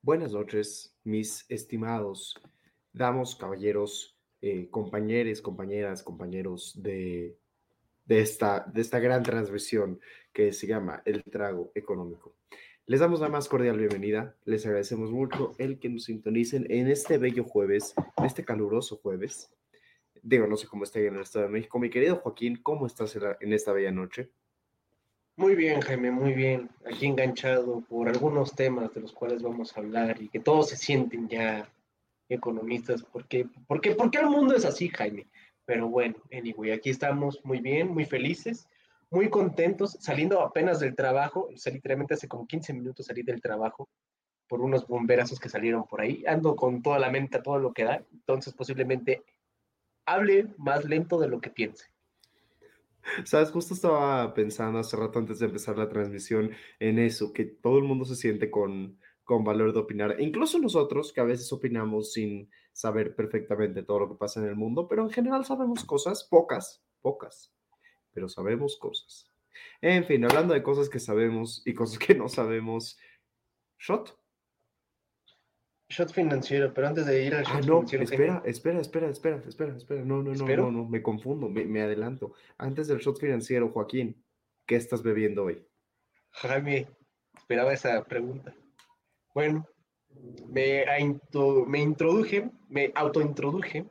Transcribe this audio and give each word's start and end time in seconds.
Buenas 0.00 0.32
noches, 0.32 0.94
mis 1.02 1.44
estimados 1.48 2.40
damos, 2.92 3.34
caballeros, 3.34 4.16
eh, 4.40 4.68
compañeros, 4.70 5.42
compañeras, 5.42 6.04
compañeros 6.04 6.80
de, 6.80 7.36
esta, 8.06 8.64
de 8.72 8.80
esta 8.80 9.00
gran 9.00 9.24
transmisión 9.24 10.00
que 10.32 10.52
se 10.52 10.68
llama 10.68 11.02
El 11.04 11.24
Trago 11.24 11.72
Económico. 11.74 12.36
Les 12.86 13.00
damos 13.00 13.18
la 13.20 13.28
más 13.28 13.48
cordial 13.48 13.76
bienvenida, 13.76 14.36
les 14.44 14.64
agradecemos 14.66 15.10
mucho 15.10 15.52
el 15.58 15.80
que 15.80 15.88
nos 15.88 16.04
sintonicen 16.04 16.70
en 16.70 16.86
este 16.86 17.18
bello 17.18 17.42
jueves, 17.42 17.92
en 18.16 18.24
este 18.24 18.44
caluroso 18.44 18.98
jueves. 18.98 19.52
Digo, 20.22 20.46
no 20.46 20.56
sé 20.56 20.68
cómo 20.68 20.84
está 20.84 21.00
en 21.00 21.16
el 21.16 21.22
Estado 21.22 21.46
de 21.46 21.52
México. 21.52 21.78
Mi 21.80 21.90
querido 21.90 22.16
Joaquín, 22.16 22.60
¿cómo 22.62 22.86
estás 22.86 23.18
en 23.40 23.52
esta 23.52 23.72
bella 23.72 23.90
noche? 23.90 24.30
Muy 25.38 25.54
bien, 25.54 25.80
Jaime, 25.80 26.10
muy 26.10 26.32
bien. 26.32 26.68
Aquí 26.84 27.06
enganchado 27.06 27.80
por 27.82 28.08
algunos 28.08 28.56
temas 28.56 28.92
de 28.92 29.00
los 29.00 29.12
cuales 29.12 29.40
vamos 29.40 29.76
a 29.76 29.80
hablar 29.80 30.20
y 30.20 30.28
que 30.28 30.40
todos 30.40 30.68
se 30.70 30.76
sienten 30.76 31.28
ya 31.28 31.70
economistas. 32.28 33.04
porque 33.04 33.46
porque 33.68 33.94
porque 33.94 34.18
el 34.18 34.26
mundo 34.26 34.56
es 34.56 34.64
así, 34.64 34.88
Jaime? 34.88 35.28
Pero 35.64 35.88
bueno, 35.88 36.16
anyway, 36.32 36.72
aquí 36.72 36.90
estamos 36.90 37.38
muy 37.44 37.60
bien, 37.60 37.86
muy 37.86 38.04
felices, 38.04 38.66
muy 39.10 39.30
contentos, 39.30 39.96
saliendo 40.00 40.40
apenas 40.40 40.80
del 40.80 40.96
trabajo. 40.96 41.48
Salí 41.54 41.76
literalmente 41.76 42.14
hace 42.14 42.26
como 42.26 42.44
15 42.44 42.72
minutos 42.72 43.06
salí 43.06 43.22
del 43.22 43.40
trabajo 43.40 43.88
por 44.48 44.60
unos 44.60 44.88
bomberazos 44.88 45.38
que 45.38 45.48
salieron 45.48 45.86
por 45.86 46.00
ahí. 46.00 46.24
Ando 46.26 46.56
con 46.56 46.82
toda 46.82 46.98
la 46.98 47.10
mente, 47.12 47.40
todo 47.40 47.60
lo 47.60 47.72
que 47.72 47.84
da. 47.84 48.02
Entonces 48.12 48.54
posiblemente 48.54 49.22
hable 50.04 50.48
más 50.56 50.84
lento 50.84 51.20
de 51.20 51.28
lo 51.28 51.40
que 51.40 51.50
piense. 51.50 51.86
Sabes, 53.24 53.50
justo 53.50 53.74
estaba 53.74 54.34
pensando 54.34 54.78
hace 54.78 54.96
rato 54.96 55.18
antes 55.18 55.38
de 55.38 55.46
empezar 55.46 55.76
la 55.78 55.88
transmisión 55.88 56.50
en 56.78 56.98
eso, 56.98 57.32
que 57.32 57.44
todo 57.44 57.78
el 57.78 57.84
mundo 57.84 58.04
se 58.04 58.16
siente 58.16 58.50
con, 58.50 58.98
con 59.24 59.44
valor 59.44 59.72
de 59.72 59.80
opinar, 59.80 60.16
incluso 60.20 60.58
nosotros 60.58 61.12
que 61.12 61.20
a 61.20 61.24
veces 61.24 61.52
opinamos 61.52 62.12
sin 62.12 62.50
saber 62.72 63.14
perfectamente 63.14 63.82
todo 63.82 64.00
lo 64.00 64.08
que 64.08 64.18
pasa 64.18 64.40
en 64.40 64.46
el 64.46 64.56
mundo, 64.56 64.88
pero 64.88 65.02
en 65.02 65.10
general 65.10 65.44
sabemos 65.44 65.84
cosas, 65.84 66.24
pocas, 66.24 66.82
pocas, 67.02 67.52
pero 68.12 68.28
sabemos 68.28 68.76
cosas. 68.78 69.30
En 69.80 70.04
fin, 70.04 70.24
hablando 70.24 70.54
de 70.54 70.62
cosas 70.62 70.88
que 70.88 70.98
sabemos 70.98 71.62
y 71.66 71.74
cosas 71.74 71.98
que 71.98 72.14
no 72.14 72.28
sabemos, 72.28 72.98
Shot, 73.78 74.16
Shot 75.90 76.12
financiero, 76.12 76.72
pero 76.74 76.88
antes 76.88 77.06
de 77.06 77.24
ir 77.24 77.34
al 77.34 77.44
ah, 77.46 77.50
shot 77.50 77.64
ah, 77.64 77.66
no, 77.66 77.86
financiero. 77.86 78.02
Espera, 78.02 78.42
espera, 78.44 78.80
espera, 78.80 79.08
espera, 79.08 79.42
espera, 79.46 79.76
espera. 79.76 80.04
No, 80.04 80.22
no, 80.22 80.34
no, 80.34 80.46
no, 80.46 80.70
no, 80.70 80.84
me 80.84 81.02
confundo, 81.02 81.48
me, 81.48 81.64
me, 81.64 81.80
adelanto. 81.80 82.34
Antes 82.58 82.88
del 82.88 82.98
shot 82.98 83.18
financiero, 83.18 83.70
Joaquín, 83.70 84.22
¿qué 84.66 84.76
estás 84.76 85.02
bebiendo 85.02 85.44
hoy? 85.44 85.66
Jaime, 86.30 86.88
esperaba 87.36 87.72
esa 87.72 88.04
pregunta. 88.04 88.54
Bueno, 89.34 89.66
me, 90.48 90.84
me 91.66 91.80
introduje, 91.80 92.50
me 92.68 92.92
autointroduje 92.94 93.86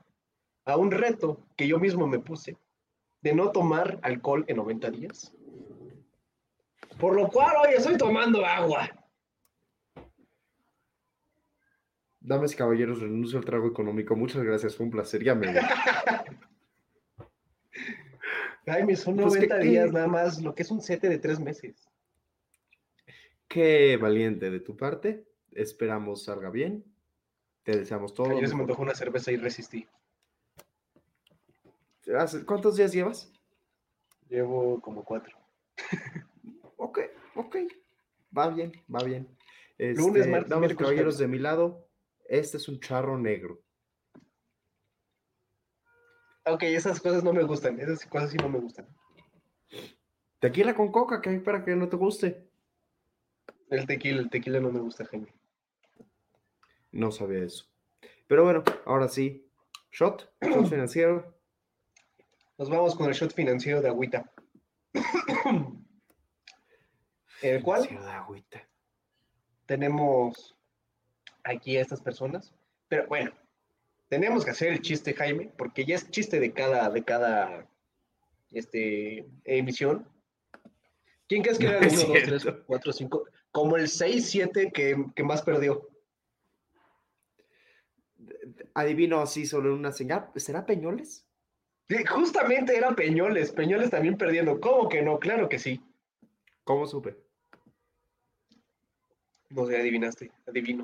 a 0.65 0.77
un 0.77 0.91
reto 0.91 1.47
que 1.55 1.67
yo 1.67 1.79
mismo 1.79 2.05
me 2.07 2.19
puse 2.19 2.57
de 3.21 3.33
no 3.33 3.51
tomar 3.51 3.99
alcohol 4.03 4.45
en 4.47 4.57
90 4.57 4.91
días. 4.91 5.33
Por 6.99 7.15
lo 7.15 7.27
cual 7.29 7.55
hoy 7.63 7.73
estoy 7.75 7.97
tomando 7.97 8.45
agua. 8.45 8.89
Damas 12.27 12.51
y 12.51 12.57
caballeros, 12.57 12.99
renuncio 12.99 13.39
al 13.39 13.45
trago 13.45 13.69
económico. 13.69 14.13
Muchas 14.13 14.43
gracias, 14.43 14.75
fue 14.75 14.85
un 14.85 14.91
placer. 14.91 15.23
Ya 15.23 15.33
me 15.33 15.47
voy. 15.47 15.61
Jaime, 18.65 18.97
son 18.97 19.15
90 19.15 19.47
pues 19.47 19.63
días 19.63 19.93
nada 19.93 20.07
más, 20.07 20.41
lo 20.41 20.53
que 20.53 20.63
es 20.63 20.71
un 20.71 20.81
sete 20.81 21.07
de 21.07 21.19
tres 21.19 21.39
meses. 21.39 21.87
Qué 23.47 23.95
valiente 23.95 24.51
de 24.51 24.59
tu 24.59 24.75
parte. 24.75 25.25
Esperamos 25.53 26.25
salga 26.25 26.49
bien. 26.49 26.83
Te 27.63 27.77
deseamos 27.77 28.13
todo. 28.13 28.31
Ayer 28.31 28.49
se 28.49 28.55
me 28.55 28.63
antojó 28.63 28.81
una 28.81 28.93
cerveza 28.93 29.31
y 29.31 29.37
resistí. 29.37 29.87
¿Cuántos 32.45 32.75
días 32.75 32.91
llevas? 32.91 33.31
Llevo 34.27 34.81
como 34.81 35.05
cuatro. 35.05 35.37
ok, 36.75 36.99
ok. 37.35 37.55
Va 38.37 38.49
bien, 38.49 38.73
va 38.93 39.01
bien. 39.05 39.29
Lunes, 39.77 40.17
este, 40.17 40.27
martes, 40.29 40.49
damas 40.49 40.71
y 40.71 40.75
caballeros 40.75 41.17
de 41.17 41.27
mi 41.29 41.39
lado, 41.39 41.86
este 42.27 42.57
es 42.57 42.67
un 42.67 42.79
charro 42.79 43.17
negro. 43.17 43.61
Ok, 46.45 46.63
esas 46.63 47.01
cosas 47.01 47.23
no 47.23 47.33
me 47.33 47.43
gustan. 47.43 47.79
Esas 47.79 48.05
cosas 48.05 48.31
sí 48.31 48.37
no 48.37 48.49
me 48.49 48.59
gustan. 48.59 48.87
Tequila 50.39 50.73
con 50.75 50.91
coca, 50.91 51.21
que 51.21 51.29
hay 51.29 51.39
para 51.39 51.63
que 51.65 51.75
no 51.75 51.89
te 51.89 51.97
guste. 51.97 52.49
El 53.69 53.85
tequila, 53.85 54.21
el 54.21 54.29
tequila 54.29 54.59
no 54.59 54.71
me 54.71 54.79
gusta, 54.79 55.05
Jaime. 55.05 55.33
No 56.91 57.11
sabía 57.11 57.43
eso. 57.43 57.65
Pero 58.27 58.43
bueno, 58.43 58.63
ahora 58.85 59.09
sí. 59.09 59.49
Shot, 59.91 60.31
shot 60.41 60.67
financiero. 60.69 61.37
Nos 62.57 62.69
vamos 62.69 62.95
con 62.95 63.07
el 63.07 63.13
shot 63.13 63.33
financiero 63.33 63.81
de 63.81 63.89
agüita. 63.89 64.31
el 67.41 67.61
cual 67.63 67.83
de 67.83 67.97
agüita. 67.97 68.67
tenemos 69.65 70.56
aquí 71.47 71.77
a 71.77 71.81
estas 71.81 72.01
personas. 72.01 72.53
Pero 72.87 73.07
bueno, 73.07 73.31
tenemos 74.09 74.45
que 74.45 74.51
hacer 74.51 74.71
el 74.71 74.81
chiste, 74.81 75.13
Jaime, 75.13 75.51
porque 75.57 75.85
ya 75.85 75.95
es 75.95 76.09
chiste 76.09 76.39
de 76.39 76.53
cada, 76.53 76.89
de 76.89 77.03
cada 77.03 77.67
este, 78.51 79.25
emisión. 79.43 80.07
¿Quién 81.27 81.43
crees 81.43 81.57
que 81.57 81.67
era 81.67 81.79
el 81.79 81.87
1, 81.87 82.07
2, 82.07 82.43
3, 82.43 82.45
4, 82.65 82.93
5? 82.93 83.25
Como 83.51 83.75
el 83.75 83.89
6, 83.89 84.29
7 84.29 84.71
que, 84.71 85.05
que 85.15 85.23
más 85.23 85.41
perdió. 85.41 85.89
Adivino 88.73 89.19
así 89.19 89.45
sobre 89.45 89.71
una 89.71 89.91
señal. 89.91 90.29
¿Será 90.35 90.65
Peñoles? 90.65 91.25
Sí, 91.89 92.05
justamente 92.05 92.77
era 92.77 92.95
Peñoles. 92.95 93.51
Peñoles 93.51 93.89
también 93.89 94.17
perdiendo. 94.17 94.59
¿Cómo 94.61 94.87
que 94.87 95.01
no? 95.01 95.19
Claro 95.19 95.49
que 95.49 95.59
sí. 95.59 95.81
¿Cómo 96.63 96.85
supe? 96.85 97.17
No 99.49 99.65
sé, 99.65 99.77
adivinaste. 99.77 100.31
Adivino. 100.45 100.83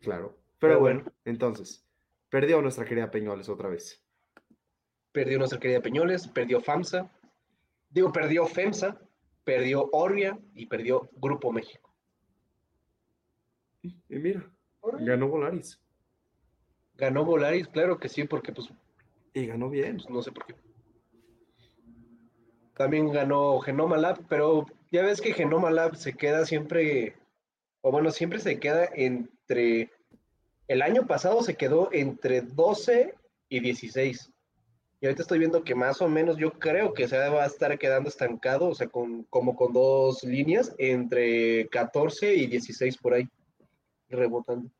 Claro. 0.00 0.36
Pero, 0.58 0.80
bueno, 0.80 1.04
entonces, 1.24 1.86
perdió 2.28 2.60
nuestra 2.60 2.84
querida 2.84 3.10
Peñoles 3.10 3.48
otra 3.48 3.68
vez. 3.68 4.02
Perdió 5.12 5.38
nuestra 5.38 5.58
querida 5.58 5.80
Peñoles, 5.80 6.28
perdió 6.28 6.60
FAMSA, 6.60 7.10
digo, 7.88 8.12
perdió 8.12 8.46
FEMSA, 8.46 9.00
perdió 9.44 9.88
Orbia 9.92 10.38
y 10.54 10.66
perdió 10.66 11.08
Grupo 11.12 11.52
México. 11.52 11.92
Y 13.82 13.94
mira, 14.08 14.48
ganó 15.00 15.28
Volaris. 15.28 15.80
Ganó 16.94 17.24
Volaris, 17.24 17.66
claro 17.68 17.98
que 17.98 18.08
sí, 18.08 18.24
porque 18.24 18.52
pues... 18.52 18.68
Y 19.32 19.46
ganó 19.46 19.70
bien. 19.70 19.96
Pues, 19.96 20.10
no 20.10 20.22
sé 20.22 20.32
por 20.32 20.46
qué. 20.46 20.54
También 22.76 23.12
ganó 23.12 23.58
Genoma 23.60 23.96
Lab, 23.96 24.26
pero 24.28 24.66
ya 24.90 25.02
ves 25.02 25.20
que 25.20 25.32
Genoma 25.32 25.70
Lab 25.70 25.96
se 25.96 26.14
queda 26.14 26.46
siempre, 26.46 27.16
o 27.80 27.90
bueno, 27.90 28.10
siempre 28.10 28.38
se 28.38 28.58
queda 28.58 28.88
entre 28.94 29.90
el 30.70 30.82
año 30.82 31.04
pasado 31.04 31.42
se 31.42 31.56
quedó 31.56 31.88
entre 31.90 32.42
12 32.42 33.12
y 33.48 33.58
16. 33.58 34.32
Y 35.00 35.06
ahorita 35.06 35.22
estoy 35.22 35.40
viendo 35.40 35.64
que 35.64 35.74
más 35.74 36.00
o 36.00 36.08
menos 36.08 36.36
yo 36.36 36.52
creo 36.52 36.94
que 36.94 37.08
se 37.08 37.18
va 37.18 37.42
a 37.42 37.46
estar 37.46 37.76
quedando 37.76 38.08
estancado, 38.08 38.68
o 38.68 38.74
sea, 38.76 38.86
con, 38.86 39.24
como 39.24 39.56
con 39.56 39.72
dos 39.72 40.22
líneas, 40.22 40.72
entre 40.78 41.68
14 41.70 42.36
y 42.36 42.46
16 42.46 42.98
por 42.98 43.14
ahí, 43.14 43.28
rebotando. 44.08 44.70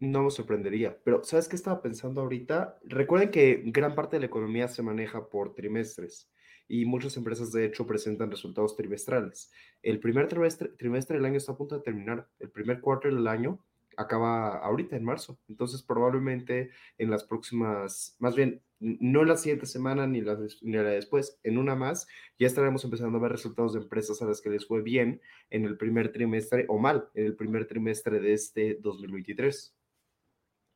No 0.00 0.22
me 0.22 0.30
sorprendería, 0.30 0.96
pero 1.04 1.22
¿sabes 1.24 1.46
qué 1.46 1.56
estaba 1.56 1.82
pensando 1.82 2.22
ahorita? 2.22 2.78
Recuerden 2.82 3.30
que 3.30 3.64
gran 3.66 3.94
parte 3.94 4.16
de 4.16 4.20
la 4.20 4.26
economía 4.26 4.66
se 4.66 4.82
maneja 4.82 5.28
por 5.28 5.54
trimestres 5.54 6.30
y 6.68 6.86
muchas 6.86 7.18
empresas 7.18 7.52
de 7.52 7.66
hecho 7.66 7.86
presentan 7.86 8.30
resultados 8.30 8.76
trimestrales. 8.76 9.52
El 9.82 10.00
primer 10.00 10.26
trimestre, 10.28 10.70
trimestre 10.70 11.18
del 11.18 11.26
año 11.26 11.36
está 11.36 11.52
a 11.52 11.58
punto 11.58 11.76
de 11.76 11.82
terminar, 11.82 12.26
el 12.38 12.50
primer 12.50 12.80
cuarto 12.80 13.08
del 13.08 13.26
año 13.26 13.62
acaba 13.96 14.58
ahorita 14.58 14.96
en 14.96 15.04
marzo, 15.04 15.38
entonces 15.48 15.82
probablemente 15.82 16.70
en 16.98 17.10
las 17.10 17.24
próximas, 17.24 18.16
más 18.18 18.34
bien 18.34 18.62
no 18.82 19.24
la 19.24 19.36
siguiente 19.36 19.66
semana 19.66 20.08
ni 20.08 20.20
la, 20.20 20.34
después, 20.34 21.38
en 21.44 21.58
una 21.58 21.76
más, 21.76 22.08
ya 22.38 22.48
estaremos 22.48 22.84
empezando 22.84 23.16
a 23.16 23.20
ver 23.20 23.30
resultados 23.30 23.74
de 23.74 23.80
empresas 23.80 24.20
a 24.20 24.26
las 24.26 24.40
que 24.40 24.50
les 24.50 24.66
fue 24.66 24.82
bien 24.82 25.20
en 25.50 25.64
el 25.64 25.76
primer 25.76 26.10
trimestre 26.10 26.66
o 26.68 26.78
mal 26.78 27.08
en 27.14 27.26
el 27.26 27.36
primer 27.36 27.66
trimestre 27.66 28.18
de 28.18 28.32
este 28.32 28.78
2023. 28.80 29.74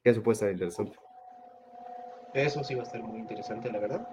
Eso 0.04 0.22
puede 0.22 0.34
estar 0.34 0.52
interesante. 0.52 0.96
Eso 2.32 2.62
sí 2.62 2.76
va 2.76 2.82
a 2.82 2.86
estar 2.86 3.02
muy 3.02 3.18
interesante, 3.18 3.72
la 3.72 3.80
verdad. 3.80 4.08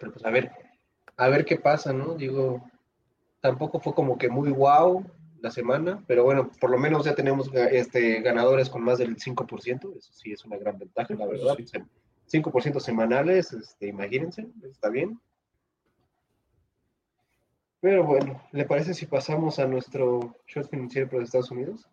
Pero 0.00 0.12
pues 0.12 0.24
a 0.24 0.30
ver, 0.30 0.50
a 1.16 1.28
ver 1.28 1.44
qué 1.44 1.56
pasa, 1.56 1.92
¿no? 1.92 2.16
Digo, 2.16 2.68
tampoco 3.40 3.78
fue 3.78 3.94
como 3.94 4.18
que 4.18 4.28
muy 4.28 4.50
wow 4.50 5.04
la 5.46 5.52
semana, 5.52 6.02
pero 6.06 6.24
bueno, 6.24 6.50
por 6.60 6.70
lo 6.70 6.78
menos 6.78 7.04
ya 7.04 7.14
tenemos 7.14 7.50
este, 7.54 8.20
ganadores 8.20 8.68
con 8.68 8.82
más 8.82 8.98
del 8.98 9.16
5%, 9.16 9.96
eso 9.96 10.12
sí 10.12 10.32
es 10.32 10.44
una 10.44 10.56
gran 10.58 10.76
ventaja, 10.78 11.14
la 11.14 11.26
verdad. 11.26 11.56
5% 12.28 12.80
semanales, 12.80 13.52
este, 13.52 13.86
imagínense, 13.86 14.48
está 14.68 14.88
bien. 14.90 15.20
Pero 17.80 18.04
bueno, 18.04 18.42
¿le 18.52 18.64
parece 18.64 18.94
si 18.94 19.06
pasamos 19.06 19.58
a 19.60 19.66
nuestro 19.66 20.34
short 20.48 20.68
financiero 20.68 21.08
por 21.08 21.22
Estados 21.22 21.50
Unidos? 21.52 21.86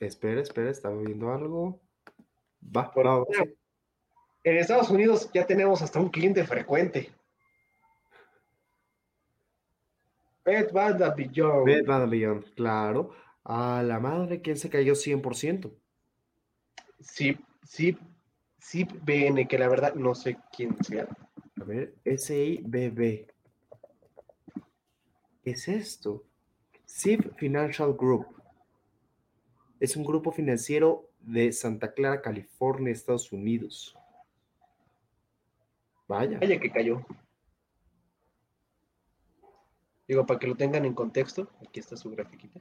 Espera, 0.00 0.40
espera, 0.40 0.70
estaba 0.70 0.96
viendo 0.96 1.30
algo. 1.32 1.78
Va, 2.74 2.90
Por- 2.92 3.06
va. 3.06 3.24
En 4.44 4.56
Estados 4.56 4.88
Unidos 4.88 5.28
ya 5.34 5.46
tenemos 5.46 5.82
hasta 5.82 6.00
un 6.00 6.08
cliente 6.08 6.44
frecuente. 6.44 7.10
Bath 10.72 11.02
and 11.02 11.16
Beyond. 11.16 12.10
Beyond, 12.10 12.54
claro. 12.54 13.10
A 13.44 13.82
la 13.82 13.98
madre, 13.98 14.40
¿quién 14.40 14.56
se 14.56 14.68
cayó 14.68 14.94
100%? 14.94 15.72
Sí, 17.00 17.38
sí, 17.64 17.96
sí, 18.58 18.84
BN, 18.84 19.46
que 19.48 19.58
la 19.58 19.68
verdad 19.68 19.94
no 19.94 20.14
sé 20.14 20.38
quién 20.54 20.76
sea. 20.84 21.08
A 21.60 21.64
ver, 21.64 21.94
SIBB. 22.04 23.26
¿Qué 25.42 25.50
es 25.50 25.68
esto? 25.68 26.24
SIB 26.84 27.34
Financial 27.36 27.94
Group. 27.94 28.26
Es 29.80 29.96
un 29.96 30.04
grupo 30.04 30.32
financiero 30.32 31.10
de 31.20 31.52
Santa 31.52 31.92
Clara, 31.92 32.20
California, 32.20 32.92
Estados 32.92 33.32
Unidos. 33.32 33.96
Vaya. 36.06 36.38
Vaya 36.38 36.58
que 36.58 36.70
cayó. 36.70 37.04
Digo, 40.08 40.24
para 40.24 40.40
que 40.40 40.46
lo 40.46 40.56
tengan 40.56 40.86
en 40.86 40.94
contexto, 40.94 41.50
aquí 41.60 41.80
está 41.80 41.96
su 41.96 42.10
grafiquita. 42.10 42.60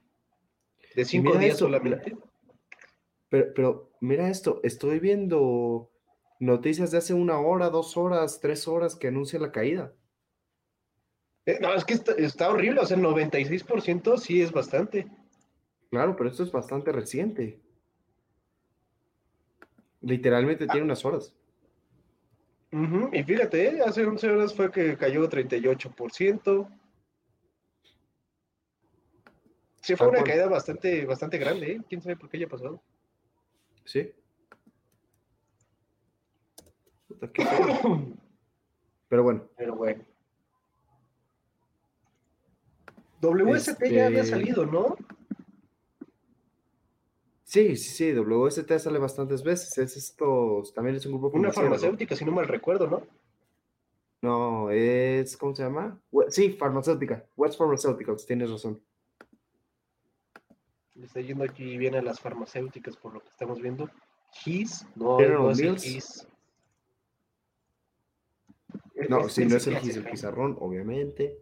De 0.93 1.05
cinco 1.05 1.37
días 1.37 1.53
esto, 1.53 1.65
solamente. 1.65 2.17
Pero, 3.29 3.53
pero 3.55 3.91
mira 4.01 4.29
esto, 4.29 4.59
estoy 4.63 4.99
viendo 4.99 5.89
noticias 6.39 6.91
de 6.91 6.97
hace 6.97 7.13
una 7.13 7.39
hora, 7.39 7.69
dos 7.69 7.95
horas, 7.95 8.39
tres 8.41 8.67
horas 8.67 8.95
que 8.95 9.07
anuncia 9.07 9.39
la 9.39 9.51
caída. 9.53 9.93
Eh, 11.45 11.59
no, 11.61 11.73
es 11.73 11.85
que 11.85 11.93
está, 11.93 12.11
está 12.13 12.49
horrible, 12.49 12.81
o 12.81 12.85
sea, 12.85 12.97
el 12.97 13.03
96% 13.03 14.17
sí 14.17 14.41
es 14.41 14.51
bastante. 14.51 15.07
Claro, 15.89 16.17
pero 16.17 16.29
esto 16.29 16.43
es 16.43 16.51
bastante 16.51 16.91
reciente. 16.91 17.61
Literalmente 20.01 20.67
tiene 20.67 20.83
unas 20.83 21.05
horas. 21.05 21.33
Ujú, 22.73 23.09
Y 23.13 23.23
fíjate, 23.23 23.77
eh, 23.77 23.81
hace 23.81 24.05
11 24.05 24.29
horas 24.29 24.53
fue 24.53 24.69
que 24.69 24.97
cayó 24.97 25.29
38%. 25.29 26.69
Sí, 29.87 29.95
fue 29.95 30.09
una 30.09 30.21
caída 30.21 30.49
bastante, 30.49 31.05
bastante 31.05 31.37
grande, 31.37 31.71
¿eh? 31.71 31.81
¿Quién 31.87 32.01
sabe 32.01 32.17
por 32.17 32.29
qué 32.29 32.35
haya 32.35 32.49
pasado? 32.49 32.81
¿Sí? 33.85 34.11
Pero 39.07 39.23
bueno, 39.23 39.47
Pero 39.55 39.77
bueno. 39.77 40.03
WST 43.21 43.89
ya 43.89 44.07
había 44.07 44.19
Este- 44.23 44.31
salido, 44.31 44.65
¿no? 44.65 44.97
sí, 47.45 47.77
sí, 47.77 47.89
sí, 47.91 48.11
WST 48.13 48.79
sale 48.79 48.99
bastantes 48.99 49.41
veces. 49.41 49.77
Es 49.77 49.95
esto, 49.95 50.63
también 50.75 50.97
es 50.97 51.05
un 51.05 51.13
grupo 51.17 51.37
Una 51.37 51.53
farmacéutica, 51.53 52.13
si 52.17 52.25
no 52.25 52.33
mal 52.33 52.49
recuerdo, 52.49 52.87
¿no? 52.87 53.03
No, 54.21 54.69
es, 54.69 55.37
¿cómo 55.37 55.55
se 55.55 55.63
llama? 55.63 55.97
Sí, 56.27 56.51
farmacéutica. 56.51 57.25
West 57.37 57.57
Pharmaceuticals, 57.57 58.25
tienes 58.25 58.51
razón. 58.51 58.81
Le 60.97 61.05
está 61.05 61.21
yendo 61.21 61.43
aquí 61.43 61.77
bien 61.77 61.95
a 61.95 62.01
las 62.01 62.19
farmacéuticas 62.19 62.97
por 62.97 63.13
lo 63.13 63.21
que 63.21 63.29
estamos 63.29 63.61
viendo. 63.61 63.89
His, 64.45 64.85
no, 64.95 65.19
no 65.19 65.51
es 65.51 65.59
el. 65.59 65.75
His. 65.75 66.27
No, 69.09 69.29
si 69.29 69.45
no 69.45 69.57
es 69.57 69.67
el 69.67 69.77
Gis, 69.77 69.95
el 69.97 70.05
pizarrón, 70.05 70.57
obviamente. 70.59 71.37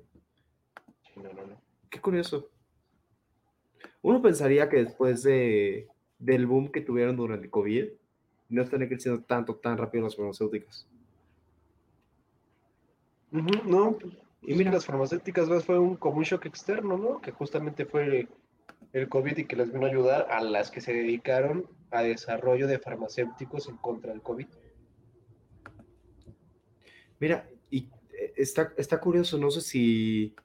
No, 1.16 1.24
no, 1.24 1.46
no. 1.46 1.62
Qué 1.90 2.02
curioso. 2.02 2.50
Uno 4.02 4.22
pensaría 4.22 4.70
que 4.70 4.84
después 4.84 5.24
de, 5.24 5.88
del 6.20 6.46
boom 6.46 6.70
que 6.70 6.82
tuvieron 6.82 7.16
durante 7.16 7.50
COVID, 7.50 7.86
no 8.50 8.62
están 8.62 8.86
creciendo 8.88 9.24
tanto, 9.24 9.56
tan 9.56 9.78
rápido 9.78 10.04
las 10.04 10.16
farmacéuticas. 10.16 10.88
No, 13.32 13.98
Y 14.42 14.54
mira. 14.54 14.72
las 14.72 14.86
farmacéuticas 14.86 15.50
fue 15.64 15.80
un, 15.80 15.96
como 15.96 16.18
un 16.18 16.24
shock 16.24 16.46
externo, 16.46 16.98
¿no? 16.98 17.22
Que 17.22 17.32
justamente 17.32 17.86
fue 17.86 18.28
el 18.94 19.10
COVID 19.10 19.38
y 19.38 19.46
que 19.46 19.56
les 19.56 19.72
vino 19.72 19.86
a 19.86 19.90
ayudar 19.90 20.28
a 20.30 20.42
las 20.42 20.72
que 20.72 20.82
se 20.82 20.94
dedicaron 20.94 21.68
a 21.92 22.04
desarrollo 22.04 22.68
de 22.68 22.80
farmacéuticos 22.80 23.68
en 23.68 23.78
contra 23.78 24.12
del 24.12 24.22
COVID. 24.22 24.48
Mira, 27.20 27.48
y 27.70 27.90
eh, 28.14 28.34
está, 28.36 28.74
está 28.78 29.00
curioso, 29.00 29.38
no 29.38 29.50
sé 29.52 29.62
si, 29.62 30.36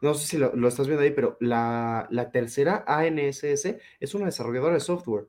no 0.00 0.14
sé 0.14 0.26
si 0.26 0.38
lo, 0.38 0.54
lo 0.54 0.68
estás 0.68 0.86
viendo 0.86 1.02
ahí, 1.02 1.10
pero 1.10 1.36
la, 1.40 2.06
la 2.10 2.30
tercera 2.30 2.84
ANSS 2.86 3.76
es 4.00 4.14
una 4.14 4.26
desarrolladora 4.26 4.74
de 4.74 4.80
software. 4.80 5.28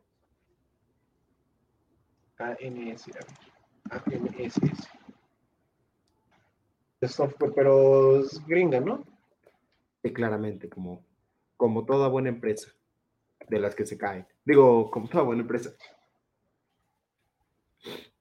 ANS, 2.38 3.09
ANSS. 3.90 4.90
De 7.02 7.07
software, 7.07 7.54
pero 7.56 8.19
es 8.19 8.45
gringa, 8.45 8.80
¿no? 8.80 9.06
Eh, 10.04 10.14
claramente, 10.14 10.69
como, 10.69 11.06
como 11.59 11.83
toda 11.85 12.07
buena 12.07 12.30
empresa 12.30 12.71
de 13.49 13.59
las 13.59 13.75
que 13.75 13.85
se 13.85 13.97
caen. 13.97 14.25
Digo, 14.45 14.89
como 14.89 15.09
toda 15.09 15.25
buena 15.25 15.42
empresa. 15.42 15.71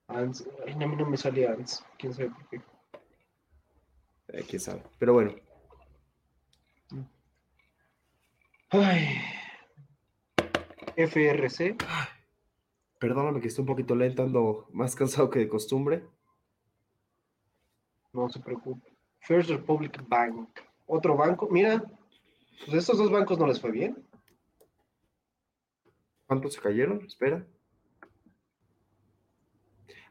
ANS, 0.07 0.45
a 0.69 0.75
mí 0.75 0.95
no 0.97 1.05
me 1.09 1.15
sale 1.15 1.47
ANS, 1.47 1.81
quién 1.97 2.13
sabe 2.13 2.31
por 2.31 2.49
qué. 2.49 2.61
eh, 4.27 4.43
quién 4.45 4.59
sabe. 4.59 4.83
Pero 4.99 5.13
bueno, 5.13 5.35
Ay. 8.71 9.21
FRC, 10.97 11.77
perdóname 12.99 13.39
que 13.39 13.47
esté 13.47 13.61
un 13.61 13.67
poquito 13.67 13.95
lento, 13.95 14.21
ando 14.23 14.67
más 14.73 14.97
cansado 14.97 15.29
que 15.29 15.39
de 15.39 15.47
costumbre. 15.47 16.03
no 18.11 18.27
se 18.29 18.41
preocupe. 18.41 18.85
First 19.21 19.49
Republic 19.49 20.03
Bank, 20.09 20.59
otro 20.87 21.15
banco. 21.15 21.47
Mira, 21.49 21.81
pues 22.65 22.77
estos 22.77 22.97
dos 22.97 23.11
bancos 23.11 23.37
no 23.39 23.47
les 23.47 23.59
fue 23.59 23.71
bien. 23.71 23.97
¿Cuántos 26.27 26.53
se 26.53 26.61
cayeron? 26.61 27.03
Espera. 27.05 27.45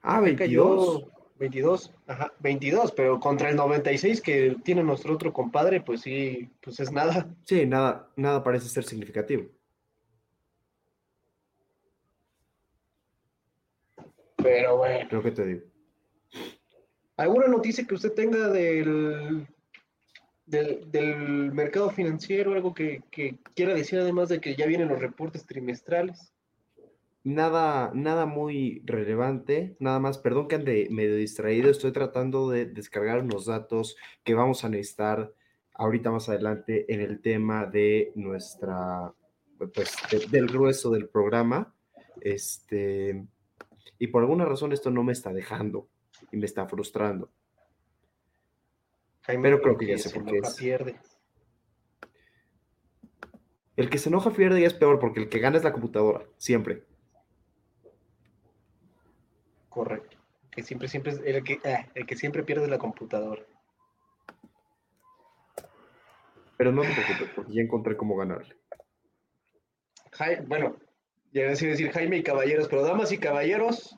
Ah, 0.03 0.17
Acá 0.17 0.21
22. 0.23 1.03
cayó 1.03 1.19
22, 1.39 1.95
ajá, 2.07 2.33
22, 2.41 2.93
pero 2.93 3.21
contra 3.21 3.51
el 3.51 3.57
96 3.57 4.21
que 4.21 4.57
tiene 4.65 4.83
nuestro 4.83 5.15
otro 5.15 5.33
compadre, 5.33 5.81
pues 5.81 6.01
sí, 6.01 6.51
pues 6.61 6.81
es 6.81 6.91
nada. 6.91 7.29
Sí, 7.45 7.65
nada, 7.65 8.11
nada 8.17 8.43
parece 8.43 8.69
ser 8.69 8.85
significativo. 8.85 9.47
Pero 14.37 14.79
bueno. 14.79 15.07
Creo 15.09 15.23
que 15.23 15.31
te 15.31 15.47
digo. 15.47 15.63
¿Alguna 17.17 17.49
noticia 17.49 17.85
que 17.87 17.95
usted 17.95 18.13
tenga 18.13 18.49
del, 18.49 19.47
del, 20.49 20.91
del 20.91 21.53
mercado 21.53 21.91
financiero? 21.91 22.53
Algo 22.55 22.75
que, 22.75 23.03
que 23.11 23.39
quiera 23.55 23.75
decir 23.75 23.99
además 24.01 24.29
de 24.29 24.41
que 24.41 24.55
ya 24.57 24.67
vienen 24.67 24.89
los 24.89 24.99
reportes 25.01 25.45
trimestrales. 25.47 26.33
Nada, 27.25 27.91
nada 27.95 28.27
muy 28.27 28.81
relevante, 28.87 29.77
nada 29.81 29.99
más, 29.99 30.19
perdón 30.19 30.49
que 30.49 30.55
ande 30.55 30.89
medio 30.91 31.17
distraído, 31.17 31.69
estoy 31.71 31.93
tratando 31.93 32.49
de 32.49 32.65
descargar 32.65 33.21
unos 33.21 33.45
datos 33.47 33.97
que 34.25 34.35
vamos 34.35 34.65
a 34.65 34.69
necesitar 34.71 35.33
ahorita 35.75 36.11
más 36.11 36.29
adelante 36.29 36.87
en 36.93 37.01
el 37.01 37.21
tema 37.21 37.67
de 37.67 38.13
nuestra, 38.15 39.13
pues, 39.75 39.95
de- 40.11 40.27
del 40.29 40.47
grueso 40.47 40.91
del 40.91 41.09
programa. 41.09 41.75
Este, 42.21 43.25
y 43.99 44.07
por 44.07 44.23
alguna 44.23 44.45
razón 44.45 44.73
esto 44.73 44.91
no 44.91 45.03
me 45.03 45.13
está 45.13 45.33
dejando 45.33 45.89
y 46.33 46.37
me 46.37 46.47
está 46.47 46.67
frustrando. 46.67 47.29
Jaime, 49.29 49.43
Pero 49.43 49.61
creo 49.61 49.77
que 49.77 49.87
ya 49.87 49.99
sé 49.99 50.09
por 50.09 50.25
qué 50.25 50.39
es. 50.39 50.55
pierde. 50.55 50.97
El 53.77 53.91
que 53.91 53.99
se 53.99 54.09
enoja 54.09 54.31
pierde 54.31 54.61
y 54.61 54.65
es 54.65 54.73
peor 54.73 54.99
porque 54.99 55.21
el 55.21 55.29
que 55.29 55.39
gana 55.39 55.59
es 55.59 55.65
la 55.65 55.73
computadora, 55.73 56.25
siempre. 56.39 56.83
Correcto. 59.69 60.17
Que 60.51 60.63
siempre, 60.63 60.89
siempre 60.89 61.13
es 61.13 61.21
el 61.23 61.45
que, 61.45 61.61
ah, 61.63 61.87
el 61.95 62.07
que 62.07 62.17
siempre 62.17 62.43
pierde 62.43 62.65
es 62.65 62.71
la 62.71 62.79
computadora. 62.79 63.43
Pero 66.57 66.73
no 66.73 66.81
te 66.81 66.89
preocupes 66.89 67.31
porque 67.37 67.53
ya 67.53 67.61
encontré 67.61 67.99
cómo 67.99 68.17
ganarle. 68.17 68.57
Bueno, 70.47 70.77
ya 71.33 71.43
iba 71.43 71.49
a 71.49 71.55
decir, 71.55 71.93
Jaime 71.93 72.17
y 72.17 72.23
caballeros, 72.23 72.67
pero 72.67 72.83
damas 72.83 73.13
y 73.13 73.19
caballeros, 73.19 73.97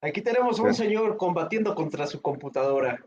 aquí 0.00 0.22
tenemos 0.22 0.58
a 0.58 0.64
un 0.64 0.74
señor 0.74 1.16
combatiendo 1.18 1.76
contra 1.76 2.08
su 2.08 2.20
computadora. 2.20 2.98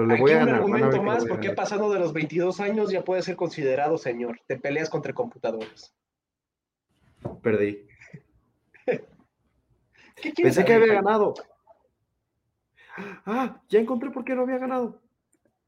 Pero 0.00 0.08
le 0.08 0.14
Aquí 0.14 0.22
voy 0.22 0.32
a 0.32 0.34
un 0.34 0.40
ganar. 0.40 0.54
a 0.54 0.58
argumento 0.58 1.02
más, 1.02 1.26
porque 1.26 1.50
pasando 1.50 1.90
de 1.92 1.98
los 1.98 2.14
22 2.14 2.58
años 2.60 2.90
ya 2.90 3.04
puede 3.04 3.20
ser 3.20 3.36
considerado 3.36 3.98
señor. 3.98 4.40
Te 4.46 4.56
peleas 4.58 4.88
contra 4.88 5.12
computadoras. 5.12 5.94
Perdí. 7.42 7.86
¿Qué 8.86 10.32
Pensé 10.34 10.64
que 10.64 10.72
había 10.72 10.94
ganado. 10.94 11.34
Ah, 13.26 13.60
ya 13.68 13.78
encontré 13.78 14.10
por 14.10 14.24
qué 14.24 14.34
no 14.34 14.44
había 14.44 14.56
ganado. 14.56 15.02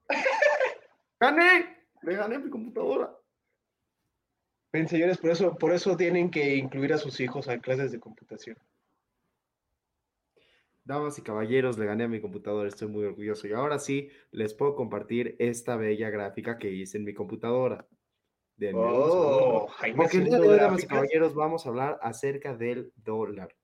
¡Gané! 1.21 1.85
Le 2.01 2.17
gané 2.17 2.37
a 2.37 2.39
mi 2.39 2.49
computadora. 2.49 3.15
Ven, 4.73 4.89
señores, 4.89 5.19
por 5.19 5.31
eso, 5.31 5.59
por 5.59 5.75
eso 5.75 5.95
tienen 5.95 6.31
que 6.31 6.57
incluir 6.57 6.95
a 6.95 6.99
sus 6.99 7.21
hijos 7.21 7.49
a 7.49 7.59
clases 7.59 7.93
de 7.93 8.01
computación. 8.01 8.57
Damas 10.85 11.19
y 11.19 11.23
caballeros, 11.23 11.79
le 11.79 11.87
gané 11.87 12.05
a 12.05 12.09
mi 12.09 12.21
computadora, 12.21 12.69
estoy 12.69 12.89
muy 12.89 13.05
orgulloso. 13.05 13.47
Y 13.47 13.53
ahora 13.53 13.79
sí, 13.79 14.11
les 14.33 14.53
puedo 14.55 14.75
compartir 14.75 15.37
esta 15.39 15.77
bella 15.77 16.11
gráfica 16.11 16.59
que 16.59 16.71
hice 16.73 16.99
en 16.99 17.05
mi 17.05 17.15
computadora. 17.15 17.87
Un 18.61 18.75
Oh, 18.75 19.69
Porque 19.97 20.19
el 20.19 20.25
día 20.25 20.39
de 20.39 20.49
hoy, 20.49 20.59
damas 20.59 20.85
y 20.85 20.87
caballeros, 20.87 21.35
vamos 21.35 21.67
a 21.67 21.69
hablar 21.71 21.99
acerca 22.03 22.57
del 22.57 22.93
dólar. 22.97 23.57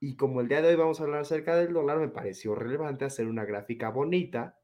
Y 0.00 0.16
como 0.16 0.40
el 0.40 0.48
día 0.48 0.62
de 0.62 0.68
hoy 0.68 0.76
vamos 0.76 1.00
a 1.00 1.04
hablar 1.04 1.20
acerca 1.20 1.56
del 1.56 1.72
dólar, 1.72 1.98
me 1.98 2.08
pareció 2.08 2.54
relevante 2.54 3.04
hacer 3.04 3.26
una 3.28 3.44
gráfica 3.44 3.90
bonita 3.90 4.58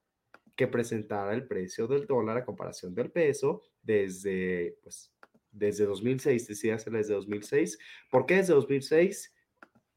que 0.56 0.66
presentara 0.66 1.34
el 1.34 1.46
precio 1.46 1.86
del 1.86 2.06
dólar 2.06 2.38
a 2.38 2.44
comparación 2.44 2.94
del 2.94 3.12
peso 3.12 3.62
desde, 3.82 4.78
pues, 4.82 5.14
desde 5.52 5.86
2006, 5.86 6.48
decidí 6.48 6.72
hacerla 6.72 6.98
desde 6.98 7.14
2006. 7.14 7.78
¿Por 8.10 8.26
qué 8.26 8.36
desde 8.36 8.54
2006? 8.54 9.34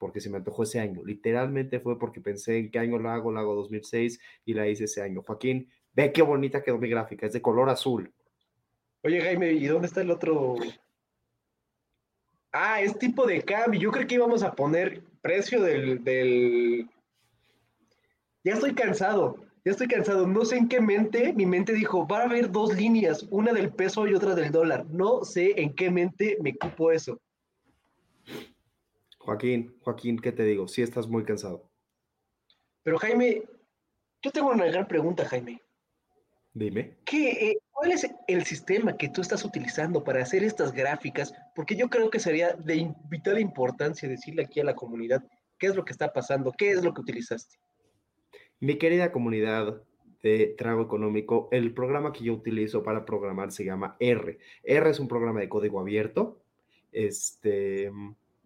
Porque 0.01 0.19
se 0.19 0.31
me 0.31 0.37
antojó 0.37 0.63
ese 0.63 0.79
año. 0.79 1.03
Literalmente 1.05 1.79
fue 1.79 1.99
porque 1.99 2.21
pensé 2.21 2.57
en 2.57 2.71
qué 2.71 2.79
año 2.79 2.97
lo 2.97 3.11
hago, 3.11 3.31
lo 3.31 3.39
hago 3.39 3.53
2006 3.53 4.19
y 4.45 4.55
la 4.55 4.67
hice 4.67 4.85
ese 4.85 5.03
año. 5.03 5.21
Joaquín, 5.21 5.69
ve 5.93 6.11
qué 6.11 6.23
bonita 6.23 6.63
quedó 6.63 6.79
mi 6.79 6.89
gráfica, 6.89 7.27
es 7.27 7.33
de 7.33 7.41
color 7.43 7.69
azul. 7.69 8.11
Oye, 9.03 9.21
Jaime, 9.21 9.51
¿y 9.51 9.67
dónde 9.67 9.85
está 9.85 10.01
el 10.01 10.09
otro? 10.09 10.55
Ah, 12.51 12.81
es 12.81 12.97
tipo 12.97 13.27
de 13.27 13.43
cambio. 13.43 13.79
Yo 13.79 13.91
creo 13.91 14.07
que 14.07 14.15
íbamos 14.15 14.41
a 14.41 14.53
poner 14.53 15.03
precio 15.21 15.61
del, 15.61 16.03
del... 16.03 16.89
Ya 18.43 18.53
estoy 18.53 18.73
cansado, 18.73 19.37
ya 19.63 19.71
estoy 19.71 19.87
cansado. 19.87 20.25
No 20.25 20.45
sé 20.45 20.57
en 20.57 20.67
qué 20.67 20.81
mente, 20.81 21.31
mi 21.33 21.45
mente 21.45 21.73
dijo, 21.73 22.07
va 22.07 22.21
a 22.21 22.23
haber 22.23 22.51
dos 22.51 22.75
líneas, 22.75 23.27
una 23.29 23.53
del 23.53 23.71
peso 23.71 24.07
y 24.07 24.15
otra 24.15 24.33
del 24.33 24.51
dólar. 24.51 24.87
No 24.87 25.23
sé 25.23 25.61
en 25.61 25.75
qué 25.75 25.91
mente 25.91 26.37
me 26.41 26.55
cupo 26.55 26.91
eso. 26.91 27.21
Joaquín, 29.23 29.75
Joaquín, 29.81 30.19
¿qué 30.19 30.31
te 30.31 30.43
digo? 30.43 30.67
Sí 30.67 30.81
estás 30.81 31.07
muy 31.07 31.23
cansado. 31.23 31.69
Pero 32.83 32.97
Jaime, 32.97 33.43
yo 34.21 34.31
tengo 34.31 34.49
una 34.49 34.65
gran 34.65 34.87
pregunta, 34.87 35.25
Jaime. 35.25 35.61
Dime. 36.53 36.97
¿Qué, 37.05 37.31
eh, 37.31 37.57
¿Cuál 37.71 37.91
es 37.91 38.07
el 38.27 38.45
sistema 38.45 38.97
que 38.97 39.09
tú 39.09 39.21
estás 39.21 39.45
utilizando 39.45 40.03
para 40.03 40.21
hacer 40.21 40.43
estas 40.43 40.73
gráficas? 40.73 41.33
Porque 41.55 41.75
yo 41.75 41.89
creo 41.89 42.09
que 42.09 42.19
sería 42.19 42.53
de 42.53 42.93
vital 43.09 43.39
importancia 43.39 44.09
decirle 44.09 44.43
aquí 44.43 44.59
a 44.59 44.65
la 44.65 44.75
comunidad 44.75 45.23
qué 45.59 45.67
es 45.67 45.75
lo 45.75 45.85
que 45.85 45.91
está 45.91 46.11
pasando, 46.11 46.51
qué 46.51 46.71
es 46.71 46.83
lo 46.83 46.93
que 46.93 47.01
utilizaste. 47.01 47.57
Mi 48.59 48.77
querida 48.77 49.11
comunidad 49.11 49.83
de 50.23 50.55
Trago 50.57 50.81
Económico, 50.81 51.47
el 51.51 51.73
programa 51.73 52.11
que 52.11 52.23
yo 52.23 52.33
utilizo 52.33 52.83
para 52.83 53.05
programar 53.05 53.51
se 53.51 53.65
llama 53.65 53.95
R. 53.99 54.39
R 54.63 54.89
es 54.89 54.99
un 54.99 55.07
programa 55.07 55.39
de 55.39 55.49
código 55.49 55.79
abierto. 55.79 56.41
Este, 56.91 57.91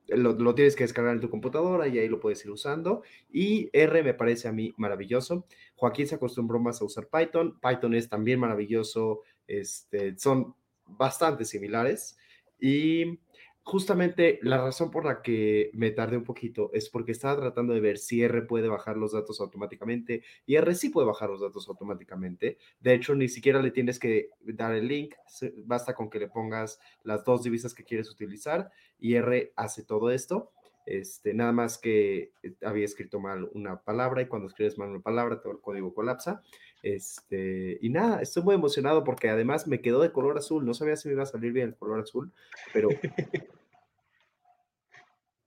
lo, 0.08 0.56
tienes 0.56 0.76
que 0.76 0.84
descargar 0.84 1.14
en 1.14 1.22
tu 1.22 1.30
computadora 1.30 1.88
y 1.88 2.00
ahí 2.00 2.08
lo 2.08 2.20
puedes 2.20 2.44
ir 2.46 2.52
usando. 2.52 3.04
Y 3.32 3.70
R 3.74 4.04
me 4.04 4.14
parece 4.14 4.48
a 4.48 4.52
mí 4.52 4.74
maravilloso. 4.78 5.46
Joaquín 5.76 6.08
se 6.08 6.16
acostumbró 6.16 6.60
más 6.60 6.82
a 6.82 6.86
usar 6.86 7.08
Python. 7.08 7.60
Python 7.60 7.94
es 7.96 8.10
también 8.10 8.40
maravilloso. 8.40 9.22
Este, 9.48 10.18
son 10.18 10.56
bastante 10.86 11.46
similares. 11.46 12.18
Y 12.60 13.20
justamente 13.66 14.38
la 14.44 14.60
razón 14.60 14.92
por 14.92 15.06
la 15.06 15.24
que 15.24 15.72
me 15.74 15.90
tardé 15.90 16.18
un 16.18 16.24
poquito 16.24 16.70
es 16.72 16.88
porque 16.88 17.12
estaba 17.12 17.42
tratando 17.42 17.74
de 17.74 17.80
ver 17.80 17.98
si 17.98 18.22
R 18.22 18.44
puede 18.44 18.68
bajar 18.68 18.96
los 18.96 19.14
datos 19.14 19.42
automáticamente 19.42 20.22
y 20.46 20.56
R 20.56 20.76
sí 20.76 20.90
puede 20.90 21.08
bajar 21.08 21.32
los 21.32 21.42
datos 21.42 21.68
automáticamente. 21.68 22.60
De 22.80 22.94
hecho, 22.94 23.16
ni 23.16 23.28
siquiera 23.28 23.64
le 23.64 23.72
tienes 23.72 23.98
que 23.98 24.30
dar 24.42 24.76
el 24.76 24.88
link, 24.88 25.16
basta 25.66 25.96
con 25.96 26.12
que 26.12 26.20
le 26.20 26.28
pongas 26.28 26.80
las 27.04 27.26
dos 27.26 27.42
divisas 27.42 27.74
que 27.74 27.84
quieres 27.84 28.12
utilizar 28.12 28.70
y 29.00 29.16
R 29.16 29.52
hace 29.56 29.84
todo 29.84 30.12
esto. 30.12 30.52
Este, 30.86 31.34
nada 31.34 31.52
más 31.52 31.80
que 31.80 32.34
eh, 32.44 32.54
había 32.64 32.86
escrito 32.86 33.20
mal 33.20 33.50
una 33.56 33.82
palabra 33.82 34.22
y 34.22 34.28
cuando 34.28 34.48
escribes 34.48 34.78
mal 34.78 34.90
una 34.90 35.00
palabra 35.00 35.42
todo 35.42 35.54
el 35.54 35.60
código 35.60 35.92
colapsa. 35.92 36.44
Este, 36.86 37.80
y 37.82 37.89
nada, 37.89 38.22
estoy 38.22 38.44
muy 38.44 38.54
emocionado 38.54 39.04
porque 39.04 39.27
además 39.27 39.65
me 39.65 39.82
quedó 39.82 40.01
de 40.01 40.12
color 40.12 40.38
azul. 40.38 40.63
No 40.63 40.75
sabía 40.75 40.96
si 40.96 41.08
me 41.08 41.15
iba 41.15 41.24
a 41.24 41.25
salir 41.25 41.51
bien 41.51 41.70
el 41.70 41.75
color 41.75 42.00
azul, 42.00 42.32
pero 42.72 42.89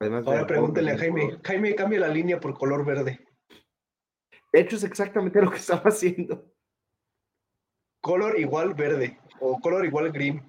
además 0.01 0.27
Ahora 0.27 0.49
pregúntale 0.49 0.91
a 0.91 0.99
Jaime. 0.99 1.27
color. 1.27 1.41
Jaime, 1.45 1.75
cambia 1.77 2.01
la 2.01 2.09
línea 2.09 2.41
por 2.41 2.59
color 2.59 2.85
verde. 2.85 3.25
De 4.53 4.61
hecho, 4.61 4.75
es 4.75 4.83
exactamente 4.83 5.41
lo 5.41 5.49
que 5.53 5.59
estaba 5.59 5.83
haciendo. 5.85 6.45
Color 8.01 8.41
igual 8.41 8.75
verde 8.75 9.21
o 9.39 9.61
color 9.61 9.87
igual 9.87 10.11
green. 10.11 10.43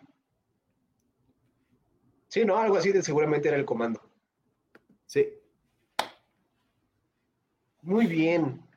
Sí, 2.29 2.45
no, 2.45 2.57
algo 2.57 2.77
así 2.77 2.91
de 2.91 3.03
seguramente 3.03 3.47
era 3.47 3.57
el 3.57 3.65
comando. 3.65 4.01
Sí, 5.05 5.35
Muy 7.83 8.07
bien. 8.07 8.67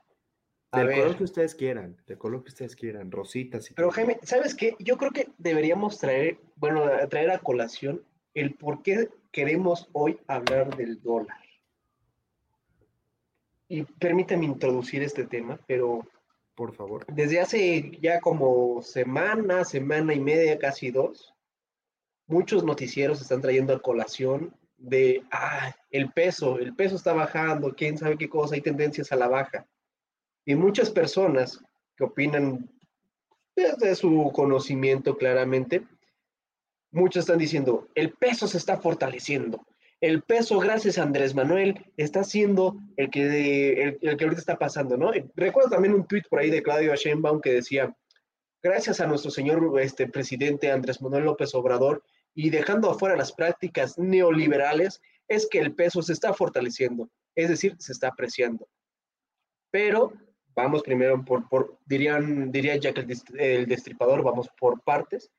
Del 0.73 0.87
color 0.87 1.09
ver, 1.09 1.17
que 1.17 1.25
ustedes 1.25 1.55
quieran, 1.55 1.97
del 2.07 2.17
color 2.17 2.43
que 2.43 2.49
ustedes 2.49 2.75
quieran, 2.75 3.11
rositas 3.11 3.71
y 3.71 3.75
pero. 3.75 3.91
Jaime, 3.91 4.19
¿sabes 4.23 4.55
qué? 4.55 4.75
Yo 4.79 4.97
creo 4.97 5.11
que 5.11 5.29
deberíamos 5.37 5.99
traer, 5.99 6.39
bueno, 6.57 6.85
traer 7.11 7.31
a 7.31 7.39
colación 7.39 8.03
el 8.33 8.55
por 8.55 8.83
qué 8.83 9.11
queremos 9.31 9.89
hoy 9.93 10.19
hablar 10.27 10.75
del 10.77 11.03
dólar. 11.03 11.37
Y 13.69 13.83
permítame 13.85 14.47
introducir 14.47 15.03
este 15.03 15.27
tema, 15.27 15.59
pero 15.67 16.07
Por 16.55 16.75
favor. 16.75 17.05
desde 17.07 17.41
hace 17.41 17.99
ya 18.01 18.21
como 18.21 18.83
semana, 18.83 19.65
semana 19.65 20.15
y 20.15 20.21
media, 20.21 20.59
casi 20.59 20.91
dos, 20.91 21.35
muchos 22.27 22.65
noticieros 22.65 23.21
están 23.21 23.41
trayendo 23.41 23.75
a 23.75 23.83
colación 23.83 24.55
de, 24.77 25.23
ah, 25.31 25.75
el 25.91 26.11
peso, 26.13 26.59
el 26.59 26.75
peso 26.75 26.97
está 26.97 27.13
bajando, 27.13 27.75
quién 27.75 27.97
sabe 27.97 28.19
qué 28.19 28.29
cosa, 28.29 28.55
hay 28.55 28.61
tendencias 28.63 29.13
a 29.13 29.17
la 29.17 29.29
baja. 29.29 29.67
Y 30.45 30.55
muchas 30.55 30.91
personas 30.91 31.63
que 31.97 32.05
opinan 32.05 32.69
desde 33.55 33.95
su 33.95 34.31
conocimiento 34.35 35.17
claramente, 35.17 35.87
muchos 36.91 37.23
están 37.23 37.39
diciendo, 37.39 37.89
el 37.95 38.13
peso 38.13 38.47
se 38.47 38.59
está 38.59 38.79
fortaleciendo. 38.79 39.67
El 40.01 40.23
peso, 40.23 40.59
gracias 40.59 40.99
a 40.99 41.05
Andrés 41.05 41.35
Manuel, 41.35 41.87
está 41.97 42.25
siendo 42.25 42.77
el 42.97 43.09
que, 43.09 43.73
el, 43.73 43.99
el 44.01 44.17
que 44.17 44.25
ahorita 44.25 44.41
está 44.41 44.59
pasando, 44.59 44.97
¿no? 44.97 45.13
Recuerdo 45.37 45.71
también 45.71 45.95
un 45.95 46.07
tuit 46.07 46.27
por 46.29 46.41
ahí 46.41 46.51
de 46.51 46.63
Claudio 46.63 46.95
Sheinbaum 46.97 47.41
que 47.41 47.53
decía, 47.53 47.95
gracias 48.63 49.01
a 49.01 49.07
nuestro 49.07 49.31
señor 49.31 49.81
este, 49.81 50.09
presidente 50.09 50.73
Andrés 50.73 51.01
Manuel 51.01 51.25
López 51.25 51.55
Obrador 51.55 52.03
y 52.35 52.51
dejando 52.51 52.91
afuera 52.91 53.17
las 53.17 53.33
prácticas 53.33 53.97
neoliberales, 53.99 55.01
es 55.29 55.47
que 55.49 55.61
el 55.61 55.75
peso 55.75 56.03
se 56.03 56.15
está 56.15 56.33
fortaleciendo, 56.33 57.09
es 57.35 57.49
decir, 57.49 57.77
se 57.79 57.93
está 57.93 58.09
apreciando. 58.09 58.69
Pero 59.71 60.13
vamos 60.55 60.83
primero 60.83 61.25
por, 61.25 61.49
por 61.49 61.79
dirían, 61.87 62.51
diría 62.53 62.77
Jack 62.77 62.99
el, 62.99 63.41
el 63.41 63.67
destripador, 63.67 64.23
vamos 64.23 64.49
por 64.59 64.81
partes. 64.83 65.31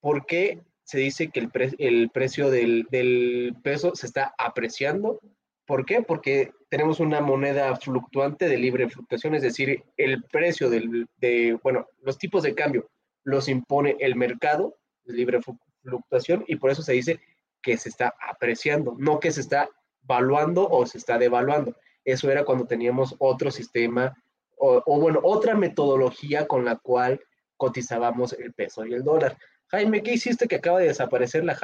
¿Por 0.00 0.26
qué 0.26 0.60
se 0.84 0.98
dice 0.98 1.28
que 1.28 1.40
el, 1.40 1.50
pre- 1.50 1.74
el 1.78 2.10
precio 2.10 2.50
del, 2.50 2.86
del 2.90 3.56
peso 3.62 3.94
se 3.94 4.06
está 4.06 4.34
apreciando? 4.38 5.20
¿Por 5.66 5.84
qué? 5.84 6.02
Porque 6.02 6.52
tenemos 6.68 7.00
una 7.00 7.20
moneda 7.20 7.74
fluctuante 7.76 8.48
de 8.48 8.56
libre 8.56 8.88
fluctuación, 8.88 9.34
es 9.34 9.42
decir, 9.42 9.82
el 9.96 10.22
precio 10.22 10.70
del, 10.70 11.08
de, 11.16 11.58
bueno, 11.62 11.88
los 12.02 12.18
tipos 12.18 12.42
de 12.44 12.54
cambio 12.54 12.88
los 13.24 13.48
impone 13.48 13.96
el 13.98 14.14
mercado 14.14 14.76
libre 15.06 15.40
flu- 15.40 15.58
fluctuación 15.82 16.44
y 16.46 16.56
por 16.56 16.70
eso 16.70 16.82
se 16.82 16.92
dice 16.92 17.20
que 17.62 17.76
se 17.76 17.88
está 17.88 18.14
apreciando, 18.20 18.94
no 18.98 19.18
que 19.18 19.32
se 19.32 19.40
está 19.40 19.68
valuando 20.02 20.68
o 20.68 20.86
se 20.86 20.98
está 20.98 21.18
devaluando. 21.18 21.74
Eso 22.04 22.30
era 22.30 22.44
cuando 22.44 22.66
teníamos 22.68 23.16
otro 23.18 23.50
sistema 23.50 24.14
o, 24.56 25.00
bueno, 25.00 25.20
otra 25.22 25.54
metodología 25.54 26.46
con 26.46 26.64
la 26.64 26.76
cual 26.76 27.20
cotizábamos 27.56 28.32
el 28.34 28.52
peso 28.54 28.84
y 28.84 28.94
el 28.94 29.04
dólar. 29.04 29.36
Jaime, 29.68 30.02
¿qué 30.02 30.14
hiciste 30.14 30.48
que 30.48 30.56
acaba 30.56 30.80
de 30.80 30.88
desaparecer 30.88 31.44
la, 31.44 31.56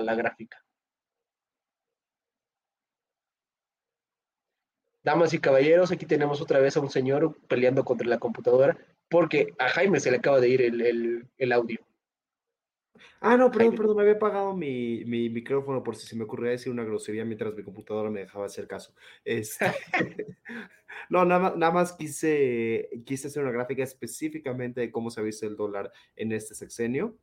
la 0.00 0.14
gráfica? 0.14 0.58
Damas 5.02 5.32
y 5.32 5.38
caballeros, 5.38 5.90
aquí 5.90 6.04
tenemos 6.04 6.40
otra 6.42 6.60
vez 6.60 6.76
a 6.76 6.80
un 6.80 6.90
señor 6.90 7.36
peleando 7.48 7.84
contra 7.84 8.06
la 8.06 8.18
computadora 8.18 8.76
porque 9.10 9.54
a 9.58 9.68
Jaime 9.68 9.98
se 10.00 10.10
le 10.10 10.18
acaba 10.18 10.40
de 10.40 10.48
ir 10.48 10.62
el, 10.62 11.52
audio. 11.52 11.80
Ah, 13.20 13.36
no, 13.36 13.50
perdón, 13.50 13.76
perdón, 13.76 13.96
me 13.96 14.02
había 14.02 14.14
apagado 14.14 14.54
mi, 14.54 15.04
micrófono 15.04 15.82
por 15.82 15.96
si 15.96 16.06
se 16.06 16.16
me 16.16 16.24
ocurría 16.24 16.52
decir 16.52 16.72
una 16.72 16.84
grosería 16.84 17.24
mientras 17.24 17.54
mi 17.54 17.62
computadora 17.62 18.10
me 18.10 18.20
dejaba 18.20 18.46
hacer 18.46 18.66
caso. 18.66 18.94
Este, 19.24 19.66
no, 21.10 21.24
nada, 21.24 21.54
nada 21.56 21.72
más 21.72 21.92
quise, 21.92 22.88
quise 23.04 23.28
hacer 23.28 23.42
una 23.42 23.52
gráfica 23.52 23.82
específicamente 23.82 24.80
de 24.80 24.90
cómo 24.90 25.10
se 25.10 25.20
ha 25.20 25.24
visto 25.24 25.46
el 25.46 25.56
dólar 25.56 25.92
en 26.16 26.32
este 26.32 26.54
sexenio. 26.54 27.16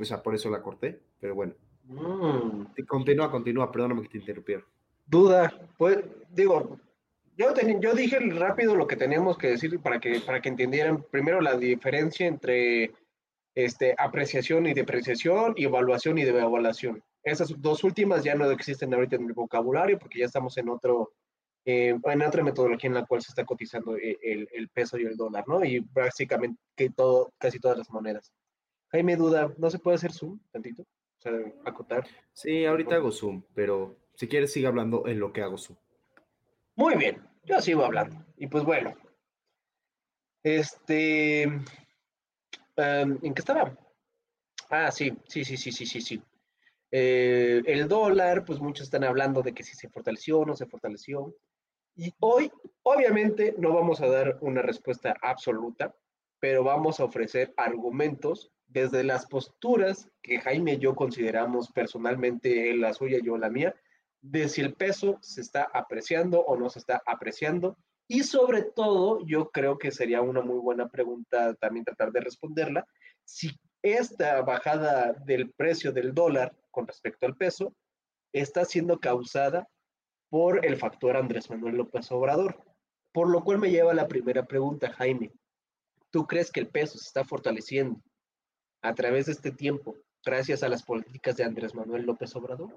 O 0.00 0.04
sea, 0.04 0.22
por 0.22 0.34
eso 0.34 0.50
la 0.50 0.62
corté, 0.62 1.00
pero 1.20 1.34
bueno. 1.34 1.54
Mm. 1.84 2.84
Continúa, 2.86 3.30
continúa, 3.30 3.70
perdóname 3.70 4.02
que 4.02 4.08
te 4.08 4.18
interrumpiera 4.18 4.64
duda. 5.06 5.52
Pues 5.76 5.98
digo, 6.30 6.78
yo, 7.36 7.54
yo 7.80 7.94
dije 7.94 8.18
rápido 8.18 8.74
lo 8.74 8.86
que 8.86 8.96
teníamos 8.96 9.38
que 9.38 9.48
decir 9.48 9.78
para 9.80 10.00
que, 10.00 10.20
para 10.20 10.40
que 10.40 10.48
entendieran 10.48 11.04
primero 11.10 11.40
la 11.40 11.56
diferencia 11.56 12.26
entre 12.26 12.92
este, 13.54 13.94
apreciación 13.98 14.66
y 14.66 14.74
depreciación 14.74 15.54
y 15.56 15.64
evaluación 15.64 16.18
y 16.18 16.24
devaluación. 16.24 17.02
Esas 17.22 17.54
dos 17.60 17.84
últimas 17.84 18.24
ya 18.24 18.34
no 18.34 18.50
existen 18.50 18.92
ahorita 18.92 19.16
en 19.16 19.26
el 19.26 19.32
vocabulario 19.32 19.98
porque 19.98 20.20
ya 20.20 20.26
estamos 20.26 20.56
en 20.58 20.68
otro, 20.68 21.12
eh, 21.64 21.94
en 22.02 22.22
otra 22.22 22.42
metodología 22.42 22.88
en 22.88 22.94
la 22.94 23.06
cual 23.06 23.22
se 23.22 23.30
está 23.30 23.44
cotizando 23.44 23.96
e, 23.96 24.18
el, 24.22 24.48
el, 24.52 24.68
peso 24.68 24.98
y 24.98 25.04
el 25.04 25.16
dólar, 25.16 25.44
¿no? 25.46 25.64
Y 25.64 25.80
básicamente 25.80 26.60
que 26.74 26.90
todo, 26.90 27.32
casi 27.38 27.60
todas 27.60 27.78
las 27.78 27.90
monedas. 27.90 28.32
Jaime, 28.88 29.16
duda, 29.16 29.52
¿no 29.56 29.70
se 29.70 29.78
puede 29.78 29.96
hacer 29.96 30.12
zoom 30.12 30.40
tantito? 30.50 30.82
O 30.82 31.22
sea, 31.22 31.32
acotar. 31.64 32.06
Sí, 32.32 32.64
ahorita 32.64 32.96
hago 32.96 33.12
zoom, 33.12 33.42
pero 33.54 33.96
si 34.14 34.28
quieres, 34.28 34.52
sigue 34.52 34.66
hablando 34.66 35.06
en 35.06 35.20
lo 35.20 35.32
que 35.32 35.42
hago 35.42 35.56
su. 35.56 35.76
Muy 36.74 36.96
bien, 36.96 37.22
yo 37.44 37.60
sigo 37.60 37.84
hablando. 37.84 38.24
Y 38.36 38.48
pues 38.48 38.64
bueno, 38.64 38.94
este, 40.42 41.60
¿en 42.76 43.34
qué 43.34 43.40
estaba? 43.40 43.76
Ah, 44.70 44.90
sí, 44.90 45.12
sí, 45.28 45.44
sí, 45.44 45.56
sí, 45.56 45.72
sí, 45.72 45.86
sí, 45.86 46.00
sí. 46.00 46.22
Eh, 46.90 47.62
el 47.66 47.88
dólar, 47.88 48.44
pues 48.44 48.60
muchos 48.60 48.84
están 48.84 49.04
hablando 49.04 49.42
de 49.42 49.54
que 49.54 49.62
si 49.62 49.74
se 49.74 49.88
fortaleció 49.88 50.40
o 50.40 50.44
no 50.46 50.56
se 50.56 50.66
fortaleció. 50.66 51.34
Y 51.94 52.14
hoy, 52.20 52.50
obviamente, 52.82 53.54
no 53.58 53.74
vamos 53.74 54.00
a 54.00 54.08
dar 54.08 54.38
una 54.40 54.62
respuesta 54.62 55.14
absoluta, 55.22 55.94
pero 56.38 56.64
vamos 56.64 57.00
a 57.00 57.04
ofrecer 57.04 57.52
argumentos 57.56 58.50
desde 58.66 59.04
las 59.04 59.26
posturas 59.26 60.08
que 60.22 60.40
Jaime 60.40 60.74
y 60.74 60.78
yo 60.78 60.94
consideramos 60.94 61.70
personalmente, 61.70 62.74
la 62.74 62.94
suya 62.94 63.18
yo 63.22 63.36
la 63.36 63.50
mía, 63.50 63.74
de 64.22 64.48
si 64.48 64.62
el 64.62 64.74
peso 64.74 65.18
se 65.20 65.42
está 65.42 65.68
apreciando 65.72 66.40
o 66.40 66.56
no 66.56 66.70
se 66.70 66.78
está 66.78 67.02
apreciando. 67.04 67.76
Y 68.12 68.24
sobre 68.24 68.62
todo, 68.62 69.20
yo 69.24 69.50
creo 69.50 69.78
que 69.78 69.90
sería 69.90 70.20
una 70.20 70.42
muy 70.42 70.58
buena 70.58 70.86
pregunta 70.86 71.54
también 71.54 71.86
tratar 71.86 72.12
de 72.12 72.20
responderla, 72.20 72.86
si 73.24 73.58
esta 73.80 74.42
bajada 74.42 75.14
del 75.24 75.50
precio 75.54 75.92
del 75.92 76.12
dólar 76.12 76.54
con 76.70 76.86
respecto 76.86 77.24
al 77.24 77.38
peso 77.38 77.74
está 78.34 78.66
siendo 78.66 79.00
causada 79.00 79.66
por 80.28 80.66
el 80.66 80.76
factor 80.76 81.16
Andrés 81.16 81.48
Manuel 81.48 81.76
López 81.76 82.12
Obrador. 82.12 82.62
Por 83.12 83.30
lo 83.30 83.42
cual 83.44 83.58
me 83.58 83.70
lleva 83.70 83.92
a 83.92 83.94
la 83.94 84.08
primera 84.08 84.44
pregunta, 84.44 84.92
Jaime. 84.92 85.32
¿Tú 86.10 86.26
crees 86.26 86.52
que 86.52 86.60
el 86.60 86.68
peso 86.68 86.98
se 86.98 87.06
está 87.06 87.24
fortaleciendo 87.24 87.98
a 88.82 88.94
través 88.94 89.24
de 89.24 89.32
este 89.32 89.52
tiempo 89.52 89.96
gracias 90.22 90.62
a 90.62 90.68
las 90.68 90.82
políticas 90.82 91.38
de 91.38 91.44
Andrés 91.44 91.74
Manuel 91.74 92.02
López 92.02 92.36
Obrador? 92.36 92.74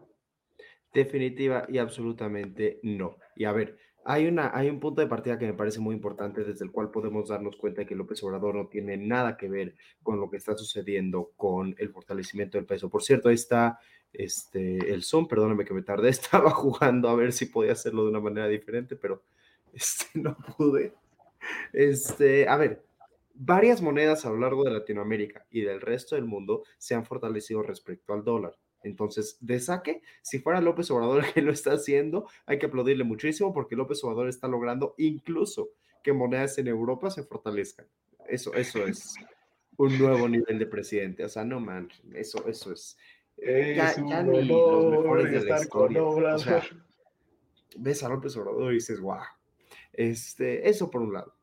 Definitiva 0.94 1.66
y 1.68 1.78
absolutamente 1.78 2.80
no. 2.84 3.18
Y 3.36 3.44
a 3.44 3.52
ver, 3.52 3.78
hay, 4.08 4.28
una, 4.28 4.52
hay 4.54 4.70
un 4.70 4.80
punto 4.80 5.02
de 5.02 5.08
partida 5.08 5.40
que 5.40 5.48
me 5.48 5.56
parece 5.56 5.80
muy 5.80 5.96
importante 5.96 6.44
desde 6.44 6.64
el 6.64 6.72
cual 6.72 6.92
podemos 6.92 7.30
darnos 7.30 7.58
cuenta 7.58 7.82
de 7.82 7.88
que 7.88 7.96
López 7.96 8.22
Obrador 8.24 8.54
no 8.54 8.68
tiene 8.68 8.98
nada 8.98 9.36
que 9.36 9.50
ver 9.50 9.76
con 10.04 10.20
lo 10.20 10.30
que 10.30 10.38
está 10.38 10.56
sucediendo 10.56 11.32
con 11.36 11.76
el 11.80 11.90
fortalecimiento 11.90 12.60
del 12.60 12.68
peso. 12.68 12.88
Por 12.88 13.02
cierto, 13.02 13.30
ahí 13.30 13.36
está 13.36 13.80
este, 14.14 14.94
el 14.94 15.02
Zoom, 15.04 15.28
perdóname 15.28 15.66
que 15.66 15.74
me 15.74 15.82
tardé, 15.82 16.10
estaba 16.12 16.52
jugando 16.52 17.10
a 17.10 17.16
ver 17.16 17.34
si 17.34 17.48
podía 17.48 17.72
hacerlo 17.72 18.04
de 18.04 18.12
una 18.12 18.20
manera 18.20 18.48
diferente, 18.48 18.96
pero 18.96 19.24
este, 19.74 20.20
no 20.20 20.38
pude. 20.56 20.94
Este, 21.74 22.48
a 22.48 22.58
ver, 22.58 22.84
varias 23.34 23.82
monedas 23.82 24.24
a 24.26 24.30
lo 24.30 24.38
largo 24.38 24.64
de 24.64 24.72
Latinoamérica 24.72 25.48
y 25.50 25.62
del 25.62 25.82
resto 25.82 26.14
del 26.14 26.26
mundo 26.26 26.64
se 26.78 26.94
han 26.94 27.06
fortalecido 27.06 27.64
respecto 27.64 28.14
al 28.14 28.24
dólar. 28.24 28.56
Entonces, 28.86 29.38
de 29.42 29.60
saque, 29.60 30.02
si 30.22 30.40
fuera 30.40 30.62
López 30.62 30.90
Obrador 30.92 31.24
que 31.34 31.42
lo 31.42 31.52
está 31.52 31.74
haciendo, 31.74 32.28
hay 32.46 32.60
que 32.60 32.68
aplaudirle 32.68 33.04
muchísimo 33.04 33.54
porque 33.54 33.76
López 33.76 34.04
Obrador 34.04 34.30
está 34.30 34.48
logrando 34.48 34.94
incluso 34.98 35.70
que 36.04 36.14
monedas 36.14 36.58
en 36.60 36.68
Europa 36.68 37.10
se 37.10 37.24
fortalezcan. 37.24 37.88
Eso, 38.28 38.54
eso 38.54 38.86
es 38.86 39.16
un 39.78 39.98
nuevo 39.98 40.30
nivel 40.30 40.60
de 40.60 40.68
presidente. 40.68 41.24
O 41.24 41.30
sea, 41.30 41.44
no 41.44 41.60
man, 41.60 41.90
eso, 42.14 42.48
eso 42.48 42.72
es. 42.72 42.98
ya, 43.38 44.24
ni 44.24 44.46
los 44.46 44.86
mejores 44.86 45.32
de 45.32 45.50
la 45.50 45.62
historia. 45.62 46.04
O 46.04 46.40
sea, 46.40 46.64
ves 47.78 48.04
a 48.04 48.10
López 48.10 48.38
Obrador 48.38 48.72
y 48.72 48.76
dices, 48.76 49.00
wow. 49.00 49.18
Este, 49.94 50.70
eso 50.70 50.92
por 50.92 51.02
un 51.02 51.14
lado. 51.14 51.34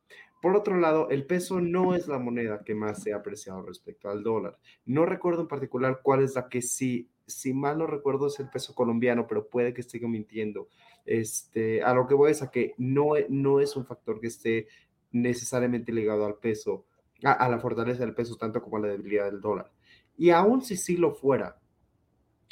Por 0.43 0.57
otro 0.57 0.77
lado, 0.77 1.09
el 1.09 1.25
peso 1.25 1.61
no 1.61 1.95
es 1.95 2.09
la 2.09 2.19
moneda 2.19 2.65
que 2.65 2.75
más 2.75 3.03
se 3.03 3.13
ha 3.13 3.17
apreciado 3.17 3.63
respecto 3.63 4.11
al 4.11 4.25
dólar. 4.25 4.59
No 4.85 5.07
recuerdo 5.07 5.43
en 5.43 5.49
particular 5.49 6.01
cuál 6.03 6.25
es 6.25 6.35
la 6.35 6.49
que 6.49 6.63
sí 6.63 7.09
si 7.33 7.53
mal 7.53 7.79
no 7.79 7.87
recuerdo 7.87 8.27
es 8.27 8.39
el 8.41 8.49
peso 8.49 8.75
colombiano, 8.75 9.27
pero 9.27 9.49
puede 9.49 9.75
que 9.75 9.81
esté 9.81 9.99
mintiendo. 10.01 10.69
Este, 11.05 11.83
a 11.83 11.95
lo 11.95 12.07
que 12.07 12.15
voy 12.15 12.31
es 12.31 12.43
a 12.43 12.51
que 12.51 12.75
no, 12.79 13.17
e, 13.17 13.27
no 13.29 13.61
es 13.61 13.77
un 13.77 13.87
factor 13.87 14.21
que 14.21 14.29
esté 14.29 14.69
necesariamente 15.11 15.93
ligado 15.93 16.25
al 16.25 16.37
peso, 16.37 16.87
a, 17.23 17.49
la 17.49 17.59
fortaleza 17.59 18.05
del 18.05 18.15
peso, 18.15 18.37
tanto 18.37 18.63
como 18.63 18.77
a 18.77 18.81
la 18.81 18.89
debilidad 18.89 19.31
del 19.31 19.41
dólar. 19.41 19.71
Y 20.17 20.31
aún 20.31 20.63
si 20.63 20.77
sí 20.77 20.97
lo 20.97 21.13
fuera, 21.13 21.59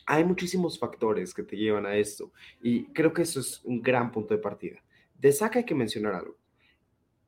hay 0.07 0.25
muchísimos 0.25 0.79
factores 0.79 1.35
que 1.35 1.43
te 1.43 1.57
llevan 1.57 1.87
a 1.87 1.97
esto. 1.97 2.33
Y 2.62 2.87
creo 2.93 3.12
que 3.12 3.23
eso 3.23 3.40
es 3.40 3.62
un 3.64 3.83
gran 3.83 4.11
punto 4.11 4.35
de 4.35 4.40
partida. 4.40 4.83
De 5.19 5.33
saca 5.33 5.59
hay 5.59 5.64
que 5.64 5.75
mencionar 5.75 6.14
algo. 6.14 6.37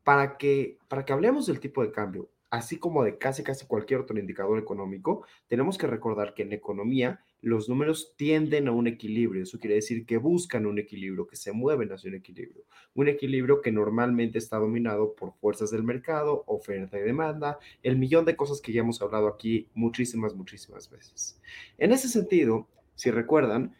Para 0.05 0.37
que, 0.37 0.79
para 0.89 1.05
que 1.05 1.13
hablemos 1.13 1.47
del 1.47 1.61
tipo 1.61 1.83
de 1.83 1.93
cambio, 1.93 2.29
así 2.51 2.79
como 2.79 3.05
de 3.05 3.19
casi 3.19 3.43
casi 3.43 3.67
cualquier 3.67 4.01
otro 4.01 4.19
indicador 4.19 4.59
económico, 4.59 5.25
tenemos 5.49 5.79
que 5.79 5.87
recordar 5.87 6.35
que 6.35 6.43
en 6.43 6.53
economía 6.53 7.25
los 7.43 7.69
números 7.69 8.15
tienden 8.17 8.69
a 8.69 8.73
un 8.73 8.87
equilibrio. 8.87 9.43
Eso 9.43 9.59
quiere 9.59 9.75
decir 9.75 10.07
que 10.07 10.17
buscan 10.17 10.65
un 10.65 10.79
equilibrio, 10.79 11.27
que 11.27 11.37
se 11.37 11.53
mueven 11.53 11.93
hacia 11.93 12.09
un 12.09 12.15
equilibrio. 12.15 12.65
Un 12.95 13.09
equilibrio 13.09 13.61
que 13.61 13.73
normalmente 13.73 14.39
está 14.39 14.59
dominado 14.59 15.15
por 15.15 15.35
fuerzas 15.35 15.73
del 15.73 15.83
mercado, 15.83 16.45
oferta 16.47 16.99
y 16.99 17.03
demanda, 17.03 17.59
el 17.83 17.99
millón 17.99 18.25
de 18.25 18.37
cosas 18.37 18.61
que 18.61 18.73
ya 18.73 18.81
hemos 18.81 19.03
hablado 19.03 19.27
aquí 19.27 19.69
muchísimas, 19.75 20.35
muchísimas 20.35 20.89
veces. 20.89 21.41
En 21.79 21.91
ese 21.91 22.09
sentido, 22.09 22.69
si 22.95 23.11
recuerdan, 23.11 23.75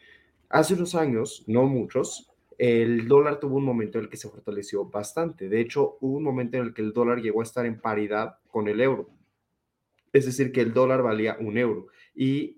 hace 0.49 0.73
unos 0.73 0.93
años, 0.93 1.45
no 1.47 1.63
muchos, 1.65 2.33
el 2.57 3.07
dólar 3.07 3.39
tuvo 3.39 3.55
un 3.57 3.65
momento 3.65 3.97
en 3.97 4.05
el 4.05 4.09
que 4.09 4.17
se 4.17 4.29
fortaleció 4.29 4.85
bastante. 4.85 5.47
De 5.47 5.61
hecho, 5.61 5.97
hubo 6.01 6.17
un 6.17 6.23
momento 6.23 6.57
en 6.57 6.63
el 6.63 6.73
que 6.73 6.81
el 6.81 6.91
dólar 6.91 7.21
llegó 7.21 7.39
a 7.39 7.43
estar 7.43 7.65
en 7.65 7.79
paridad 7.79 8.39
con 8.49 8.67
el 8.67 8.81
euro. 8.81 9.09
Es 10.11 10.25
decir, 10.25 10.51
que 10.51 10.61
el 10.61 10.73
dólar 10.73 11.01
valía 11.01 11.37
un 11.39 11.57
euro. 11.57 11.87
Y 12.13 12.57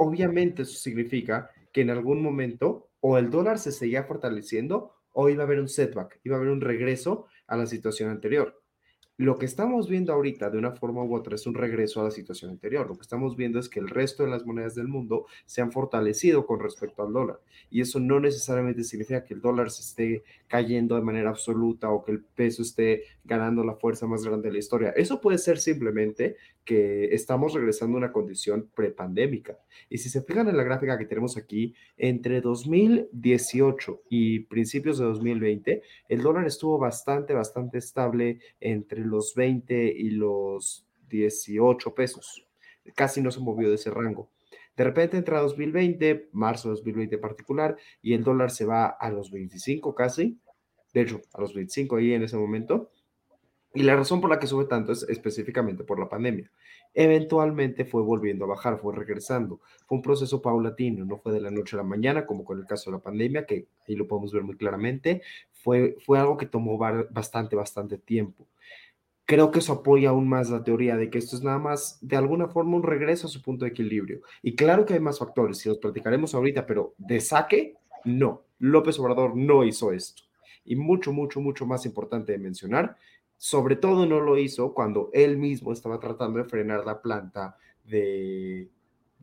obviamente 0.00 0.62
eso 0.62 0.78
significa 0.78 1.50
que 1.72 1.82
en 1.82 1.90
algún 1.90 2.22
momento 2.22 2.88
o 3.00 3.18
el 3.18 3.28
dólar 3.28 3.58
se 3.58 3.70
seguía 3.70 4.04
fortaleciendo 4.04 4.94
o 5.12 5.28
iba 5.28 5.42
a 5.42 5.46
haber 5.46 5.60
un 5.60 5.68
setback, 5.68 6.20
iba 6.24 6.36
a 6.36 6.38
haber 6.38 6.50
un 6.50 6.62
regreso 6.62 7.26
a 7.46 7.56
la 7.58 7.66
situación 7.66 8.08
anterior. 8.08 8.59
Lo 9.20 9.36
que 9.36 9.44
estamos 9.44 9.86
viendo 9.86 10.14
ahorita 10.14 10.48
de 10.48 10.56
una 10.56 10.72
forma 10.72 11.04
u 11.04 11.14
otra 11.14 11.34
es 11.34 11.46
un 11.46 11.52
regreso 11.52 12.00
a 12.00 12.04
la 12.04 12.10
situación 12.10 12.52
anterior. 12.52 12.88
Lo 12.88 12.94
que 12.94 13.02
estamos 13.02 13.36
viendo 13.36 13.58
es 13.58 13.68
que 13.68 13.78
el 13.78 13.90
resto 13.90 14.22
de 14.22 14.30
las 14.30 14.46
monedas 14.46 14.74
del 14.74 14.88
mundo 14.88 15.26
se 15.44 15.60
han 15.60 15.70
fortalecido 15.72 16.46
con 16.46 16.58
respecto 16.58 17.02
al 17.02 17.12
dólar. 17.12 17.38
Y 17.70 17.82
eso 17.82 18.00
no 18.00 18.18
necesariamente 18.18 18.82
significa 18.82 19.22
que 19.22 19.34
el 19.34 19.42
dólar 19.42 19.70
se 19.70 19.82
esté 19.82 20.24
cayendo 20.48 20.94
de 20.94 21.02
manera 21.02 21.28
absoluta 21.28 21.90
o 21.90 22.02
que 22.02 22.12
el 22.12 22.24
peso 22.24 22.62
esté 22.62 23.02
ganando 23.22 23.62
la 23.62 23.74
fuerza 23.74 24.06
más 24.06 24.24
grande 24.24 24.48
de 24.48 24.54
la 24.54 24.58
historia. 24.58 24.94
Eso 24.96 25.20
puede 25.20 25.36
ser 25.36 25.58
simplemente 25.58 26.36
que 26.64 27.14
estamos 27.14 27.52
regresando 27.52 27.96
a 27.96 27.98
una 27.98 28.12
condición 28.12 28.70
prepandémica. 28.74 29.58
Y 29.90 29.98
si 29.98 30.08
se 30.08 30.22
fijan 30.22 30.48
en 30.48 30.56
la 30.56 30.62
gráfica 30.62 30.96
que 30.96 31.04
tenemos 31.04 31.36
aquí, 31.36 31.74
entre 31.98 32.40
2018 32.40 34.02
y 34.08 34.40
principios 34.40 34.98
de 34.98 35.04
2020, 35.04 35.82
el 36.08 36.22
dólar 36.22 36.46
estuvo 36.46 36.78
bastante, 36.78 37.34
bastante 37.34 37.78
estable 37.78 38.40
entre 38.60 39.04
los 39.10 39.34
20 39.34 39.84
y 39.96 40.10
los 40.10 40.86
18 41.08 41.94
pesos. 41.94 42.46
Casi 42.94 43.20
no 43.20 43.30
se 43.30 43.40
movió 43.40 43.68
de 43.68 43.74
ese 43.74 43.90
rango. 43.90 44.30
De 44.76 44.84
repente 44.84 45.16
entra 45.16 45.40
2020, 45.40 46.30
marzo 46.32 46.68
de 46.68 46.76
2020 46.76 47.16
en 47.16 47.20
particular, 47.20 47.76
y 48.00 48.14
el 48.14 48.24
dólar 48.24 48.50
se 48.50 48.64
va 48.64 48.86
a 48.86 49.10
los 49.10 49.30
25 49.30 49.94
casi, 49.94 50.38
de 50.92 51.02
hecho, 51.02 51.20
a 51.34 51.40
los 51.40 51.54
25 51.54 51.96
ahí 51.96 52.14
en 52.14 52.22
ese 52.22 52.36
momento. 52.36 52.90
Y 53.72 53.84
la 53.84 53.94
razón 53.94 54.20
por 54.20 54.30
la 54.30 54.40
que 54.40 54.48
sube 54.48 54.64
tanto 54.64 54.90
es 54.90 55.04
específicamente 55.04 55.84
por 55.84 56.00
la 56.00 56.08
pandemia. 56.08 56.50
Eventualmente 56.92 57.84
fue 57.84 58.02
volviendo 58.02 58.44
a 58.44 58.48
bajar, 58.48 58.80
fue 58.80 58.94
regresando. 58.96 59.60
Fue 59.86 59.96
un 59.96 60.02
proceso 60.02 60.42
paulatino, 60.42 61.04
no 61.04 61.18
fue 61.18 61.32
de 61.32 61.40
la 61.40 61.52
noche 61.52 61.76
a 61.76 61.78
la 61.78 61.84
mañana, 61.84 62.26
como 62.26 62.44
con 62.44 62.58
el 62.58 62.66
caso 62.66 62.90
de 62.90 62.96
la 62.96 63.02
pandemia, 63.02 63.46
que 63.46 63.68
ahí 63.86 63.94
lo 63.94 64.08
podemos 64.08 64.32
ver 64.32 64.42
muy 64.42 64.56
claramente. 64.56 65.22
Fue, 65.52 65.96
fue 66.04 66.18
algo 66.18 66.36
que 66.36 66.46
tomó 66.46 66.78
bastante, 66.78 67.54
bastante 67.54 67.96
tiempo. 67.96 68.48
Creo 69.30 69.52
que 69.52 69.60
eso 69.60 69.74
apoya 69.74 70.08
aún 70.08 70.28
más 70.28 70.50
la 70.50 70.64
teoría 70.64 70.96
de 70.96 71.08
que 71.08 71.18
esto 71.18 71.36
es 71.36 71.44
nada 71.44 71.60
más, 71.60 72.00
de 72.00 72.16
alguna 72.16 72.48
forma, 72.48 72.74
un 72.74 72.82
regreso 72.82 73.28
a 73.28 73.30
su 73.30 73.40
punto 73.40 73.64
de 73.64 73.70
equilibrio. 73.70 74.22
Y 74.42 74.56
claro 74.56 74.84
que 74.84 74.94
hay 74.94 74.98
más 74.98 75.20
factores, 75.20 75.58
si 75.58 75.68
los 75.68 75.78
platicaremos 75.78 76.34
ahorita, 76.34 76.66
pero 76.66 76.94
de 76.98 77.20
saque, 77.20 77.76
no. 78.04 78.42
López 78.58 78.98
Obrador 78.98 79.36
no 79.36 79.62
hizo 79.62 79.92
esto. 79.92 80.24
Y 80.64 80.74
mucho, 80.74 81.12
mucho, 81.12 81.40
mucho 81.40 81.64
más 81.64 81.86
importante 81.86 82.32
de 82.32 82.38
mencionar, 82.38 82.96
sobre 83.36 83.76
todo 83.76 84.04
no 84.04 84.18
lo 84.18 84.36
hizo 84.36 84.74
cuando 84.74 85.10
él 85.12 85.36
mismo 85.36 85.72
estaba 85.72 86.00
tratando 86.00 86.40
de 86.40 86.46
frenar 86.46 86.84
la 86.84 87.00
planta 87.00 87.56
de, 87.84 88.68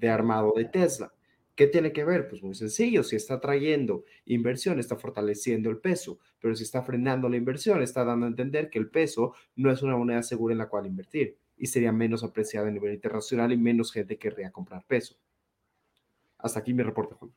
armado 0.03 0.53
de 0.55 0.63
Tesla. 0.63 1.11
¿Qué 1.57 1.65
tiene 1.65 1.91
que 1.91 2.05
ver? 2.05 2.29
Pues 2.29 2.43
muy 2.43 2.53
sencillo, 2.53 3.03
si 3.03 3.15
está 3.15 3.39
trayendo 3.39 4.05
inversión, 4.25 4.79
está 4.79 4.95
fortaleciendo 4.95 5.71
el 5.71 5.79
peso, 5.79 6.19
pero 6.39 6.55
si 6.55 6.61
está 6.61 6.83
frenando 6.83 7.27
la 7.27 7.35
inversión, 7.35 7.81
está 7.81 8.05
dando 8.05 8.27
a 8.27 8.29
entender 8.29 8.69
que 8.69 8.77
el 8.77 8.91
peso 8.91 9.33
no 9.55 9.71
es 9.71 9.81
una 9.81 9.97
moneda 9.97 10.21
segura 10.21 10.51
en 10.51 10.59
la 10.59 10.69
cual 10.69 10.85
invertir 10.85 11.35
y 11.57 11.65
sería 11.65 11.91
menos 11.91 12.23
apreciada 12.23 12.67
a 12.67 12.71
nivel 12.71 12.93
internacional 12.93 13.51
y 13.51 13.57
menos 13.57 13.91
gente 13.91 14.19
querría 14.19 14.51
comprar 14.51 14.85
peso. 14.85 15.15
Hasta 16.37 16.59
aquí 16.59 16.75
mi 16.75 16.83
reporte, 16.83 17.15
Juan. 17.15 17.33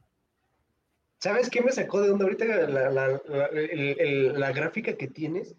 ¿Sabes 1.19 1.49
qué 1.49 1.63
me 1.63 1.73
sacó 1.73 2.03
de 2.03 2.11
onda 2.11 2.25
ahorita 2.25 2.45
la 2.45 4.53
gráfica 4.53 4.99
que 4.99 5.09
tienes? 5.09 5.57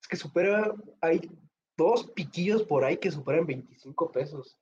Es 0.00 0.08
que 0.08 0.16
supera, 0.16 0.72
hay 1.02 1.30
dos 1.76 2.10
piquillos 2.12 2.62
por 2.62 2.84
ahí 2.84 2.96
que 2.96 3.10
superan 3.10 3.44
25 3.44 4.12
pesos. 4.12 4.58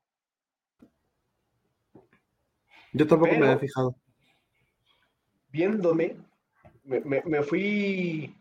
Yo 2.92 3.06
tampoco 3.06 3.32
me 3.32 3.46
había 3.46 3.58
fijado. 3.58 3.94
Viéndome, 5.50 6.16
me, 6.84 7.42
fui 7.42 8.34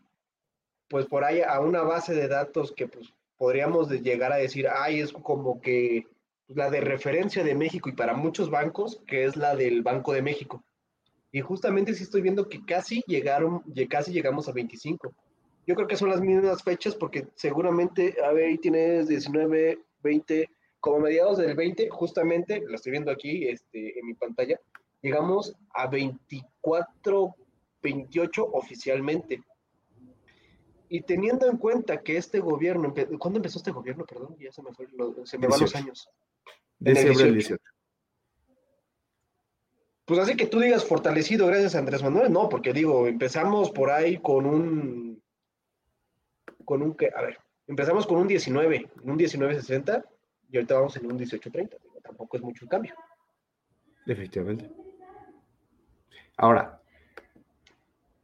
pues 0.87 1.05
por 1.05 1.23
ahí 1.23 1.41
a 1.41 1.59
una 1.59 1.81
base 1.81 2.13
de 2.13 2.27
datos 2.27 2.71
que 2.71 2.87
pues 2.87 3.13
podríamos 3.37 3.89
llegar 3.89 4.31
a 4.31 4.37
decir, 4.37 4.67
ay, 4.67 4.99
es 4.99 5.11
como 5.11 5.61
que 5.61 6.07
la 6.47 6.69
de 6.69 6.81
referencia 6.81 7.43
de 7.43 7.55
México 7.55 7.89
y 7.89 7.93
para 7.93 8.13
muchos 8.13 8.49
bancos, 8.49 9.01
que 9.07 9.25
es 9.25 9.35
la 9.35 9.55
del 9.55 9.81
Banco 9.81 10.13
de 10.13 10.21
México. 10.21 10.63
Y 11.31 11.41
justamente 11.41 11.93
sí 11.93 12.03
estoy 12.03 12.21
viendo 12.21 12.47
que 12.47 12.63
casi 12.63 13.03
llegaron, 13.07 13.61
casi 13.89 14.13
llegamos 14.13 14.47
a 14.47 14.53
25. 14.53 15.13
Yo 15.67 15.75
creo 15.75 15.87
que 15.87 15.97
son 15.97 16.09
las 16.09 16.21
mismas 16.21 16.63
fechas 16.63 16.95
porque 16.95 17.27
seguramente, 17.35 18.15
a 18.23 18.31
ver, 18.31 18.45
ahí 18.45 18.57
tienes 18.57 19.07
19, 19.07 19.79
20, 20.03 20.49
como 20.85 20.99
mediados 20.99 21.39
del 21.39 21.55
20, 21.55 21.89
justamente, 21.89 22.61
lo 22.63 22.75
estoy 22.75 22.91
viendo 22.91 23.09
aquí 23.09 23.47
este, 23.47 23.97
en 23.97 24.05
mi 24.05 24.13
pantalla, 24.13 24.59
llegamos 25.01 25.55
a 25.73 25.87
24, 25.87 27.35
28 27.81 28.45
oficialmente. 28.53 29.41
Y 30.87 31.01
teniendo 31.01 31.49
en 31.49 31.57
cuenta 31.57 32.03
que 32.03 32.17
este 32.17 32.39
gobierno, 32.39 32.93
¿cuándo 33.17 33.39
empezó 33.39 33.57
este 33.57 33.71
gobierno? 33.71 34.05
Perdón, 34.05 34.37
ya 34.39 34.51
se 34.51 34.61
me, 34.61 34.71
fue, 34.73 34.85
se 35.23 35.39
me 35.39 35.47
van 35.47 35.59
los 35.59 35.75
años. 35.75 36.07
Diciembre 36.77 37.23
del 37.23 37.33
18. 37.33 37.63
Pues 40.05 40.19
así 40.19 40.37
que 40.37 40.45
tú 40.45 40.59
digas 40.59 40.85
fortalecido 40.85 41.47
gracias 41.47 41.73
a 41.73 41.79
Andrés 41.79 42.03
Manuel, 42.03 42.31
no, 42.31 42.47
porque 42.47 42.73
digo, 42.73 43.07
empezamos 43.07 43.71
por 43.71 43.89
ahí 43.89 44.19
con 44.19 44.45
un 44.45 45.23
con 46.63 46.83
un, 46.83 46.95
a 47.15 47.21
ver, 47.23 47.39
empezamos 47.65 48.05
con 48.05 48.19
un 48.19 48.27
19, 48.27 48.91
un 49.01 49.17
19.60 49.17 50.05
y 50.51 50.57
ahorita 50.57 50.75
vamos 50.75 50.95
en 50.97 51.05
un 51.11 51.19
18.30. 51.19 51.77
Tampoco 52.01 52.37
es 52.37 52.43
mucho 52.43 52.65
el 52.65 52.69
cambio. 52.69 52.93
Efectivamente. 54.05 54.69
Ahora, 56.37 56.81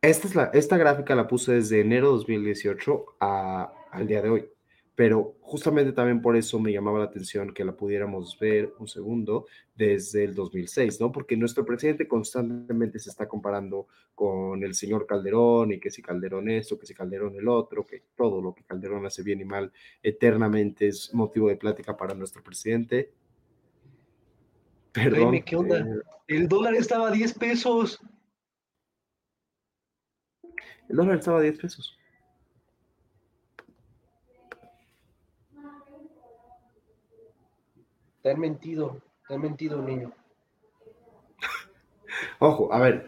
esta, 0.01 0.27
es 0.27 0.36
la, 0.36 0.45
esta 0.53 0.77
gráfica 0.77 1.15
la 1.15 1.27
puse 1.27 1.53
desde 1.53 1.81
enero 1.81 2.07
de 2.07 2.17
2018 2.17 3.05
a, 3.19 3.73
al 3.91 4.07
día 4.07 4.21
de 4.21 4.29
hoy 4.29 4.49
pero 4.95 5.38
justamente 5.41 5.93
también 5.93 6.21
por 6.21 6.36
eso 6.36 6.60
me 6.60 6.71
llamaba 6.71 6.99
la 6.99 7.06
atención 7.06 7.54
que 7.54 7.63
la 7.63 7.75
pudiéramos 7.75 8.38
ver 8.38 8.73
un 8.77 8.88
segundo 8.88 9.47
desde 9.73 10.25
el 10.25 10.36
2006, 10.36 10.99
¿no? 10.99 11.12
Porque 11.12 11.38
nuestro 11.38 11.65
presidente 11.65 12.08
constantemente 12.08 12.99
se 12.99 13.10
está 13.10 13.27
comparando 13.27 13.88
con 14.13 14.63
el 14.63 14.75
señor 14.75 15.08
Calderón 15.08 15.71
y 15.71 15.80
que 15.80 15.89
si 15.89 16.01
Calderón 16.01 16.49
esto, 16.49 16.77
que 16.77 16.86
si 16.86 16.93
Calderón 16.93 17.36
el 17.36 17.47
otro, 17.47 17.86
que 17.86 18.04
todo 18.15 18.41
lo 18.41 18.54
que 18.54 18.63
Calderón 18.63 19.06
hace 19.06 19.23
bien 19.23 19.39
y 19.39 19.45
mal 19.45 19.71
eternamente 20.04 20.89
es 20.89 21.13
motivo 21.13 21.47
de 21.47 21.56
plática 21.56 21.95
para 21.95 22.13
nuestro 22.13 22.43
presidente. 22.43 23.13
Perdón. 24.91 25.41
¿qué 25.43 25.56
onda? 25.56 25.80
Eh, 25.80 26.01
el 26.27 26.47
dólar 26.49 26.75
estaba 26.75 27.08
a 27.08 27.12
10 27.12 27.34
pesos. 27.36 27.99
El 30.89 30.97
dólar 30.97 31.19
estaba 31.19 31.39
a 31.39 31.41
10 31.41 31.60
pesos. 31.60 31.97
Te 38.21 38.31
han 38.31 38.39
mentido, 38.39 39.01
te 39.27 39.34
han 39.36 39.41
mentido, 39.41 39.81
niño. 39.81 40.13
Ojo, 42.39 42.73
a 42.73 42.79
ver, 42.79 43.07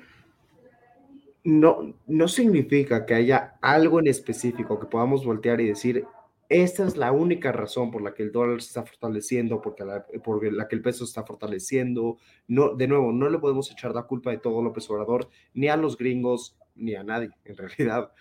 no, 1.44 1.94
no 2.08 2.28
significa 2.28 3.06
que 3.06 3.16
haya 3.16 3.58
algo 3.62 4.00
en 4.00 4.08
específico 4.08 4.80
que 4.80 4.88
podamos 4.88 5.26
voltear 5.26 5.60
y 5.62 5.68
decir, 5.68 6.06
esta 6.50 6.86
es 6.86 6.98
la 6.98 7.12
única 7.12 7.52
razón 7.52 7.90
por 7.90 8.02
la 8.02 8.14
que 8.14 8.24
el 8.24 8.32
dólar 8.32 8.62
se 8.62 8.68
está 8.68 8.84
fortaleciendo, 8.84 9.62
porque 9.62 9.84
la, 9.84 10.06
por 10.24 10.52
la 10.54 10.68
que 10.68 10.76
el 10.76 10.82
peso 10.82 11.00
se 11.00 11.10
está 11.10 11.24
fortaleciendo. 11.24 12.18
No, 12.48 12.76
de 12.76 12.88
nuevo, 12.88 13.12
no 13.12 13.30
le 13.30 13.40
podemos 13.40 13.72
echar 13.72 13.94
la 13.96 14.04
culpa 14.04 14.32
de 14.32 14.38
todo 14.38 14.62
López 14.62 14.90
Obrador, 14.90 15.30
ni 15.54 15.68
a 15.68 15.78
los 15.78 15.98
gringos, 15.98 16.58
ni 16.76 16.96
a 16.96 17.04
nadie, 17.04 17.32
en 17.46 17.58
realidad. 17.58 18.12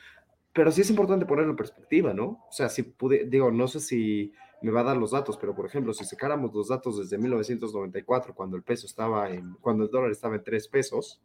Pero 0.52 0.70
sí 0.70 0.82
es 0.82 0.90
importante 0.90 1.26
ponerlo 1.26 1.50
en 1.50 1.56
perspectiva, 1.56 2.12
¿no? 2.12 2.44
O 2.48 2.52
sea, 2.52 2.68
si 2.68 2.82
pude, 2.82 3.24
digo, 3.24 3.50
no 3.50 3.68
sé 3.68 3.80
si 3.80 4.32
me 4.62 4.70
va 4.70 4.80
a 4.80 4.84
dar 4.84 4.96
los 4.96 5.10
datos, 5.10 5.36
pero 5.36 5.54
por 5.54 5.66
ejemplo, 5.66 5.92
si 5.92 6.04
sacáramos 6.04 6.54
los 6.54 6.68
datos 6.68 6.98
desde 6.98 7.18
1994, 7.18 8.34
cuando 8.34 8.56
el 8.56 8.62
peso 8.62 8.86
estaba 8.86 9.30
en, 9.30 9.54
cuando 9.54 9.84
el 9.84 9.90
dólar 9.90 10.10
estaba 10.10 10.36
en 10.36 10.44
3 10.44 10.68
pesos, 10.68 11.20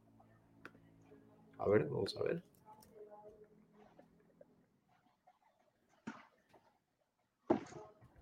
a 1.57 1.67
ver, 1.67 1.85
vamos 1.85 2.17
a 2.17 2.23
ver. 2.23 2.43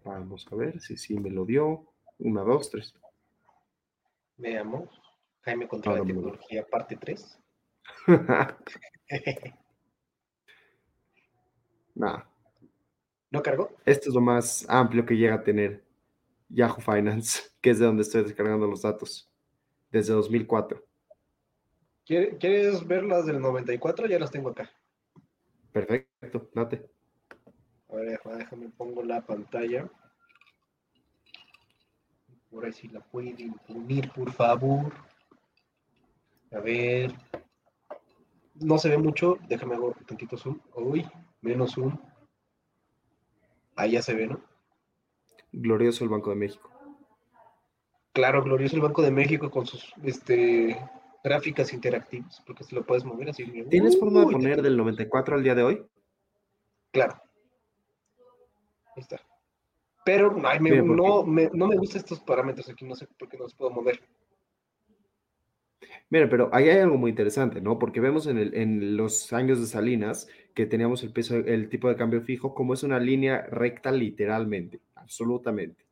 Vamos 0.03 0.47
a 0.51 0.55
ver 0.55 0.79
si 0.79 0.97
sí 0.97 1.17
me 1.19 1.31
lo 1.31 1.45
dio. 1.45 1.87
Una, 2.19 2.43
dos, 2.43 2.69
tres. 2.69 2.93
Veamos. 4.37 4.89
Jaime 5.41 5.67
contra 5.67 5.93
la 5.93 6.03
tecnología, 6.03 6.65
parte 6.65 6.95
3. 6.95 7.39
Nada. 11.95 12.29
¿No 13.35 13.43
cargó? 13.43 13.69
Esto 13.85 14.07
es 14.07 14.15
lo 14.15 14.21
más 14.21 14.65
amplio 14.69 15.05
que 15.05 15.17
llega 15.17 15.35
a 15.35 15.43
tener 15.43 15.83
Yahoo 16.47 16.79
Finance, 16.79 17.41
que 17.61 17.71
es 17.71 17.79
de 17.79 17.85
donde 17.85 18.03
estoy 18.03 18.23
descargando 18.23 18.65
los 18.65 18.81
datos, 18.81 19.29
desde 19.91 20.13
2004. 20.13 20.81
¿Quieres 22.05 22.87
ver 22.87 23.03
las 23.03 23.25
del 23.25 23.41
94? 23.41 24.07
Ya 24.07 24.19
las 24.19 24.31
tengo 24.31 24.49
acá. 24.49 24.69
Perfecto, 25.73 26.49
date. 26.53 26.87
A 27.89 27.95
ver, 27.95 28.19
déjame 28.37 28.69
pongo 28.69 29.03
la 29.03 29.25
pantalla. 29.25 29.89
Por 32.49 32.63
ahí 32.63 32.71
si 32.71 32.87
la 32.87 33.01
pueden 33.01 33.53
unir, 33.67 34.09
por 34.13 34.31
favor. 34.31 34.93
A 36.53 36.59
ver. 36.59 37.11
No 38.53 38.77
se 38.77 38.87
ve 38.87 38.97
mucho. 38.97 39.37
Déjame 39.49 39.75
hago 39.75 39.87
un 39.87 40.05
tantito 40.05 40.37
zoom. 40.37 40.59
Uy, 40.75 41.05
menos 41.41 41.73
zoom. 41.73 41.97
Ahí 43.75 43.91
ya 43.91 44.01
se 44.01 44.13
ve, 44.13 44.27
¿no? 44.27 44.41
Glorioso 45.51 46.03
el 46.03 46.09
Banco 46.09 46.29
de 46.29 46.35
México. 46.37 46.69
Claro, 48.13 48.43
glorioso 48.43 48.75
el 48.75 48.81
Banco 48.81 49.01
de 49.01 49.11
México 49.11 49.51
con 49.51 49.65
sus 49.65 49.93
este, 50.03 50.77
gráficas 51.23 51.73
interactivas, 51.73 52.41
porque 52.45 52.63
se 52.63 52.75
lo 52.75 52.85
puedes 52.85 53.03
mover 53.03 53.29
así. 53.29 53.45
¿Tienes 53.69 53.99
forma 53.99 54.21
de 54.21 54.31
poner 54.31 54.61
del 54.61 54.77
94 54.77 55.35
al 55.35 55.43
día 55.43 55.55
de 55.55 55.63
hoy? 55.63 55.85
Claro. 56.91 57.21
Ahí 58.95 59.01
está. 59.01 59.19
Pero 60.05 60.31
no, 60.31 61.23
me, 61.23 61.49
no 61.51 61.67
me 61.67 61.75
gustan 61.77 61.97
estos 61.97 62.19
parámetros 62.19 62.69
aquí, 62.69 62.85
no 62.85 62.95
sé 62.95 63.07
por 63.17 63.27
qué 63.27 63.37
no 63.37 63.43
los 63.43 63.55
puedo 63.55 63.71
mover. 63.71 64.01
Mira, 66.09 66.29
pero 66.29 66.49
ahí 66.53 66.69
hay 66.69 66.79
algo 66.79 66.97
muy 66.97 67.09
interesante, 67.09 67.61
¿no? 67.61 67.79
Porque 67.79 67.99
vemos 67.99 68.27
en, 68.27 68.95
los 68.95 69.33
años 69.33 69.59
de 69.59 69.67
Salinas 69.67 70.27
que 70.53 70.65
teníamos 70.65 71.03
el 71.03 71.69
tipo 71.69 71.89
de 71.89 71.95
cambio 71.95 72.21
fijo, 72.21 72.53
como 72.53 72.73
es 72.73 72.83
una 72.83 72.99
línea 72.99 73.41
recta 73.51 73.91
literalmente, 73.91 74.81
absolutamente. 74.95 75.85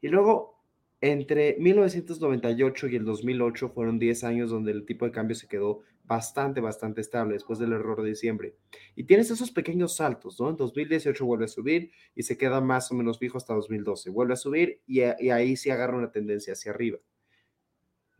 Y 0.00 0.08
luego 0.08 0.56
Entre 1.00 1.56
1998 1.60 2.88
y 2.88 2.96
el 2.96 3.04
2008 3.04 3.70
fueron 3.70 3.98
10 4.00 4.24
años 4.24 4.50
donde 4.50 4.72
el 4.72 4.84
tipo 4.86 5.04
de 5.06 5.12
cambio 5.12 5.36
se 5.36 5.46
quedó 5.48 5.82
bastante, 6.04 6.60
bastante 6.60 7.00
estable 7.02 7.34
después 7.34 7.58
del 7.60 7.72
error 7.72 8.02
de 8.02 8.08
diciembre. 8.10 8.56
Y 8.96 9.04
tienes 9.04 9.30
esos 9.30 9.50
pequeños 9.52 9.96
saltos, 9.96 10.40
¿no? 10.40 10.50
En 10.50 10.56
2018 10.56 11.24
vuelve 11.24 11.44
a 11.44 11.48
subir 11.48 11.92
y 12.16 12.24
se 12.24 12.36
queda 12.36 12.60
más 12.60 12.90
o 12.90 12.94
menos 12.96 13.18
fijo 13.18 13.38
hasta 13.38 13.54
2012. 13.54 14.10
Vuelve 14.10 14.34
a 14.34 14.36
subir 14.36 14.80
y, 14.86 15.02
y 15.02 15.30
ahí 15.30 15.56
sí 15.56 15.70
agarra 15.70 15.96
una 15.96 16.10
tendencia 16.12 16.54
hacia 16.54 16.72
arriba. 16.72 16.98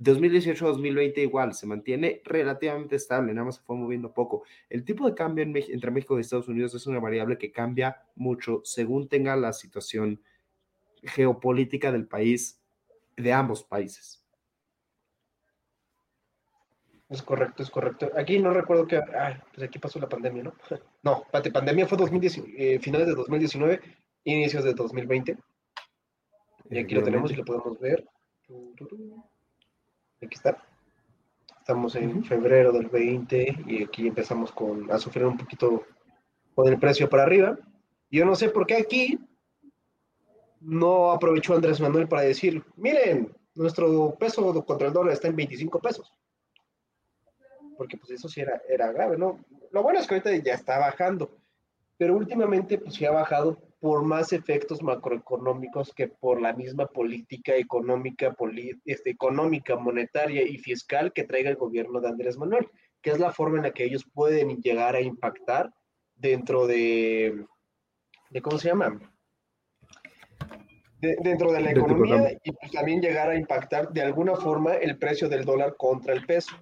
2018-2020 0.00 1.18
igual, 1.18 1.54
se 1.54 1.66
mantiene 1.66 2.22
relativamente 2.24 2.96
estable, 2.96 3.34
nada 3.34 3.46
más 3.46 3.56
se 3.56 3.62
fue 3.62 3.76
moviendo 3.76 4.12
poco. 4.12 4.44
El 4.70 4.84
tipo 4.84 5.08
de 5.08 5.14
cambio 5.14 5.44
entre 5.44 5.90
México 5.90 6.16
y 6.16 6.20
Estados 6.20 6.48
Unidos 6.48 6.74
es 6.74 6.86
una 6.86 7.00
variable 7.00 7.36
que 7.36 7.50
cambia 7.50 8.02
mucho 8.14 8.60
según 8.64 9.08
tenga 9.08 9.34
la 9.36 9.52
situación 9.52 10.20
geopolítica 11.02 11.90
del 11.90 12.06
país, 12.06 12.60
de 13.16 13.32
ambos 13.32 13.64
países. 13.64 14.24
Es 17.08 17.22
correcto, 17.22 17.62
es 17.62 17.70
correcto. 17.70 18.10
Aquí 18.16 18.38
no 18.38 18.52
recuerdo 18.52 18.86
que, 18.86 18.98
ah, 18.98 19.42
pues 19.54 19.66
aquí 19.66 19.78
pasó 19.78 19.98
la 19.98 20.08
pandemia, 20.08 20.44
¿no? 20.44 20.54
No, 21.02 21.24
la 21.32 21.42
pandemia 21.42 21.86
fue 21.86 21.96
2019, 21.96 22.74
eh, 22.74 22.78
finales 22.78 23.06
de 23.08 23.14
2019, 23.14 23.80
inicios 24.24 24.62
de 24.62 24.74
2020. 24.74 25.38
Y 26.70 26.78
aquí 26.78 26.94
lo 26.94 27.02
tenemos 27.02 27.32
y 27.32 27.36
lo 27.36 27.44
podemos 27.44 27.78
ver. 27.80 28.06
Aquí 30.20 30.34
está. 30.34 30.60
Estamos 31.60 31.94
en 31.94 32.24
febrero 32.24 32.72
del 32.72 32.88
20 32.88 33.64
y 33.66 33.84
aquí 33.84 34.08
empezamos 34.08 34.50
con, 34.50 34.90
a 34.90 34.98
sufrir 34.98 35.24
un 35.26 35.36
poquito 35.36 35.84
con 36.54 36.66
el 36.66 36.78
precio 36.78 37.08
para 37.08 37.22
arriba. 37.22 37.56
Yo 38.10 38.24
no 38.24 38.34
sé 38.34 38.48
por 38.48 38.66
qué 38.66 38.78
aquí 38.78 39.18
no 40.60 41.12
aprovechó 41.12 41.54
Andrés 41.54 41.80
Manuel 41.80 42.08
para 42.08 42.22
decir, 42.22 42.64
miren, 42.76 43.32
nuestro 43.54 44.16
peso 44.18 44.64
contra 44.64 44.88
el 44.88 44.92
dólar 44.92 45.12
está 45.12 45.28
en 45.28 45.36
25 45.36 45.78
pesos. 45.78 46.12
Porque 47.76 47.96
pues 47.96 48.10
eso 48.10 48.28
sí 48.28 48.40
era, 48.40 48.60
era 48.68 48.90
grave, 48.90 49.16
¿no? 49.16 49.38
Lo 49.70 49.82
bueno 49.84 50.00
es 50.00 50.06
que 50.08 50.14
ahorita 50.14 50.34
ya 50.36 50.54
está 50.54 50.78
bajando, 50.78 51.30
pero 51.96 52.16
últimamente 52.16 52.78
pues 52.78 52.94
sí 52.94 53.04
ha 53.04 53.12
bajado 53.12 53.58
por 53.80 54.02
más 54.02 54.32
efectos 54.32 54.82
macroeconómicos 54.82 55.92
que 55.94 56.08
por 56.08 56.40
la 56.40 56.52
misma 56.52 56.86
política 56.86 57.54
económica, 57.54 58.34
este, 58.84 59.10
económica, 59.10 59.76
monetaria 59.76 60.42
y 60.42 60.58
fiscal 60.58 61.12
que 61.12 61.24
traiga 61.24 61.50
el 61.50 61.56
gobierno 61.56 62.00
de 62.00 62.08
Andrés 62.08 62.36
Manuel, 62.36 62.68
que 63.02 63.10
es 63.10 63.18
la 63.18 63.32
forma 63.32 63.58
en 63.58 63.64
la 63.64 63.72
que 63.72 63.84
ellos 63.84 64.04
pueden 64.12 64.56
llegar 64.60 64.96
a 64.96 65.00
impactar 65.00 65.72
dentro 66.16 66.66
de, 66.66 67.44
de 68.30 68.42
¿cómo 68.42 68.58
se 68.58 68.68
llama? 68.68 68.98
dentro 71.00 71.52
de 71.52 71.60
la 71.60 71.70
economía 71.70 72.32
y 72.42 72.50
pues 72.52 72.72
también 72.72 73.00
llegar 73.00 73.30
a 73.30 73.36
impactar 73.36 73.92
de 73.92 74.02
alguna 74.02 74.34
forma 74.34 74.74
el 74.74 74.98
precio 74.98 75.28
del 75.28 75.44
dólar 75.44 75.76
contra 75.76 76.12
el 76.12 76.26
peso. 76.26 76.56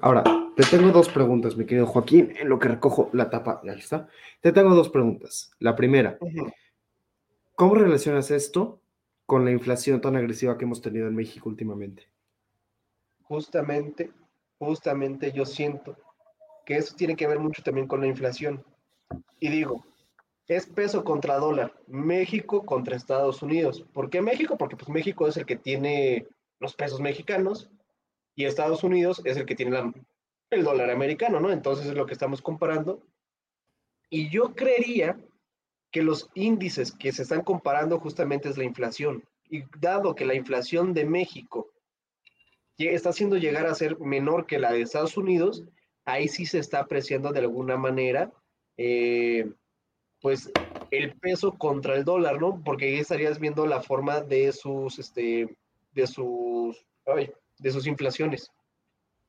Ahora, 0.00 0.24
te 0.56 0.64
tengo 0.64 0.90
dos 0.90 1.08
preguntas, 1.08 1.56
mi 1.56 1.66
querido 1.66 1.86
Joaquín, 1.86 2.32
en 2.38 2.48
lo 2.48 2.58
que 2.58 2.68
recojo 2.68 3.10
la 3.12 3.30
tapa, 3.30 3.60
ahí 3.64 3.78
está. 3.78 4.08
Te 4.40 4.52
tengo 4.52 4.74
dos 4.74 4.88
preguntas. 4.88 5.50
La 5.58 5.74
primera, 5.76 6.18
¿cómo 7.54 7.74
relacionas 7.74 8.30
esto 8.30 8.80
con 9.26 9.44
la 9.44 9.50
inflación 9.50 10.00
tan 10.00 10.16
agresiva 10.16 10.58
que 10.58 10.64
hemos 10.64 10.80
tenido 10.80 11.08
en 11.08 11.14
México 11.14 11.48
últimamente? 11.48 12.08
Justamente, 13.22 14.12
justamente 14.58 15.32
yo 15.32 15.46
siento 15.46 15.96
que 16.66 16.76
eso 16.76 16.94
tiene 16.96 17.16
que 17.16 17.26
ver 17.26 17.38
mucho 17.38 17.62
también 17.62 17.86
con 17.86 18.00
la 18.00 18.06
inflación. 18.06 18.64
Y 19.40 19.48
digo, 19.48 19.84
es 20.46 20.66
peso 20.66 21.04
contra 21.04 21.36
dólar, 21.36 21.72
México 21.86 22.64
contra 22.64 22.96
Estados 22.96 23.42
Unidos. 23.42 23.84
¿Por 23.92 24.10
qué 24.10 24.20
México? 24.20 24.56
Porque 24.58 24.76
pues 24.76 24.88
México 24.88 25.26
es 25.26 25.36
el 25.36 25.46
que 25.46 25.56
tiene 25.56 26.26
los 26.58 26.74
pesos 26.74 27.00
mexicanos 27.00 27.70
y 28.34 28.44
Estados 28.44 28.84
Unidos 28.84 29.22
es 29.24 29.36
el 29.36 29.46
que 29.46 29.54
tiene 29.54 29.92
el 30.50 30.64
dólar 30.64 30.90
americano, 30.90 31.40
¿no? 31.40 31.50
Entonces 31.50 31.86
es 31.86 31.94
lo 31.94 32.06
que 32.06 32.12
estamos 32.12 32.42
comparando. 32.42 33.02
Y 34.10 34.28
yo 34.30 34.54
creería 34.54 35.18
que 35.90 36.02
los 36.02 36.30
índices 36.34 36.92
que 36.92 37.12
se 37.12 37.22
están 37.22 37.42
comparando 37.42 37.98
justamente 38.00 38.48
es 38.48 38.58
la 38.58 38.64
inflación. 38.64 39.24
Y 39.48 39.64
dado 39.78 40.14
que 40.14 40.24
la 40.24 40.34
inflación 40.34 40.94
de 40.94 41.04
México 41.04 41.70
está 42.78 43.10
haciendo 43.10 43.36
llegar 43.36 43.66
a 43.66 43.74
ser 43.74 43.98
menor 44.00 44.46
que 44.46 44.58
la 44.58 44.72
de 44.72 44.82
Estados 44.82 45.16
Unidos, 45.16 45.64
ahí 46.04 46.28
sí 46.28 46.46
se 46.46 46.58
está 46.58 46.80
apreciando 46.80 47.32
de 47.32 47.40
alguna 47.40 47.76
manera, 47.76 48.32
eh, 48.76 49.48
pues, 50.20 50.50
el 50.90 51.16
peso 51.18 51.52
contra 51.52 51.94
el 51.94 52.04
dólar, 52.04 52.40
¿no? 52.40 52.62
Porque 52.64 52.86
ahí 52.86 52.96
estarías 52.96 53.38
viendo 53.38 53.66
la 53.66 53.80
forma 53.80 54.20
de 54.20 54.52
sus, 54.52 54.98
este, 54.98 55.56
de 55.92 56.06
sus, 56.06 56.84
ay, 57.06 57.32
de 57.58 57.70
sus 57.70 57.86
inflaciones. 57.86 58.50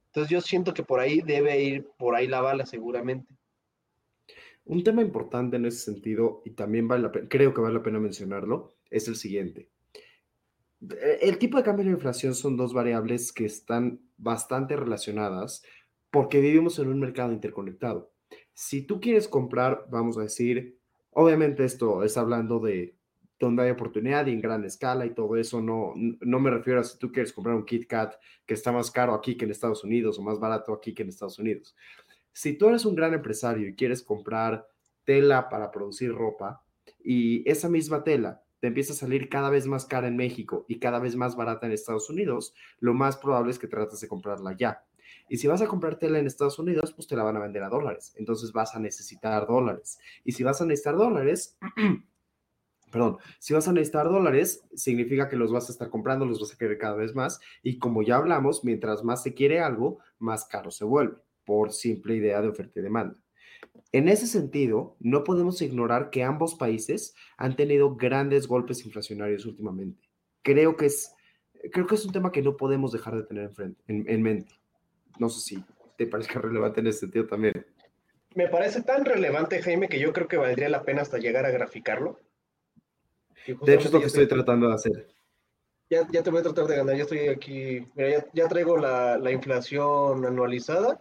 Entonces 0.07 0.31
yo 0.31 0.41
siento 0.41 0.73
que 0.73 0.83
por 0.83 0.99
ahí 0.99 1.21
debe 1.21 1.61
ir 1.61 1.87
por 1.97 2.15
ahí 2.15 2.27
la 2.27 2.41
bala 2.41 2.65
seguramente. 2.65 3.33
Un 4.65 4.83
tema 4.83 5.01
importante 5.01 5.57
en 5.57 5.65
ese 5.65 5.79
sentido, 5.79 6.41
y 6.45 6.51
también 6.51 6.87
vale 6.87 7.03
la 7.03 7.11
pena, 7.11 7.27
creo 7.29 7.53
que 7.53 7.61
vale 7.61 7.75
la 7.75 7.83
pena 7.83 7.99
mencionarlo, 7.99 8.75
es 8.89 9.07
el 9.07 9.15
siguiente. 9.15 9.69
E, 10.81 11.19
el 11.21 11.37
tipo 11.37 11.57
de 11.57 11.63
cambio 11.63 11.83
y 11.83 11.89
la 11.89 11.95
inflación 11.95 12.33
son 12.33 12.57
dos 12.57 12.73
variables 12.73 13.31
que 13.31 13.45
están 13.45 13.99
bastante 14.17 14.75
relacionadas 14.75 15.63
porque 16.09 16.39
vivimos 16.39 16.79
en 16.79 16.87
un 16.87 16.99
mercado 16.99 17.31
interconectado. 17.31 18.11
Si 18.53 18.81
tú 18.81 18.99
quieres 18.99 19.27
comprar, 19.27 19.85
vamos 19.89 20.17
a 20.17 20.21
decir, 20.21 20.79
obviamente 21.11 21.65
esto 21.65 22.03
es 22.03 22.17
hablando 22.17 22.59
de 22.59 22.94
donde 23.39 23.63
hay 23.63 23.71
oportunidad 23.71 24.25
y 24.27 24.31
en 24.31 24.41
gran 24.41 24.63
escala 24.63 25.05
y 25.05 25.13
todo 25.13 25.35
eso. 25.35 25.61
No, 25.61 25.93
no 25.95 26.39
me 26.39 26.49
refiero 26.49 26.79
a 26.79 26.83
si 26.83 26.97
tú 26.97 27.11
quieres 27.11 27.33
comprar 27.33 27.55
un 27.55 27.65
Kit 27.65 27.87
Kat 27.87 28.15
que 28.45 28.53
está 28.53 28.71
más 28.71 28.91
caro 28.91 29.13
aquí 29.13 29.35
que 29.35 29.45
en 29.45 29.51
Estados 29.51 29.83
Unidos 29.83 30.17
o 30.19 30.23
más 30.23 30.39
barato 30.39 30.73
aquí 30.73 30.93
que 30.93 31.03
en 31.03 31.09
Estados 31.09 31.39
Unidos. 31.39 31.75
Si 32.31 32.57
tú 32.57 32.69
eres 32.69 32.85
un 32.85 32.95
gran 32.95 33.13
empresario 33.13 33.67
y 33.67 33.75
quieres 33.75 34.03
comprar 34.03 34.67
tela 35.03 35.49
para 35.49 35.71
producir 35.71 36.13
ropa 36.13 36.63
y 37.03 37.49
esa 37.49 37.69
misma 37.69 38.03
tela 38.03 38.41
te 38.59 38.67
empieza 38.67 38.93
a 38.93 38.95
salir 38.95 39.29
cada 39.29 39.49
vez 39.49 39.67
más 39.67 39.85
cara 39.85 40.07
en 40.07 40.17
México 40.17 40.65
y 40.67 40.79
cada 40.79 40.99
vez 40.99 41.15
más 41.15 41.35
barata 41.35 41.65
en 41.65 41.71
Estados 41.71 42.09
Unidos, 42.09 42.53
lo 42.79 42.93
más 42.93 43.17
probable 43.17 43.51
es 43.51 43.59
que 43.59 43.67
trates 43.67 44.01
de 44.01 44.07
comprarla 44.07 44.55
ya. 44.57 44.83
Y 45.29 45.37
si 45.37 45.47
vas 45.47 45.61
a 45.61 45.67
comprar 45.67 45.97
tela 45.97 46.19
en 46.19 46.27
Estados 46.27 46.59
Unidos, 46.59 46.93
pues 46.93 47.07
te 47.07 47.15
la 47.15 47.23
van 47.23 47.37
a 47.37 47.39
vender 47.39 47.63
a 47.63 47.69
dólares. 47.69 48.13
Entonces 48.17 48.51
vas 48.51 48.75
a 48.75 48.79
necesitar 48.79 49.47
dólares. 49.47 49.99
Y 50.23 50.31
si 50.33 50.43
vas 50.43 50.61
a 50.61 50.65
necesitar 50.65 50.95
dólares, 50.95 51.57
perdón, 52.95 53.17
si 53.39 53.53
vas 53.53 53.67
a 53.67 53.73
necesitar 53.73 54.05
dólares, 54.05 54.63
significa 54.73 55.27
que 55.27 55.35
los 55.35 55.51
vas 55.51 55.67
a 55.67 55.73
estar 55.73 55.89
comprando, 55.89 56.25
los 56.25 56.39
vas 56.39 56.53
a 56.53 56.57
querer 56.57 56.77
cada 56.77 56.95
vez 56.95 57.13
más. 57.13 57.41
Y 57.61 57.77
como 57.77 58.03
ya 58.03 58.15
hablamos, 58.15 58.63
mientras 58.63 59.03
más 59.03 59.21
se 59.21 59.33
quiere 59.33 59.59
algo, 59.59 59.99
más 60.17 60.45
caro 60.45 60.71
se 60.71 60.85
vuelve, 60.85 61.17
por 61.43 61.73
simple 61.73 62.15
idea 62.15 62.41
de 62.41 62.47
oferta 62.47 62.79
y 62.79 62.83
demanda. 62.83 63.17
En 63.91 64.07
ese 64.07 64.27
sentido, 64.27 64.95
no 65.01 65.25
podemos 65.25 65.61
ignorar 65.61 66.09
que 66.09 66.23
ambos 66.23 66.55
países 66.55 67.15
han 67.35 67.57
tenido 67.57 67.97
grandes 67.97 68.47
golpes 68.47 68.85
inflacionarios 68.85 69.45
últimamente. 69.45 70.09
Creo 70.41 70.77
que 70.77 70.85
es, 70.85 71.13
creo 71.73 71.87
que 71.87 71.95
es 71.95 72.05
un 72.05 72.13
tema 72.13 72.31
que 72.31 72.43
no 72.43 72.55
podemos 72.55 72.93
dejar 72.93 73.17
de 73.17 73.23
tener 73.23 73.51
en, 73.59 74.05
en 74.07 74.21
mente. 74.21 74.53
No 75.19 75.27
sé 75.27 75.41
si 75.41 75.61
te 75.97 76.07
parece 76.07 76.31
relevante 76.39 76.79
en 76.79 76.87
ese 76.87 76.99
sentido 76.99 77.27
también. 77.27 77.65
Me 78.35 78.47
parece 78.47 78.83
tan 78.83 79.03
relevante, 79.03 79.61
Jaime, 79.61 79.89
que 79.89 79.99
yo 79.99 80.13
creo 80.13 80.29
que 80.29 80.37
valdría 80.37 80.69
la 80.69 80.83
pena 80.83 81.01
hasta 81.01 81.17
llegar 81.17 81.45
a 81.45 81.51
graficarlo 81.51 82.21
de 83.45 83.73
hecho, 83.73 83.87
es 83.87 83.93
lo 83.93 83.99
que 83.99 84.05
estoy 84.07 84.27
tratando 84.27 84.67
de 84.67 84.73
hacer. 84.73 85.07
Ya, 85.89 86.07
ya, 86.11 86.23
te 86.23 86.31
voy 86.31 86.39
a 86.39 86.43
tratar 86.43 86.65
de 86.65 86.77
ganar. 86.77 86.95
Ya 86.95 87.03
estoy 87.03 87.27
aquí. 87.27 87.85
Mira, 87.95 88.25
ya, 88.33 88.47
traigo 88.47 88.77
la, 88.77 89.17
la, 89.17 89.31
inflación 89.31 90.25
anualizada. 90.25 90.99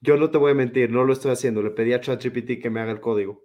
Yo 0.00 0.16
no 0.16 0.30
te 0.30 0.38
voy 0.38 0.52
a 0.52 0.54
mentir, 0.54 0.90
no 0.90 1.04
lo 1.04 1.12
estoy 1.12 1.30
haciendo. 1.30 1.62
Le 1.62 1.70
pedí 1.70 1.92
a 1.92 2.00
ChatGPT 2.00 2.60
que 2.60 2.70
me 2.70 2.80
haga 2.80 2.92
el 2.92 3.00
código. 3.00 3.44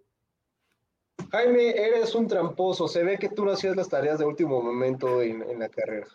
Jaime, 1.32 1.70
eres 1.70 2.16
un 2.16 2.28
tramposo. 2.28 2.88
Se 2.88 3.04
ve 3.04 3.18
que 3.20 3.30
tú 3.30 3.46
no 3.46 3.52
hacías 3.52 3.76
las 3.76 3.90
tareas 3.90 4.18
de 4.18 4.26
último 4.26 4.62
momento 4.62 5.22
en, 5.22 5.44
en 5.44 5.60
la 5.60 5.70
carrera. 5.70 6.08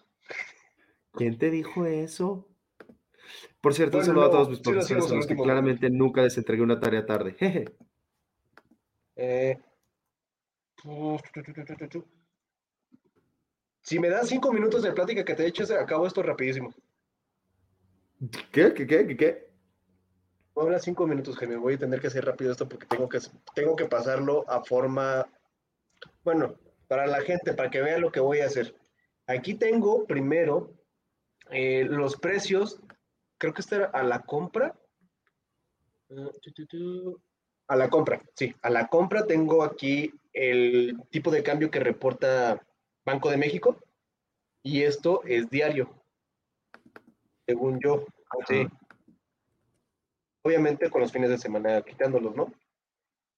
¿Quién 1.12 1.38
te 1.38 1.50
dijo 1.50 1.86
eso? 1.86 2.48
Por 3.60 3.74
cierto, 3.74 3.98
un 3.98 4.04
saludo 4.04 4.24
a 4.24 4.30
todos 4.30 4.50
mis 4.50 4.60
profesores 4.60 5.26
que 5.26 5.36
claramente 5.36 5.88
nunca 5.88 6.22
les 6.22 6.36
entregué 6.36 6.62
una 6.62 6.80
tarea 6.80 7.06
tarde. 7.06 7.36
eh, 9.16 9.58
si 13.82 13.98
me 13.98 14.08
das 14.08 14.28
cinco 14.28 14.52
minutos 14.52 14.82
de 14.82 14.92
plática 14.92 15.24
que 15.24 15.34
te 15.34 15.46
eches, 15.46 15.70
acabo 15.70 16.06
esto 16.06 16.22
rapidísimo. 16.22 16.72
¿Qué? 18.52 18.72
¿Qué? 18.72 18.86
¿Qué? 18.86 19.16
¿Qué? 19.16 19.52
Voy 20.54 20.62
a 20.62 20.66
hablar 20.66 20.80
cinco 20.80 21.06
minutos, 21.06 21.36
Jaime. 21.36 21.56
Voy 21.56 21.74
a 21.74 21.78
tener 21.78 22.00
que 22.00 22.06
hacer 22.06 22.24
rápido 22.24 22.52
esto 22.52 22.68
porque 22.68 22.86
tengo 22.86 23.08
que, 23.08 23.18
tengo 23.54 23.74
que 23.74 23.86
pasarlo 23.86 24.48
a 24.48 24.62
forma, 24.64 25.26
bueno, 26.22 26.54
para 26.86 27.06
la 27.06 27.22
gente, 27.22 27.54
para 27.54 27.70
que 27.70 27.82
vea 27.82 27.98
lo 27.98 28.12
que 28.12 28.20
voy 28.20 28.40
a 28.40 28.46
hacer. 28.46 28.74
Aquí 29.26 29.54
tengo 29.54 30.06
primero 30.06 30.72
eh, 31.50 31.84
los 31.84 32.16
precios, 32.16 32.80
creo 33.38 33.54
que 33.54 33.62
está 33.62 33.86
a 33.86 34.02
la 34.02 34.20
compra. 34.20 34.78
A 37.68 37.76
la 37.76 37.88
compra, 37.88 38.20
sí, 38.34 38.54
a 38.62 38.70
la 38.70 38.88
compra 38.88 39.26
tengo 39.26 39.62
aquí 39.62 40.12
el 40.32 41.00
tipo 41.10 41.30
de 41.30 41.42
cambio 41.42 41.70
que 41.70 41.80
reporta 41.80 42.60
Banco 43.04 43.30
de 43.30 43.36
México. 43.36 43.78
Y 44.62 44.82
esto 44.82 45.22
es 45.24 45.50
diario, 45.50 45.90
según 47.46 47.80
yo. 47.80 48.04
Sí. 48.48 48.66
Obviamente 50.44 50.90
con 50.90 51.00
los 51.00 51.12
fines 51.12 51.30
de 51.30 51.38
semana 51.38 51.82
quitándolos, 51.82 52.34
¿no? 52.34 52.52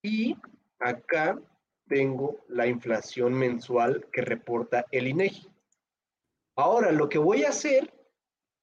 Y 0.02 0.37
acá 0.78 1.38
tengo 1.87 2.44
la 2.48 2.66
inflación 2.66 3.34
mensual 3.34 4.06
que 4.12 4.22
reporta 4.22 4.87
el 4.90 5.08
INEGI. 5.08 5.48
Ahora, 6.56 6.92
lo 6.92 7.08
que 7.08 7.18
voy 7.18 7.44
a 7.44 7.48
hacer 7.50 7.92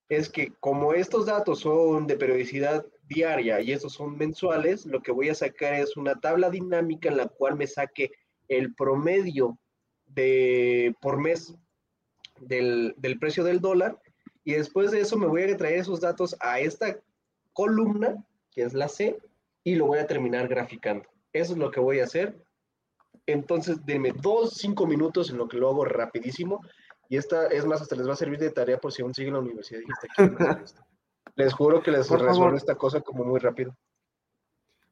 es 0.09 0.29
que 0.29 0.53
como 0.59 0.93
estos 0.93 1.25
datos 1.25 1.59
son 1.59 2.07
de 2.07 2.17
periodicidad 2.17 2.85
diaria 3.13 3.61
y 3.61 3.71
estos 3.71 3.93
son 3.93 4.17
mensuales, 4.17 4.85
lo 4.85 5.01
que 5.01 5.11
voy 5.11 5.29
a 5.29 5.35
sacar 5.35 5.73
es 5.73 5.97
una 5.97 6.19
tabla 6.19 6.49
dinámica 6.49 7.09
en 7.09 7.17
la 7.17 7.27
cual 7.27 7.55
me 7.55 7.67
saque 7.67 8.11
el 8.47 8.73
promedio 8.73 9.57
de 10.05 10.95
por 11.01 11.19
mes 11.19 11.55
del, 12.39 12.93
del 12.97 13.19
precio 13.19 13.43
del 13.43 13.59
dólar 13.61 13.99
y 14.43 14.53
después 14.53 14.91
de 14.91 15.01
eso 15.01 15.17
me 15.17 15.27
voy 15.27 15.43
a 15.43 15.57
traer 15.57 15.79
esos 15.79 16.01
datos 16.01 16.35
a 16.39 16.59
esta 16.59 16.97
columna, 17.53 18.23
que 18.51 18.63
es 18.63 18.73
la 18.73 18.87
C, 18.87 19.17
y 19.63 19.75
lo 19.75 19.85
voy 19.85 19.99
a 19.99 20.07
terminar 20.07 20.47
graficando. 20.47 21.07
Eso 21.33 21.53
es 21.53 21.59
lo 21.59 21.69
que 21.69 21.79
voy 21.79 21.99
a 21.99 22.05
hacer. 22.05 22.35
Entonces, 23.27 23.85
denme 23.85 24.11
dos, 24.11 24.55
cinco 24.55 24.87
minutos 24.87 25.29
en 25.29 25.37
lo 25.37 25.47
que 25.47 25.57
lo 25.57 25.69
hago 25.69 25.85
rapidísimo. 25.85 26.61
Y 27.07 27.17
esta, 27.17 27.47
es 27.47 27.65
más, 27.65 27.81
hasta 27.81 27.95
les 27.95 28.07
va 28.07 28.13
a 28.13 28.17
servir 28.17 28.39
de 28.39 28.49
tarea 28.49 28.77
por 28.77 28.91
si 28.91 29.01
aún 29.01 29.13
siguen 29.13 29.29
en 29.29 29.33
la 29.35 29.39
universidad 29.41 29.81
y 29.81 29.91
está 29.91 30.55
aquí. 30.63 30.73
les 31.35 31.53
juro 31.53 31.81
que 31.81 31.91
les 31.91 32.09
resuelvo 32.09 32.55
esta 32.55 32.75
cosa 32.75 33.01
como 33.01 33.23
muy 33.23 33.39
rápido. 33.39 33.75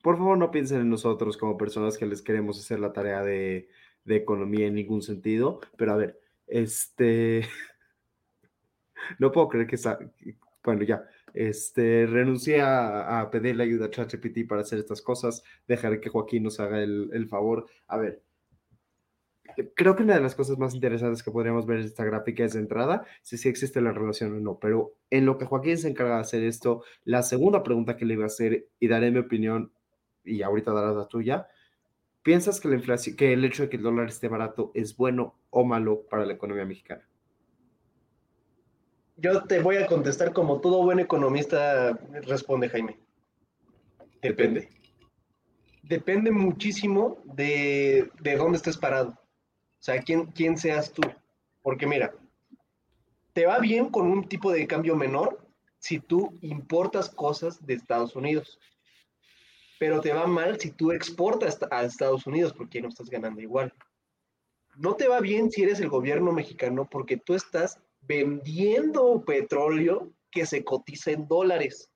Por 0.02 0.18
favor, 0.18 0.38
no 0.38 0.52
piensen 0.52 0.82
en 0.82 0.89
nosotros 0.89 1.38
como 1.38 1.58
personas 1.58 1.98
que 1.98 2.06
les 2.06 2.22
queremos 2.22 2.58
hacer 2.58 2.80
la 2.80 2.94
tarea 2.94 3.22
de, 3.22 3.70
de 4.06 4.15
economía 4.15 4.68
en 4.68 4.76
ningún 4.76 5.02
sentido. 5.02 5.60
Pero 5.78 5.94
a 5.94 5.98
ver, 5.98 6.20
este... 6.48 7.48
no 9.20 9.32
puedo 9.32 9.50
creer 9.50 9.68
que 9.68 9.76
está, 9.76 10.00
bueno, 10.63 10.84
ya, 10.84 11.06
este, 11.34 12.06
renuncié 12.06 12.62
a, 12.62 13.22
a 13.22 13.30
pedirle 13.32 13.63
ayuda 13.63 13.86
a 13.86 13.89
ChatGPT 13.89 14.48
para 14.48 14.62
hacer 14.62 14.80
estas 14.80 15.02
cosas, 15.02 15.44
dejaré 15.68 16.00
que 16.00 16.10
Joaquín 16.10 16.44
nos 16.44 16.60
haga 16.60 16.82
el, 16.82 17.10
el, 17.13 17.28
favor. 17.28 17.68
A 17.88 17.98
ver, 17.98 18.22
creo 19.76 19.95
que 19.95 20.04
una 20.04 20.15
de 20.15 20.22
las 20.22 20.36
cosas 20.36 20.58
más 20.58 20.74
interesantes 20.74 21.24
que 21.24 21.32
podríamos 21.32 21.65
ver 21.65 21.80
en 21.80 21.86
esta 21.86 22.04
gráfica 22.04 22.43
es 22.43 22.54
de 22.54 22.60
entrada, 22.60 23.06
si 23.22 23.38
sí 23.38 23.50
existe 23.50 23.82
la 23.82 23.91
relación 23.91 24.36
o 24.36 24.39
no, 24.39 24.60
pero 24.60 24.95
en 25.10 25.26
lo 25.26 25.38
que 25.38 25.45
Joaquín 25.45 25.78
se 25.78 25.89
encarga 25.89 26.15
de 26.15 26.22
hacer 26.22 26.43
esto, 26.43 26.84
la 27.04 27.24
segunda 27.24 27.63
pregunta 27.63 27.98
que 27.98 28.06
le 28.06 28.13
iba 28.13 28.24
a 28.24 28.28
hacer, 28.28 28.67
y 28.80 28.88
daré 28.88 29.12
mi 29.12 29.19
opinión, 29.19 29.72
y 30.24 30.41
ahorita 30.41 30.72
darás 30.72 30.95
la 30.95 31.08
tuya, 31.08 31.48
¿piensas 32.22 32.60
que 32.60 32.67
la 32.67 32.76
inflación, 32.76 33.15
que 33.15 33.34
el 33.34 33.45
hecho 33.45 33.63
de 33.63 33.69
que 33.69 33.78
el 33.78 33.84
dólar 33.84 34.08
esté 34.08 34.28
barato 34.28 34.72
es 34.74 34.95
bueno 34.95 35.36
o 35.50 35.63
malo 35.63 36.04
para 36.10 36.26
la 36.26 36.34
economía 36.34 36.65
mexicana? 36.65 37.08
Yo 39.17 39.43
te 39.43 39.60
voy 39.60 39.78
a 39.78 39.88
contestar 39.88 40.32
como 40.32 40.62
todo 40.62 40.84
buen 40.84 41.00
economista 41.00 41.91
responde 42.24 42.69
Jaime. 42.69 42.98
Depende. 44.22 44.69
Depende 45.84 46.32
muchísimo 46.32 47.17
de, 47.26 48.10
de 48.22 48.38
dónde 48.38 48.58
estés 48.58 48.78
parado. 48.78 49.19
O 49.80 49.82
sea, 49.82 50.02
quién, 50.02 50.26
quién 50.28 50.58
seas 50.58 50.92
tú. 50.92 51.02
Porque 51.62 51.88
mira, 51.88 52.13
te 53.34 53.46
va 53.46 53.60
bien 53.60 53.89
con 53.89 54.08
un 54.08 54.28
tipo 54.28 54.52
de 54.52 54.68
cambio 54.68 54.96
menor 54.96 55.39
si 55.80 56.00
tú 56.00 56.38
importas 56.42 57.10
cosas 57.10 57.65
de 57.65 57.76
Estados 57.76 58.15
Unidos. 58.15 58.60
Pero 59.80 60.02
te 60.02 60.12
va 60.12 60.28
mal 60.28 60.60
si 60.60 60.72
tú 60.72 60.92
exportas 60.92 61.58
a 61.72 61.84
Estados 61.84 62.28
Unidos 62.28 62.54
porque 62.54 62.82
no 62.82 62.89
estás 62.89 63.10
ganando 63.10 63.39
igual. 63.39 63.74
No 64.76 64.96
te 64.96 65.08
va 65.08 65.22
bien 65.22 65.50
si 65.50 65.63
eres 65.63 65.80
el 65.80 65.88
gobierno 65.88 66.34
mexicano 66.34 66.88
porque 66.89 67.15
tú 67.15 67.34
estás 67.34 67.80
vendiendo 68.02 69.24
petróleo 69.26 70.12
que 70.32 70.46
se 70.46 70.65
cotiza 70.65 71.12
en 71.12 71.28
dólares. 71.28 71.89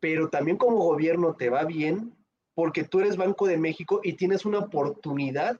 Pero 0.00 0.28
también 0.28 0.58
como 0.58 0.76
gobierno 0.76 1.34
te 1.34 1.48
va 1.48 1.64
bien 1.64 2.14
porque 2.54 2.84
tú 2.84 3.00
eres 3.00 3.16
Banco 3.16 3.46
de 3.46 3.56
México 3.56 4.00
y 4.02 4.14
tienes 4.14 4.44
una 4.44 4.58
oportunidad 4.58 5.58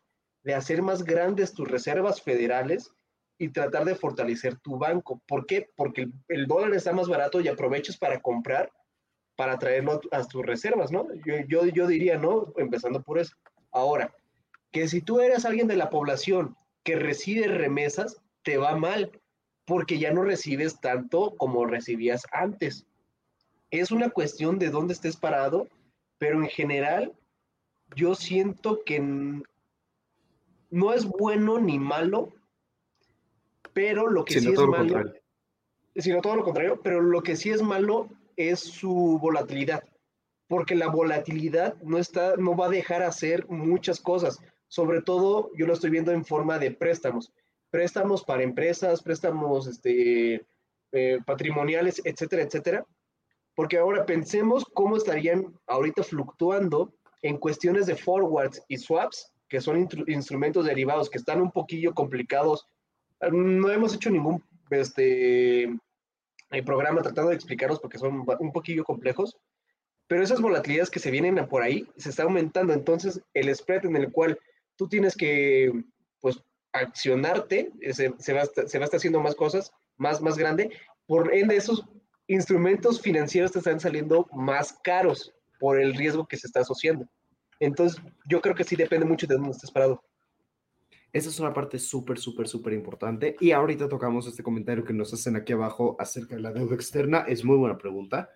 de 0.49 0.55
hacer 0.55 0.81
más 0.81 1.05
grandes 1.05 1.53
tus 1.53 1.69
reservas 1.69 2.23
federales 2.23 2.91
y 3.37 3.51
tratar 3.51 3.85
de 3.85 3.95
fortalecer 3.95 4.57
tu 4.57 4.79
banco. 4.79 5.21
¿Por 5.29 5.45
qué? 5.45 5.69
Porque 5.77 6.09
el, 6.29 6.47
dólar 6.47 6.73
está 6.73 6.91
más 6.95 7.07
barato 7.07 7.43
y 7.43 7.49
aprovechas 7.49 7.99
para 7.99 8.19
comprar, 8.21 8.73
para 9.37 9.59
traerlo 9.59 10.01
a, 10.11 10.25
tus 10.25 10.47
reservas, 10.47 10.91
¿no? 10.91 11.07
Yo, 11.27 11.35
yo, 11.47 11.67
yo 11.67 11.87
diría, 11.87 12.17
¿no? 12.17 12.55
Empezando 12.57 13.03
por 13.03 13.19
eso. 13.19 13.37
Ahora, 13.73 14.15
que 14.73 14.89
si 14.89 15.03
tú 15.03 15.21
eres 15.21 15.45
alguien 15.45 15.69
de 15.69 15.77
la 15.77 15.91
población 15.91 16.57
que 16.83 16.97
recibe 16.97 17.47
remesas, 17.49 18.17
te 18.43 18.57
va 18.57 18.75
mal 18.75 19.13
porque 19.67 19.99
ya 19.99 20.15
no 20.15 20.23
recibes 20.23 20.81
tanto 20.81 21.37
como 21.37 21.67
recibías 21.67 22.23
antes. 22.33 22.87
Es 23.71 23.91
una 23.91 24.09
cuestión 24.09 24.59
de 24.59 24.71
dónde 24.71 24.95
estés 24.95 25.19
parado, 25.19 25.69
pero 26.17 26.43
en 26.43 26.49
general 26.49 27.13
yo 27.95 28.15
siento 28.15 28.81
que 28.87 29.43
no 30.71 30.93
es 30.93 31.07
bueno 31.07 31.59
ni 31.59 31.79
malo, 31.79 32.33
pero 33.73 34.09
lo 34.09 34.25
que 34.25 34.41
sí 34.41 34.53
es 34.53 34.59
malo, 34.59 35.13
sino 35.97 36.21
todo 36.21 36.37
lo 36.37 36.45
contrario, 36.45 36.81
pero 36.83 37.01
lo 37.01 37.23
que 37.23 37.37
sí 37.37 37.51
es 37.51 37.63
malo 37.63 38.09
es 38.37 38.61
su 38.61 39.19
volatilidad, 39.21 39.85
porque 40.47 40.75
la 40.75 40.89
volatilidad 40.89 41.77
no 41.83 41.99
está, 41.99 42.37
no 42.37 42.57
va 42.57 42.67
a 42.67 42.71
dejar 42.71 43.03
hacer 43.03 43.49
muchas 43.49 44.01
cosas. 44.01 44.39
Sobre 44.69 45.01
todo, 45.01 45.51
yo 45.57 45.67
lo 45.67 45.73
estoy 45.73 45.91
viendo 45.91 46.13
en 46.13 46.25
forma 46.25 46.59
de 46.59 46.71
préstamos 46.71 47.33
préstamos 47.71 48.25
para 48.25 48.43
empresas, 48.43 49.03
préstamos 49.03 49.67
este, 49.67 50.47
eh, 50.93 51.19
patrimoniales, 51.27 52.01
etcétera, 52.05 52.43
etcétera. 52.43 52.87
Porque 53.55 53.79
ahora 53.79 54.07
pensemos 54.07 54.65
cómo 54.73 54.97
estarían 54.97 55.55
ahorita 55.67 56.03
fluctuando 56.03 56.93
en 57.23 57.39
cuestiones 57.39 57.87
de 57.87 57.97
forwards 57.97 58.63
y 58.69 58.77
swaps, 58.77 59.33
que 59.49 59.61
son 59.61 59.89
instrumentos 60.07 60.65
derivados 60.65 61.11
que 61.11 61.19
están 61.19 61.41
un 61.41 61.51
poquillo 61.51 61.95
complicados. 61.95 62.67
No 63.33 63.71
hemos 63.71 63.95
hecho 63.95 64.11
ningún 64.11 64.43
este, 64.71 65.65
eh, 65.65 66.63
programa 66.65 67.03
tratando 67.03 67.31
de 67.31 67.37
explicarlos 67.37 67.81
porque 67.81 67.99
son 67.99 68.25
un 68.39 68.53
poquillo 68.53 68.85
complejos, 68.85 69.37
pero 70.07 70.23
esas 70.23 70.41
volatilidades 70.41 70.91
que 70.91 71.01
se 71.01 71.11
vienen 71.11 71.47
por 71.49 71.63
ahí 71.63 71.87
se 71.97 72.11
está 72.11 72.25
aumentando. 72.25 72.73
Entonces, 72.73 73.21
el 73.35 73.55
spread 73.55 73.87
en 73.87 73.97
el 73.97 74.13
cual 74.13 74.39
tú 74.77 74.89
tienes 74.89 75.17
que 75.17 75.73
pues, 76.21 76.43
accionarte, 76.73 77.73
se, 77.93 78.15
se, 78.19 78.33
va, 78.33 78.45
se 78.45 78.79
va 78.79 78.85
a 78.85 78.87
estar 78.87 78.99
haciendo 78.99 79.21
más 79.21 79.35
cosas, 79.35 79.73
más, 79.97 80.21
más 80.23 80.39
grande, 80.39 80.71
por 81.07 81.35
ende 81.35 81.57
esos 81.57 81.85
instrumentos 82.27 83.01
financieros 83.01 83.53
te 83.53 83.59
están 83.59 83.81
saliendo 83.81 84.29
más 84.33 84.75
caros 84.85 85.35
por 85.59 85.81
el 85.81 85.95
riesgo 85.95 86.27
que 86.27 86.37
se 86.37 86.47
está 86.47 86.61
asociando. 86.61 87.09
Entonces, 87.61 88.01
yo 88.29 88.41
creo 88.41 88.55
que 88.55 88.65
sí 88.65 88.77
depende 88.77 89.07
mucho 89.07 89.27
de 89.27 89.35
dónde 89.35 89.51
estés 89.51 89.71
parado. 89.71 90.03
Esa 91.13 91.31
es 91.31 91.41
una 91.41 91.55
parte 91.55 91.79
súper, 91.79 92.19
súper, 92.19 92.49
súper 92.49 92.75
importante. 92.75 93.37
Y 93.41 93.53
ahorita 93.53 93.89
tocamos 93.89 94.27
este 94.27 94.43
comentario 94.43 94.85
que 94.85 94.93
nos 94.93 95.13
hacen 95.15 95.37
aquí 95.37 95.53
abajo 95.53 95.97
acerca 95.99 96.37
de 96.37 96.43
la 96.43 96.53
deuda 96.53 96.75
externa. 96.75 97.25
Es 97.27 97.45
muy 97.45 97.57
buena 97.57 97.79
pregunta. 97.79 98.31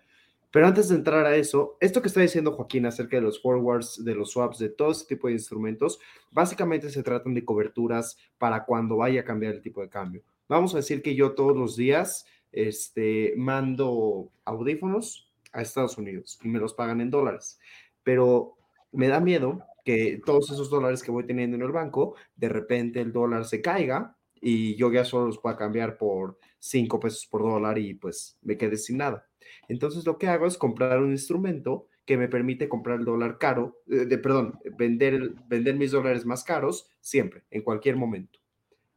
Pero 0.53 0.67
antes 0.67 0.89
de 0.89 0.95
entrar 0.95 1.25
a 1.25 1.35
eso, 1.35 1.77
esto 1.79 2.01
que 2.01 2.07
está 2.07 2.21
diciendo 2.21 2.51
Joaquín 2.51 2.85
acerca 2.85 3.17
de 3.17 3.23
los 3.23 3.41
forwards, 3.41 4.03
de 4.03 4.13
los 4.13 4.31
swaps, 4.31 4.59
de 4.59 4.69
todo 4.69 4.91
ese 4.91 5.05
tipo 5.05 5.27
de 5.27 5.33
instrumentos, 5.33 5.99
básicamente 6.29 6.91
se 6.91 7.01
tratan 7.01 7.33
de 7.33 7.43
coberturas 7.43 8.17
para 8.37 8.63
cuando 8.63 8.97
vaya 8.97 9.21
a 9.21 9.23
cambiar 9.23 9.55
el 9.55 9.61
tipo 9.61 9.81
de 9.81 9.89
cambio. 9.89 10.23
Vamos 10.47 10.75
a 10.75 10.77
decir 10.77 11.01
que 11.01 11.15
yo 11.15 11.33
todos 11.33 11.57
los 11.57 11.75
días 11.75 12.27
este, 12.51 13.33
mando 13.35 14.31
audífonos 14.45 15.31
a 15.53 15.63
Estados 15.63 15.97
Unidos 15.97 16.39
y 16.43 16.47
me 16.49 16.59
los 16.59 16.75
pagan 16.75 17.01
en 17.01 17.09
dólares, 17.09 17.59
pero 18.03 18.55
me 18.93 19.07
da 19.07 19.19
miedo 19.19 19.63
que 19.83 20.21
todos 20.25 20.49
esos 20.51 20.69
dólares 20.69 21.03
que 21.03 21.11
voy 21.11 21.25
teniendo 21.25 21.57
en 21.57 21.63
el 21.63 21.71
banco, 21.71 22.15
de 22.35 22.49
repente 22.49 23.01
el 23.01 23.11
dólar 23.11 23.45
se 23.45 23.61
caiga 23.61 24.15
y 24.39 24.75
yo 24.75 24.91
ya 24.91 25.05
solo 25.05 25.27
los 25.27 25.39
pueda 25.39 25.57
cambiar 25.57 25.97
por 25.97 26.37
5 26.59 26.99
pesos 26.99 27.27
por 27.27 27.43
dólar 27.43 27.77
y 27.77 27.93
pues 27.93 28.37
me 28.41 28.57
quede 28.57 28.77
sin 28.77 28.97
nada. 28.97 29.27
Entonces 29.67 30.05
lo 30.05 30.17
que 30.17 30.27
hago 30.27 30.45
es 30.45 30.57
comprar 30.57 30.99
un 30.99 31.11
instrumento 31.11 31.87
que 32.05 32.17
me 32.17 32.27
permite 32.27 32.67
comprar 32.67 32.99
el 32.99 33.05
dólar 33.05 33.37
caro, 33.37 33.81
eh, 33.87 34.05
de, 34.05 34.17
perdón, 34.17 34.59
vender, 34.77 35.33
vender 35.47 35.75
mis 35.75 35.91
dólares 35.91 36.25
más 36.25 36.43
caros 36.43 36.89
siempre, 36.99 37.43
en 37.49 37.61
cualquier 37.61 37.95
momento. 37.95 38.39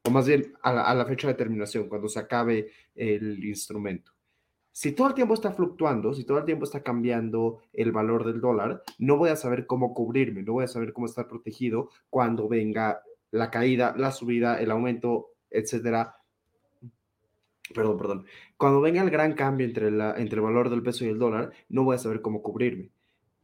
O 0.04 0.10
más 0.10 0.26
bien 0.26 0.54
a 0.62 0.94
la 0.94 1.04
fecha 1.04 1.28
de 1.28 1.34
terminación, 1.34 1.88
cuando 1.88 2.08
se 2.08 2.20
acabe 2.20 2.70
el 2.94 3.44
instrumento. 3.44 4.15
Si 4.76 4.92
todo 4.92 5.08
el 5.08 5.14
tiempo 5.14 5.32
está 5.32 5.52
fluctuando, 5.52 6.12
si 6.12 6.24
todo 6.24 6.36
el 6.36 6.44
tiempo 6.44 6.64
está 6.64 6.82
cambiando 6.82 7.60
el 7.72 7.92
valor 7.92 8.26
del 8.26 8.42
dólar, 8.42 8.82
no 8.98 9.16
voy 9.16 9.30
a 9.30 9.36
saber 9.36 9.64
cómo 9.64 9.94
cubrirme, 9.94 10.42
no 10.42 10.52
voy 10.52 10.64
a 10.64 10.68
saber 10.68 10.92
cómo 10.92 11.06
estar 11.06 11.26
protegido 11.28 11.88
cuando 12.10 12.46
venga 12.46 13.00
la 13.30 13.50
caída, 13.50 13.94
la 13.96 14.12
subida, 14.12 14.60
el 14.60 14.70
aumento, 14.70 15.28
etcétera, 15.48 16.16
perdón, 17.74 17.96
perdón, 17.96 18.26
cuando 18.58 18.82
venga 18.82 19.00
el 19.00 19.08
gran 19.08 19.32
cambio 19.32 19.66
entre, 19.66 19.90
la, 19.90 20.14
entre 20.18 20.36
el 20.36 20.44
valor 20.44 20.68
del 20.68 20.82
peso 20.82 21.06
y 21.06 21.08
el 21.08 21.18
dólar, 21.18 21.52
no 21.70 21.84
voy 21.84 21.94
a 21.94 21.98
saber 21.98 22.20
cómo 22.20 22.42
cubrirme. 22.42 22.90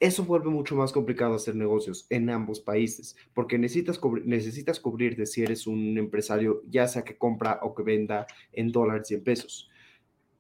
eso 0.00 0.24
vuelve 0.26 0.50
mucho 0.50 0.76
más 0.76 0.92
complicado 0.92 1.34
hacer 1.34 1.56
negocios 1.56 2.06
en 2.10 2.28
ambos 2.28 2.60
países, 2.60 3.16
porque 3.32 3.56
necesitas, 3.56 3.98
necesitas 4.26 4.80
cubrirte 4.80 5.24
si 5.24 5.42
eres 5.42 5.66
un 5.66 5.96
empresario, 5.96 6.62
ya 6.68 6.86
sea 6.88 7.04
que 7.04 7.16
compra 7.16 7.58
o 7.62 7.74
que 7.74 7.82
venda 7.84 8.26
en 8.52 8.70
dólares 8.70 9.10
y 9.10 9.14
en 9.14 9.24
pesos. 9.24 9.70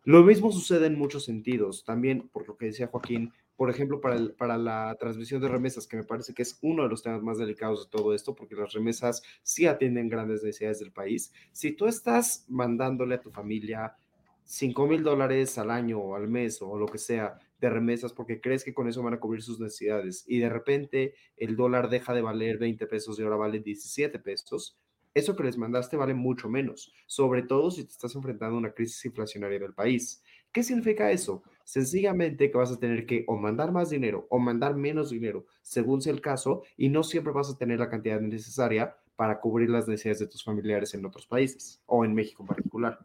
Lo 0.04 0.22
mismo 0.24 0.50
sucede 0.50 0.86
en 0.86 0.98
muchos 0.98 1.24
sentidos. 1.24 1.84
También, 1.84 2.28
por 2.28 2.46
lo 2.48 2.56
que 2.56 2.66
decía 2.66 2.88
Joaquín, 2.88 3.32
por 3.56 3.70
ejemplo, 3.70 4.00
para, 4.00 4.18
para 4.36 4.58
la 4.58 4.96
transmisión 4.98 5.40
de 5.40 5.48
remesas, 5.48 5.86
que 5.86 5.96
me 5.96 6.04
parece 6.04 6.34
que 6.34 6.42
es 6.42 6.58
uno 6.62 6.82
de 6.82 6.88
los 6.88 7.02
temas 7.02 7.22
más 7.22 7.38
delicados 7.38 7.84
de 7.84 7.90
todo 7.90 8.14
esto, 8.14 8.34
porque 8.34 8.56
las 8.56 8.72
remesas 8.72 9.22
sí 9.42 9.66
atienden 9.66 10.08
grandes 10.08 10.42
necesidades 10.42 10.80
del 10.80 10.92
país. 10.92 11.32
Si 11.52 11.72
tú 11.72 11.86
estás 11.86 12.44
mandándole 12.48 13.14
a 13.14 13.20
tu 13.20 13.30
familia 13.30 13.96
5 14.44 14.86
mil 14.86 15.02
dólares 15.02 15.56
al 15.58 15.70
año 15.70 15.98
o 15.98 16.16
al 16.16 16.28
mes 16.28 16.60
o 16.62 16.76
lo 16.76 16.86
que 16.86 16.98
sea 16.98 17.38
de 17.60 17.70
remesas 17.70 18.12
porque 18.12 18.40
crees 18.40 18.64
que 18.64 18.74
con 18.74 18.88
eso 18.88 19.02
van 19.02 19.14
a 19.14 19.20
cubrir 19.20 19.42
sus 19.42 19.60
necesidades 19.60 20.24
y 20.26 20.40
de 20.40 20.48
repente 20.48 21.14
el 21.36 21.56
dólar 21.56 21.88
deja 21.88 22.12
de 22.12 22.20
valer 22.20 22.58
20 22.58 22.86
pesos 22.88 23.18
y 23.18 23.22
ahora 23.22 23.36
vale 23.36 23.60
17 23.60 24.18
pesos, 24.18 24.76
eso 25.14 25.36
que 25.36 25.44
les 25.44 25.58
mandaste 25.58 25.96
vale 25.96 26.14
mucho 26.14 26.48
menos, 26.48 26.92
sobre 27.06 27.42
todo 27.42 27.70
si 27.70 27.84
te 27.84 27.90
estás 27.90 28.14
enfrentando 28.14 28.56
a 28.56 28.58
una 28.58 28.72
crisis 28.72 29.04
inflacionaria 29.04 29.58
del 29.58 29.74
país. 29.74 30.22
¿Qué 30.52 30.62
significa 30.62 31.10
eso? 31.10 31.42
Sencillamente 31.64 32.50
que 32.50 32.58
vas 32.58 32.72
a 32.72 32.78
tener 32.78 33.06
que 33.06 33.24
o 33.26 33.36
mandar 33.36 33.72
más 33.72 33.90
dinero 33.90 34.26
o 34.28 34.38
mandar 34.38 34.76
menos 34.76 35.10
dinero, 35.10 35.46
según 35.62 36.02
sea 36.02 36.12
el 36.12 36.20
caso, 36.20 36.62
y 36.76 36.88
no 36.88 37.02
siempre 37.02 37.32
vas 37.32 37.50
a 37.50 37.56
tener 37.56 37.78
la 37.78 37.88
cantidad 37.88 38.20
necesaria 38.20 38.94
para 39.16 39.40
cubrir 39.40 39.70
las 39.70 39.88
necesidades 39.88 40.20
de 40.20 40.26
tus 40.26 40.44
familiares 40.44 40.94
en 40.94 41.06
otros 41.06 41.26
países 41.26 41.82
o 41.86 42.04
en 42.04 42.14
México 42.14 42.42
en 42.42 42.48
particular. 42.48 42.98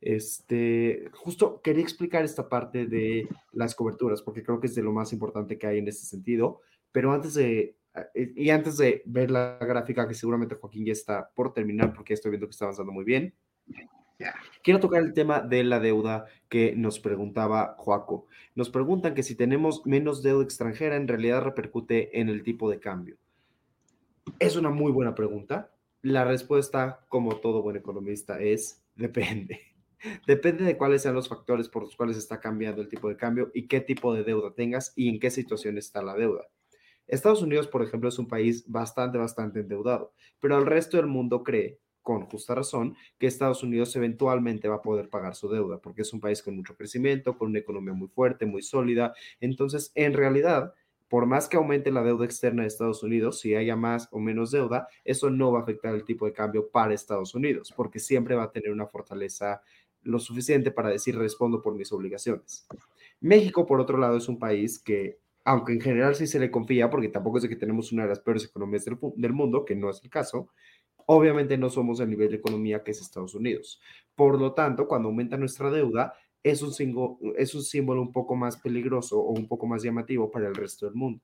Este, 0.00 1.10
justo 1.12 1.60
quería 1.60 1.82
explicar 1.82 2.24
esta 2.24 2.48
parte 2.48 2.86
de 2.86 3.28
las 3.52 3.74
coberturas, 3.74 4.22
porque 4.22 4.42
creo 4.42 4.60
que 4.60 4.66
es 4.68 4.74
de 4.74 4.82
lo 4.82 4.92
más 4.92 5.12
importante 5.12 5.58
que 5.58 5.66
hay 5.66 5.78
en 5.78 5.88
este 5.88 6.06
sentido, 6.06 6.60
pero 6.92 7.12
antes 7.12 7.34
de, 7.34 7.76
y 8.14 8.50
antes 8.50 8.76
de 8.76 9.02
ver 9.06 9.30
la 9.30 9.58
gráfica, 9.60 10.06
que 10.06 10.14
seguramente 10.14 10.54
Joaquín 10.54 10.86
ya 10.86 10.92
está 10.92 11.30
por 11.34 11.52
terminar, 11.52 11.92
porque 11.92 12.14
estoy 12.14 12.30
viendo 12.30 12.46
que 12.46 12.52
está 12.52 12.66
avanzando 12.66 12.92
muy 12.92 13.04
bien, 13.04 13.34
quiero 14.62 14.80
tocar 14.80 15.02
el 15.02 15.12
tema 15.12 15.40
de 15.40 15.64
la 15.64 15.80
deuda 15.80 16.26
que 16.48 16.74
nos 16.76 17.00
preguntaba 17.00 17.74
Joaco. 17.78 18.26
Nos 18.54 18.70
preguntan 18.70 19.14
que 19.14 19.22
si 19.22 19.34
tenemos 19.34 19.86
menos 19.86 20.22
deuda 20.22 20.44
extranjera, 20.44 20.96
en 20.96 21.08
realidad 21.08 21.42
repercute 21.42 22.20
en 22.20 22.28
el 22.28 22.42
tipo 22.42 22.70
de 22.70 22.80
cambio. 22.80 23.16
Es 24.38 24.56
una 24.56 24.70
muy 24.70 24.92
buena 24.92 25.14
pregunta. 25.14 25.72
La 26.02 26.24
respuesta, 26.24 27.04
como 27.08 27.36
todo 27.36 27.62
buen 27.62 27.76
economista, 27.76 28.40
es 28.40 28.84
depende. 28.94 29.60
Depende 30.26 30.64
de 30.64 30.78
cuáles 30.78 31.02
sean 31.02 31.14
los 31.14 31.28
factores 31.28 31.68
por 31.68 31.82
los 31.82 31.94
cuales 31.94 32.16
está 32.16 32.40
cambiando 32.40 32.80
el 32.80 32.88
tipo 32.88 33.10
de 33.10 33.18
cambio 33.18 33.50
y 33.52 33.66
qué 33.66 33.82
tipo 33.82 34.14
de 34.14 34.24
deuda 34.24 34.54
tengas 34.54 34.94
y 34.96 35.10
en 35.10 35.20
qué 35.20 35.30
situación 35.30 35.76
está 35.76 36.00
la 36.00 36.14
deuda. 36.14 36.46
Estados 37.10 37.42
Unidos, 37.42 37.66
por 37.66 37.82
ejemplo, 37.82 38.08
es 38.08 38.18
un 38.18 38.28
país 38.28 38.64
bastante, 38.66 39.18
bastante 39.18 39.60
endeudado, 39.60 40.12
pero 40.38 40.56
el 40.58 40.66
resto 40.66 40.96
del 40.96 41.06
mundo 41.06 41.42
cree, 41.42 41.78
con 42.02 42.22
justa 42.22 42.54
razón, 42.54 42.96
que 43.18 43.26
Estados 43.26 43.62
Unidos 43.62 43.94
eventualmente 43.96 44.68
va 44.68 44.76
a 44.76 44.82
poder 44.82 45.10
pagar 45.10 45.34
su 45.34 45.48
deuda, 45.48 45.78
porque 45.78 46.02
es 46.02 46.12
un 46.12 46.20
país 46.20 46.42
con 46.42 46.56
mucho 46.56 46.76
crecimiento, 46.76 47.36
con 47.36 47.48
una 47.48 47.58
economía 47.58 47.92
muy 47.92 48.08
fuerte, 48.08 48.46
muy 48.46 48.62
sólida. 48.62 49.12
Entonces, 49.40 49.92
en 49.94 50.14
realidad, 50.14 50.72
por 51.08 51.26
más 51.26 51.48
que 51.48 51.56
aumente 51.56 51.90
la 51.90 52.04
deuda 52.04 52.24
externa 52.24 52.62
de 52.62 52.68
Estados 52.68 53.02
Unidos, 53.02 53.40
si 53.40 53.54
haya 53.54 53.76
más 53.76 54.08
o 54.12 54.20
menos 54.20 54.52
deuda, 54.52 54.88
eso 55.04 55.28
no 55.28 55.52
va 55.52 55.58
a 55.58 55.62
afectar 55.62 55.94
el 55.94 56.04
tipo 56.04 56.24
de 56.24 56.32
cambio 56.32 56.70
para 56.70 56.94
Estados 56.94 57.34
Unidos, 57.34 57.72
porque 57.76 57.98
siempre 57.98 58.36
va 58.36 58.44
a 58.44 58.52
tener 58.52 58.70
una 58.70 58.86
fortaleza 58.86 59.60
lo 60.02 60.18
suficiente 60.18 60.70
para 60.70 60.88
decir 60.88 61.18
respondo 61.18 61.60
por 61.60 61.74
mis 61.74 61.92
obligaciones. 61.92 62.66
México, 63.20 63.66
por 63.66 63.80
otro 63.80 63.98
lado, 63.98 64.16
es 64.16 64.28
un 64.28 64.38
país 64.38 64.78
que, 64.78 65.18
aunque 65.44 65.72
en 65.72 65.80
general 65.80 66.14
sí 66.14 66.26
se 66.26 66.38
le 66.38 66.50
confía, 66.50 66.90
porque 66.90 67.08
tampoco 67.08 67.38
es 67.38 67.48
que 67.48 67.56
tenemos 67.56 67.92
una 67.92 68.02
de 68.04 68.10
las 68.10 68.20
peores 68.20 68.44
economías 68.44 68.84
del, 68.84 69.32
mundo, 69.32 69.64
que 69.64 69.74
no 69.74 69.90
es 69.90 70.02
el 70.02 70.10
caso, 70.10 70.50
obviamente 71.06 71.56
no 71.58 71.70
somos 71.70 72.00
el 72.00 72.10
nivel 72.10 72.30
de 72.30 72.36
economía 72.36 72.82
que 72.82 72.90
es 72.90 73.00
Estados 73.00 73.34
Unidos. 73.34 73.80
Por 74.14 74.38
lo 74.38 74.52
tanto, 74.52 74.86
cuando 74.86 75.08
aumenta 75.08 75.36
nuestra 75.36 75.70
deuda, 75.70 76.12
es 76.42 76.62
un 76.62 76.72
símbolo 76.72 78.02
un 78.02 78.12
poco 78.12 78.34
más 78.34 78.56
peligroso 78.56 79.18
o 79.18 79.32
un 79.32 79.46
poco 79.46 79.66
más 79.66 79.82
llamativo 79.82 80.30
para 80.30 80.48
el 80.48 80.54
resto 80.54 80.86
del 80.86 80.94
mundo 80.94 81.22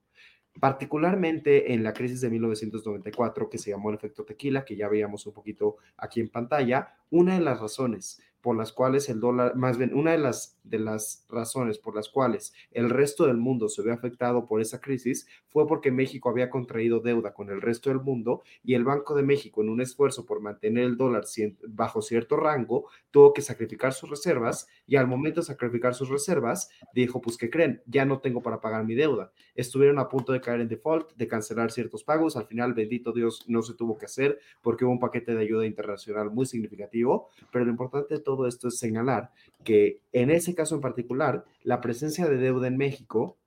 particularmente 0.60 1.72
en 1.72 1.82
la 1.82 1.92
crisis 1.92 2.20
de 2.20 2.30
1994 2.30 3.48
que 3.48 3.58
se 3.58 3.70
llamó 3.70 3.90
el 3.90 3.96
efecto 3.96 4.24
tequila, 4.24 4.64
que 4.64 4.76
ya 4.76 4.88
veíamos 4.88 5.26
un 5.26 5.32
poquito 5.32 5.76
aquí 5.96 6.20
en 6.20 6.28
pantalla, 6.28 6.94
una 7.10 7.34
de 7.34 7.40
las 7.40 7.60
razones 7.60 8.20
por 8.46 8.56
las 8.56 8.72
cuales 8.72 9.08
el 9.08 9.18
dólar, 9.18 9.56
más 9.56 9.76
bien 9.76 9.92
una 9.92 10.12
de 10.12 10.18
las, 10.18 10.56
de 10.62 10.78
las 10.78 11.26
razones 11.28 11.78
por 11.78 11.96
las 11.96 12.08
cuales 12.08 12.54
el 12.70 12.90
resto 12.90 13.26
del 13.26 13.38
mundo 13.38 13.68
se 13.68 13.82
ve 13.82 13.90
afectado 13.90 14.46
por 14.46 14.60
esa 14.60 14.80
crisis 14.80 15.26
fue 15.48 15.66
porque 15.66 15.90
México 15.90 16.28
había 16.28 16.48
contraído 16.48 17.00
deuda 17.00 17.34
con 17.34 17.50
el 17.50 17.60
resto 17.60 17.90
del 17.90 18.00
mundo 18.00 18.44
y 18.62 18.74
el 18.74 18.84
Banco 18.84 19.16
de 19.16 19.24
México 19.24 19.62
en 19.62 19.68
un 19.68 19.80
esfuerzo 19.80 20.24
por 20.24 20.40
mantener 20.40 20.84
el 20.84 20.96
dólar 20.96 21.24
bajo 21.66 22.00
cierto 22.02 22.36
rango 22.36 22.88
tuvo 23.10 23.32
que 23.32 23.42
sacrificar 23.42 23.92
sus 23.92 24.10
reservas 24.10 24.68
y 24.86 24.94
al 24.94 25.08
momento 25.08 25.40
de 25.40 25.46
sacrificar 25.46 25.96
sus 25.96 26.08
reservas 26.08 26.70
dijo, 26.94 27.20
pues 27.20 27.36
que 27.36 27.50
creen, 27.50 27.82
ya 27.86 28.04
no 28.04 28.20
tengo 28.20 28.42
para 28.42 28.60
pagar 28.60 28.84
mi 28.84 28.94
deuda. 28.94 29.32
Estuvieron 29.56 29.98
a 29.98 30.08
punto 30.08 30.32
de 30.32 30.40
caer 30.40 30.60
en 30.60 30.68
default, 30.68 31.16
de 31.16 31.26
cancelar 31.26 31.72
ciertos 31.72 32.04
pagos, 32.04 32.36
al 32.36 32.46
final, 32.46 32.74
bendito 32.74 33.12
Dios, 33.12 33.44
no 33.48 33.62
se 33.62 33.74
tuvo 33.74 33.98
que 33.98 34.04
hacer 34.04 34.38
porque 34.62 34.84
hubo 34.84 34.92
un 34.92 35.00
paquete 35.00 35.34
de 35.34 35.42
ayuda 35.42 35.66
internacional 35.66 36.30
muy 36.30 36.46
significativo, 36.46 37.30
pero 37.50 37.64
lo 37.64 37.72
importante 37.72 38.14
de 38.14 38.20
todo 38.20 38.35
esto 38.44 38.68
es 38.68 38.78
señalar 38.78 39.30
que 39.64 40.00
en 40.12 40.30
ese 40.30 40.54
caso 40.54 40.74
en 40.74 40.80
particular, 40.80 41.44
la 41.62 41.80
presencia 41.80 42.28
de 42.28 42.36
deuda 42.36 42.68
en 42.68 42.76
México, 42.76 43.38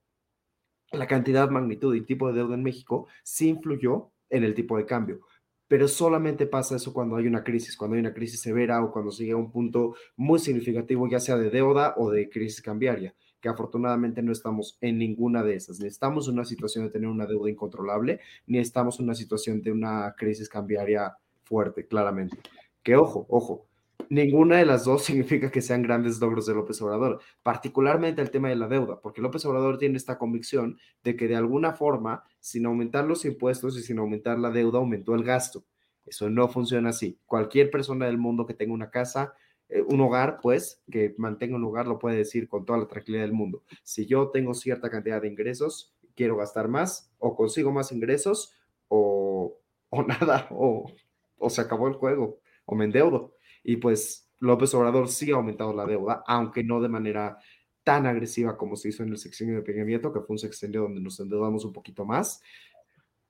la 0.91 1.07
cantidad, 1.07 1.49
magnitud 1.49 1.95
y 1.95 2.01
tipo 2.01 2.27
de 2.27 2.33
deuda 2.33 2.55
en 2.55 2.63
México, 2.63 3.07
sí 3.23 3.49
influyó 3.49 4.11
en 4.29 4.43
el 4.43 4.53
tipo 4.53 4.77
de 4.77 4.85
cambio. 4.85 5.21
Pero 5.67 5.87
solamente 5.87 6.47
pasa 6.47 6.77
eso 6.77 6.93
cuando 6.93 7.15
hay 7.15 7.27
una 7.27 7.43
crisis, 7.43 7.77
cuando 7.77 7.95
hay 7.95 8.01
una 8.01 8.13
crisis 8.13 8.41
severa 8.41 8.83
o 8.83 8.91
cuando 8.91 9.11
se 9.11 9.23
llega 9.23 9.35
a 9.35 9.39
un 9.39 9.51
punto 9.51 9.95
muy 10.15 10.39
significativo, 10.39 11.07
ya 11.07 11.19
sea 11.19 11.37
de 11.37 11.51
deuda 11.51 11.93
o 11.95 12.09
de 12.09 12.27
crisis 12.27 12.61
cambiaria, 12.61 13.13
que 13.39 13.49
afortunadamente 13.49 14.23
no 14.23 14.31
estamos 14.31 14.79
en 14.81 14.97
ninguna 14.97 15.43
de 15.43 15.55
esas. 15.55 15.79
Ni 15.79 15.87
estamos 15.87 16.27
en 16.27 16.33
una 16.33 16.45
situación 16.45 16.85
de 16.85 16.89
tener 16.89 17.07
una 17.07 17.27
deuda 17.27 17.51
incontrolable, 17.51 18.19
ni 18.47 18.57
estamos 18.57 18.99
en 18.99 19.05
una 19.05 19.15
situación 19.15 19.61
de 19.61 19.71
una 19.71 20.15
crisis 20.17 20.49
cambiaria 20.49 21.15
fuerte, 21.43 21.85
claramente. 21.85 22.37
Que 22.81 22.95
ojo, 22.95 23.27
ojo, 23.29 23.68
ninguna 24.09 24.57
de 24.57 24.65
las 24.65 24.85
dos 24.85 25.03
significa 25.05 25.51
que 25.51 25.61
sean 25.61 25.81
grandes 25.81 26.19
logros 26.19 26.45
de 26.45 26.53
López 26.53 26.81
Obrador, 26.81 27.21
particularmente 27.43 28.21
el 28.21 28.31
tema 28.31 28.49
de 28.49 28.55
la 28.55 28.67
deuda, 28.67 28.99
porque 29.01 29.21
López 29.21 29.45
Obrador 29.45 29.77
tiene 29.77 29.97
esta 29.97 30.17
convicción 30.17 30.77
de 31.03 31.15
que 31.15 31.27
de 31.27 31.35
alguna 31.35 31.73
forma, 31.73 32.23
sin 32.39 32.65
aumentar 32.65 33.05
los 33.05 33.25
impuestos 33.25 33.77
y 33.77 33.81
sin 33.81 33.99
aumentar 33.99 34.39
la 34.39 34.51
deuda, 34.51 34.79
aumentó 34.79 35.15
el 35.15 35.23
gasto. 35.23 35.65
Eso 36.05 36.29
no 36.29 36.47
funciona 36.47 36.89
así. 36.89 37.19
Cualquier 37.25 37.69
persona 37.69 38.07
del 38.07 38.17
mundo 38.17 38.45
que 38.45 38.55
tenga 38.55 38.73
una 38.73 38.89
casa, 38.89 39.33
eh, 39.69 39.81
un 39.81 40.01
hogar, 40.01 40.39
pues, 40.41 40.81
que 40.91 41.13
mantenga 41.17 41.55
un 41.55 41.63
hogar, 41.63 41.87
lo 41.87 41.99
puede 41.99 42.17
decir 42.17 42.47
con 42.49 42.65
toda 42.65 42.79
la 42.79 42.87
tranquilidad 42.87 43.23
del 43.23 43.33
mundo. 43.33 43.63
Si 43.83 44.07
yo 44.07 44.29
tengo 44.29 44.53
cierta 44.55 44.89
cantidad 44.89 45.21
de 45.21 45.27
ingresos, 45.27 45.93
quiero 46.15 46.35
gastar 46.35 46.67
más, 46.67 47.11
o 47.19 47.35
consigo 47.35 47.71
más 47.71 47.91
ingresos, 47.91 48.55
o, 48.87 49.59
o 49.89 50.03
nada, 50.07 50.47
o, 50.51 50.91
o 51.37 51.49
se 51.49 51.61
acabó 51.61 51.87
el 51.87 51.93
juego, 51.93 52.39
o 52.65 52.75
me 52.75 52.85
endeudo. 52.85 53.33
Y 53.63 53.77
pues 53.77 54.29
López 54.39 54.73
Obrador 54.73 55.09
sí 55.09 55.31
ha 55.31 55.35
aumentado 55.35 55.73
la 55.73 55.85
deuda, 55.85 56.23
aunque 56.25 56.63
no 56.63 56.81
de 56.81 56.89
manera 56.89 57.37
tan 57.83 58.05
agresiva 58.05 58.57
como 58.57 58.75
se 58.75 58.89
hizo 58.89 59.03
en 59.03 59.09
el 59.09 59.17
sexenio 59.17 59.55
de 59.55 59.61
Peña 59.61 59.83
Nieto, 59.83 60.13
que 60.13 60.21
fue 60.21 60.35
un 60.35 60.39
sexenio 60.39 60.83
donde 60.83 61.01
nos 61.01 61.19
endeudamos 61.19 61.65
un 61.65 61.73
poquito 61.73 62.05
más. 62.05 62.41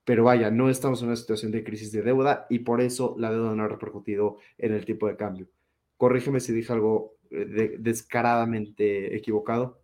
Pero 0.04 0.24
vaya, 0.24 0.50
no 0.50 0.70
estamos 0.70 1.02
en 1.02 1.08
una 1.08 1.16
situación 1.16 1.52
de 1.52 1.64
crisis 1.64 1.92
de 1.92 2.02
deuda 2.02 2.46
y 2.50 2.60
por 2.60 2.82
eso 2.82 3.16
la 3.18 3.32
deuda 3.32 3.56
no 3.56 3.64
ha 3.64 3.68
repercutido 3.68 4.38
en 4.58 4.74
el 4.74 4.86
tipo 4.86 5.08
de 5.08 5.16
cambio. 5.16 5.48
Corrígeme 5.98 6.40
si 6.40 6.54
dije 6.54 6.74
algo 6.74 7.16
eh, 7.30 7.76
descaradamente 7.80 9.16
equivocado. 9.16 9.82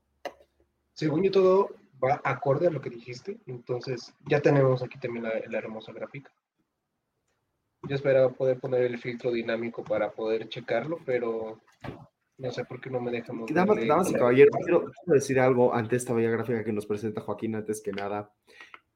Según 0.93 1.23
yo, 1.23 1.31
todo 1.31 1.69
va 2.03 2.21
acorde 2.23 2.67
a 2.67 2.71
lo 2.71 2.81
que 2.81 2.89
dijiste. 2.89 3.37
Entonces, 3.45 4.13
ya 4.25 4.41
tenemos 4.41 4.81
aquí 4.81 4.97
también 4.97 5.25
la 5.25 5.57
hermosa 5.57 5.91
gráfica. 5.91 6.31
Yo 7.87 7.95
esperaba 7.95 8.29
poder 8.29 8.59
poner 8.59 8.81
el 8.83 8.97
filtro 8.97 9.31
dinámico 9.31 9.83
para 9.83 10.11
poder 10.11 10.49
checarlo, 10.49 10.99
pero 11.05 11.59
no 12.37 12.51
sé 12.51 12.65
por 12.65 12.81
qué 12.81 12.89
no 12.89 12.99
me 12.99 13.11
dejan 13.11 13.45
Damas, 13.47 14.09
y 14.09 14.13
caballeros, 14.13 14.55
quiero, 14.63 14.91
decir 15.05 15.39
algo 15.39 15.73
ante 15.73 15.95
esta 15.95 16.13
bella 16.13 16.29
gráfica 16.29 16.63
que 16.63 16.73
nos 16.73 16.85
presenta 16.85 17.21
Joaquín 17.21 17.55
antes 17.55 17.81
que 17.81 17.91
nada. 17.91 18.33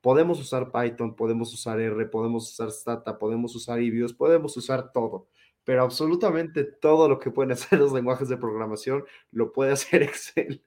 Podemos 0.02 0.40
usar 0.40 0.72
Python, 0.72 1.16
podemos 1.16 1.54
usar 1.54 1.80
R, 1.80 2.06
podemos 2.08 2.50
usar 2.52 2.72
Stata, 2.72 3.18
podemos 3.18 3.56
usar 3.56 3.82
IBIOS, 3.82 4.14
podemos 4.14 4.56
usar 4.58 4.92
todo, 4.92 5.28
pero 5.64 5.84
absolutamente 5.84 6.64
todo 6.64 7.08
lo 7.08 7.20
que 7.20 7.32
pueden 7.32 7.52
hacer 7.52 7.80
los 7.80 7.94
lenguajes 7.94 8.30
de 8.30 8.38
programación 8.38 9.06
lo 9.32 9.52
puede 9.52 9.74
hacer 9.74 10.04
Excel. 10.04 10.64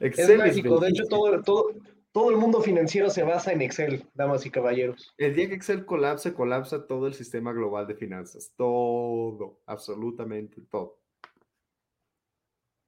Excel 0.00 0.30
es 0.32 0.38
mágico, 0.38 0.80
de 0.80 0.88
hecho 0.88 1.04
todo, 1.04 1.42
todo, 1.42 1.70
todo 2.12 2.30
el 2.30 2.36
mundo 2.36 2.60
financiero 2.60 3.10
se 3.10 3.22
basa 3.22 3.52
en 3.52 3.62
Excel, 3.62 4.04
damas 4.14 4.44
y 4.46 4.50
caballeros. 4.50 5.14
El 5.18 5.34
día 5.34 5.48
que 5.48 5.54
Excel 5.54 5.84
colapse, 5.84 6.32
colapsa 6.34 6.86
todo 6.86 7.06
el 7.06 7.14
sistema 7.14 7.52
global 7.52 7.86
de 7.86 7.94
finanzas. 7.94 8.52
Todo, 8.56 9.60
absolutamente 9.66 10.60
todo. 10.62 10.98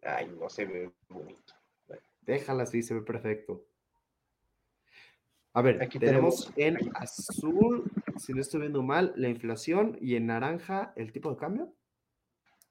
Ay, 0.03 0.29
no 0.39 0.49
se 0.49 0.65
ve 0.65 0.91
bonito. 1.09 1.55
Déjala 2.23 2.63
así, 2.65 2.83
se 2.83 2.95
ve 2.95 3.03
perfecto. 3.03 3.65
A 5.53 5.63
ver, 5.63 5.83
Aquí 5.83 5.99
tenemos, 5.99 6.53
tenemos- 6.55 6.81
en 6.83 6.91
azul, 6.97 7.91
si 8.19 8.33
no 8.33 8.41
estoy 8.41 8.61
viendo 8.61 8.83
mal, 8.83 9.13
la 9.17 9.29
inflación 9.29 9.99
y 10.01 10.15
en 10.15 10.27
naranja 10.27 10.93
el 10.97 11.13
tipo 11.13 11.31
de 11.31 11.37
cambio. 11.37 11.75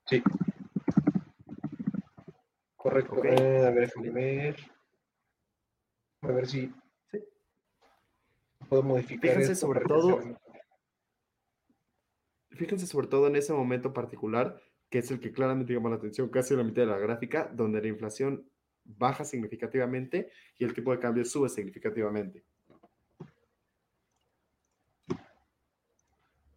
Sí. 0.05 0.23
Correcto. 2.77 3.15
Ok. 3.15 3.25
Eh, 3.25 3.65
a 3.65 3.69
ver, 3.71 3.81
déjame 3.81 4.09
ver. 4.11 4.55
A 6.29 6.31
ver 6.31 6.47
si 6.47 6.71
Sí. 7.11 7.19
puedo 8.69 8.83
modificar. 8.83 9.31
Fíjense 9.31 9.53
esto 9.53 9.65
sobre 9.65 9.81
todo- 9.81 10.19
Fíjense 12.51 12.85
sobre 12.87 13.07
todo 13.07 13.27
en 13.27 13.35
ese 13.35 13.53
momento 13.53 13.93
particular, 13.93 14.61
que 14.89 14.99
es 14.99 15.09
el 15.11 15.19
que 15.19 15.31
claramente 15.31 15.73
llama 15.73 15.89
la 15.89 15.95
atención, 15.95 16.29
casi 16.29 16.53
a 16.53 16.57
la 16.57 16.63
mitad 16.63 16.81
de 16.83 16.87
la 16.87 16.97
gráfica, 16.97 17.49
donde 17.53 17.81
la 17.81 17.87
inflación 17.87 18.47
baja 18.83 19.23
significativamente 19.23 20.29
y 20.57 20.65
el 20.65 20.73
tipo 20.73 20.91
de 20.91 20.99
cambio 20.99 21.23
sube 21.25 21.47
significativamente. 21.49 22.43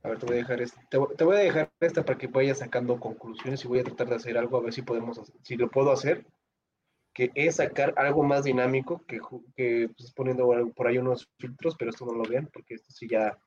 A 0.03 0.09
ver, 0.09 0.19
te 0.19 0.27
voy 0.27 0.35
a 0.35 0.39
dejar 0.39 0.61
esta, 0.61 0.83
te, 0.91 0.97
voy- 0.99 1.15
te 1.15 1.25
voy 1.25 1.37
a 1.37 1.41
dejar 1.41 1.71
esta 1.81 2.05
para 2.05 2.19
que 2.19 2.27
vayas 2.27 2.59
sacando 2.59 2.99
conclusiones 2.99 3.65
y 3.65 3.69
voy 3.69 3.79
a 3.79 3.85
tratar 3.85 4.09
de 4.09 4.17
hacer 4.17 4.37
algo, 4.37 4.57
a 4.59 4.63
ver 4.63 4.73
si 4.73 4.83
podemos, 4.83 5.19
hacer- 5.19 5.37
si 5.43 5.57
lo 5.57 5.71
puedo 5.71 5.93
hacer, 5.93 6.27
que 7.15 7.31
es 7.35 7.57
sacar 7.57 7.93
algo 7.97 8.23
más 8.23 8.45
dinámico, 8.45 9.05
que, 9.07 9.21
que 9.55 9.89
pues, 9.97 10.13
poniendo 10.13 10.49
por 10.75 10.87
ahí 10.87 10.99
unos 10.99 11.29
filtros, 11.39 11.77
pero 11.79 11.91
esto 11.91 12.07
no 12.07 12.13
lo 12.15 12.23
vean, 12.23 12.49
porque 12.53 12.75
esto 12.75 12.91
sí 12.91 13.07
ya 13.09 13.39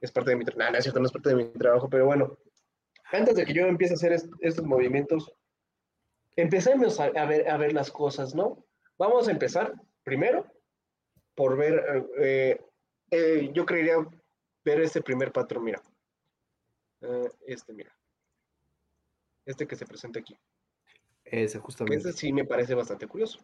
es 0.00 0.12
parte 0.12 0.30
de 0.30 0.36
mi 0.36 0.44
trabajo. 0.44 0.64
No, 0.66 0.70
no 0.72 0.78
es 0.78 0.84
cierto, 0.84 1.00
no 1.00 1.06
es 1.06 1.12
parte 1.12 1.28
de 1.30 1.34
mi 1.36 1.44
trabajo, 1.52 1.88
pero 1.88 2.06
bueno, 2.06 2.38
antes 3.12 3.34
de 3.34 3.44
que 3.44 3.52
yo 3.54 3.66
empiece 3.66 3.94
a 3.94 3.96
hacer 3.96 4.12
est- 4.12 4.32
estos 4.40 4.64
movimientos, 4.64 5.32
empecemos 6.36 7.00
a, 7.00 7.04
a 7.06 7.26
ver, 7.26 7.48
a 7.48 7.56
ver 7.56 7.72
las 7.72 7.90
cosas, 7.90 8.34
¿no? 8.34 8.64
Vamos 8.98 9.26
a 9.28 9.32
empezar 9.32 9.74
primero 10.04 10.46
por 11.34 11.56
ver, 11.56 11.84
eh, 12.18 12.60
eh, 13.10 13.50
yo 13.52 13.66
creería 13.66 13.96
ver 14.64 14.80
este 14.80 15.02
primer 15.02 15.32
patrón, 15.32 15.64
mira. 15.64 15.82
Eh, 17.00 17.28
este, 17.46 17.72
mira. 17.72 17.94
Este 19.44 19.66
que 19.66 19.76
se 19.76 19.86
presenta 19.86 20.18
aquí. 20.20 20.36
Ese, 21.26 21.58
justamente. 21.58 22.08
Este 22.08 22.12
sí 22.20 22.32
me 22.32 22.44
parece 22.44 22.74
bastante 22.74 23.06
curioso. 23.06 23.38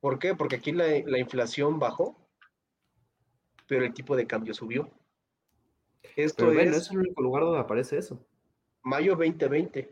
¿Por 0.00 0.18
qué? 0.18 0.34
Porque 0.34 0.56
aquí 0.56 0.72
la, 0.72 0.86
la 1.06 1.18
inflación 1.18 1.78
bajó, 1.78 2.16
pero 3.66 3.84
el 3.84 3.94
tipo 3.94 4.16
de 4.16 4.26
cambio 4.26 4.52
subió. 4.54 4.90
Esto 6.16 6.44
Pero 6.46 6.56
ven, 6.56 6.70
no 6.70 6.76
es 6.76 6.82
es 6.82 6.90
el 6.90 6.98
único 6.98 7.22
lugar 7.22 7.44
donde 7.44 7.60
aparece 7.60 7.96
eso. 7.98 8.24
mayo 8.82 9.12
2020. 9.16 9.90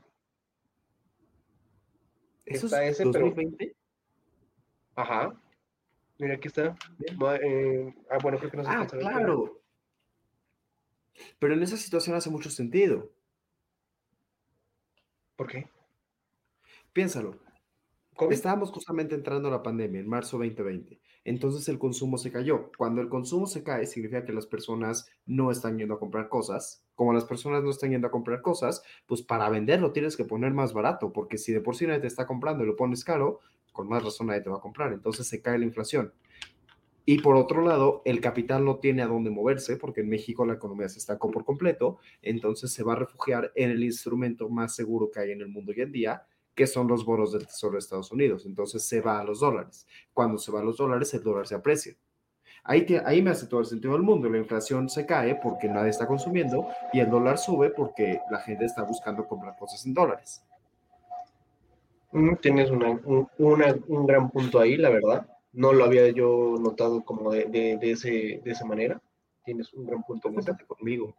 ¿Eso 2.46 2.66
Está 2.66 2.84
es 2.84 3.00
ese, 3.00 3.10
pero- 3.10 3.26
2020? 3.26 3.74
Ajá. 4.96 5.32
Mira, 6.18 6.34
aquí 6.34 6.48
está. 6.48 6.76
Eh, 7.42 7.94
ah, 8.10 8.18
bueno, 8.20 8.38
creo 8.38 8.50
que 8.50 8.56
no 8.58 8.64
se 8.64 8.70
Ah, 8.70 8.86
pero- 8.90 9.00
claro. 9.00 9.62
Pero 11.38 11.54
en 11.54 11.62
esa 11.62 11.76
situación 11.76 12.16
hace 12.16 12.28
mucho 12.30 12.50
sentido. 12.50 13.10
¿Por 15.36 15.46
qué? 15.48 15.68
Piénsalo. 16.92 17.38
COVID. 18.16 18.34
Estábamos 18.34 18.70
justamente 18.70 19.14
entrando 19.14 19.48
a 19.48 19.52
la 19.52 19.62
pandemia 19.62 20.00
en 20.00 20.08
marzo 20.08 20.36
2020. 20.36 21.00
Entonces 21.24 21.68
el 21.68 21.78
consumo 21.78 22.18
se 22.18 22.32
cayó. 22.32 22.70
Cuando 22.76 23.00
el 23.00 23.08
consumo 23.08 23.46
se 23.46 23.62
cae, 23.62 23.86
significa 23.86 24.24
que 24.24 24.32
las 24.32 24.46
personas 24.46 25.08
no 25.26 25.50
están 25.50 25.78
yendo 25.78 25.94
a 25.94 25.98
comprar 25.98 26.28
cosas. 26.28 26.84
Como 26.94 27.12
las 27.12 27.24
personas 27.24 27.62
no 27.62 27.70
están 27.70 27.90
yendo 27.90 28.08
a 28.08 28.10
comprar 28.10 28.42
cosas, 28.42 28.82
pues 29.06 29.22
para 29.22 29.48
venderlo 29.48 29.92
tienes 29.92 30.16
que 30.16 30.24
poner 30.24 30.52
más 30.52 30.72
barato, 30.72 31.12
porque 31.12 31.38
si 31.38 31.52
de 31.52 31.60
por 31.60 31.76
sí 31.76 31.86
nadie 31.86 32.00
te 32.00 32.06
está 32.08 32.26
comprando 32.26 32.64
y 32.64 32.66
lo 32.66 32.76
pones 32.76 33.04
caro, 33.04 33.40
con 33.72 33.88
más 33.88 34.02
razón 34.02 34.26
nadie 34.26 34.42
te 34.42 34.50
va 34.50 34.56
a 34.56 34.60
comprar. 34.60 34.92
Entonces 34.92 35.26
se 35.28 35.40
cae 35.40 35.58
la 35.58 35.64
inflación. 35.64 36.12
Y 37.06 37.20
por 37.20 37.36
otro 37.36 37.62
lado, 37.62 38.02
el 38.04 38.20
capital 38.20 38.64
no 38.64 38.78
tiene 38.78 39.02
a 39.02 39.06
dónde 39.06 39.30
moverse, 39.30 39.76
porque 39.76 40.02
en 40.02 40.08
México 40.08 40.44
la 40.44 40.54
economía 40.54 40.88
se 40.88 40.98
estancó 40.98 41.30
por 41.30 41.44
completo. 41.44 41.98
Entonces 42.22 42.72
se 42.72 42.82
va 42.82 42.92
a 42.92 42.96
refugiar 42.96 43.52
en 43.54 43.70
el 43.70 43.82
instrumento 43.82 44.48
más 44.48 44.74
seguro 44.74 45.10
que 45.10 45.20
hay 45.20 45.32
en 45.32 45.40
el 45.40 45.48
mundo 45.48 45.72
hoy 45.72 45.80
en 45.80 45.92
día, 45.92 46.22
que 46.60 46.66
son 46.66 46.86
los 46.88 47.06
bonos 47.06 47.32
del 47.32 47.46
Tesoro 47.46 47.72
de 47.72 47.78
Estados 47.78 48.12
Unidos. 48.12 48.44
Entonces 48.44 48.82
se 48.86 49.00
va 49.00 49.18
a 49.18 49.24
los 49.24 49.40
dólares. 49.40 49.86
Cuando 50.12 50.36
se 50.36 50.52
va 50.52 50.60
a 50.60 50.62
los 50.62 50.76
dólares, 50.76 51.14
el 51.14 51.22
dólar 51.22 51.46
se 51.46 51.54
aprecia. 51.54 51.96
Ahí, 52.64 52.84
te- 52.84 53.00
ahí 53.02 53.22
me 53.22 53.30
hace 53.30 53.46
todo 53.46 53.60
el 53.60 53.66
sentido 53.66 53.94
del 53.94 54.02
mundo. 54.02 54.28
La 54.28 54.36
inflación 54.36 54.90
se 54.90 55.06
cae 55.06 55.36
porque 55.36 55.68
nadie 55.70 55.88
está 55.88 56.06
consumiendo 56.06 56.68
y 56.92 57.00
el 57.00 57.08
dólar 57.08 57.38
sube 57.38 57.70
porque 57.70 58.20
la 58.30 58.40
gente 58.40 58.66
está 58.66 58.82
buscando 58.82 59.26
comprar 59.26 59.56
cosas 59.56 59.86
en 59.86 59.94
dólares. 59.94 60.42
Mm, 62.12 62.34
Tienes 62.42 62.68
una- 62.70 62.90
un, 62.90 63.26
una- 63.38 63.74
un 63.88 64.06
gran 64.06 64.28
punto 64.30 64.60
ahí, 64.60 64.76
la 64.76 64.90
verdad. 64.90 65.26
No 65.54 65.72
lo 65.72 65.84
había 65.84 66.10
yo 66.10 66.56
notado 66.60 67.02
como 67.06 67.30
de, 67.32 67.46
de, 67.46 67.78
de 67.78 67.90
ese, 67.92 68.42
de 68.44 68.50
esa 68.50 68.66
manera. 68.66 69.00
Tienes 69.46 69.72
un 69.72 69.86
gran 69.86 70.02
punto. 70.02 70.28
Júntate 70.30 70.66
conmigo. 70.66 71.16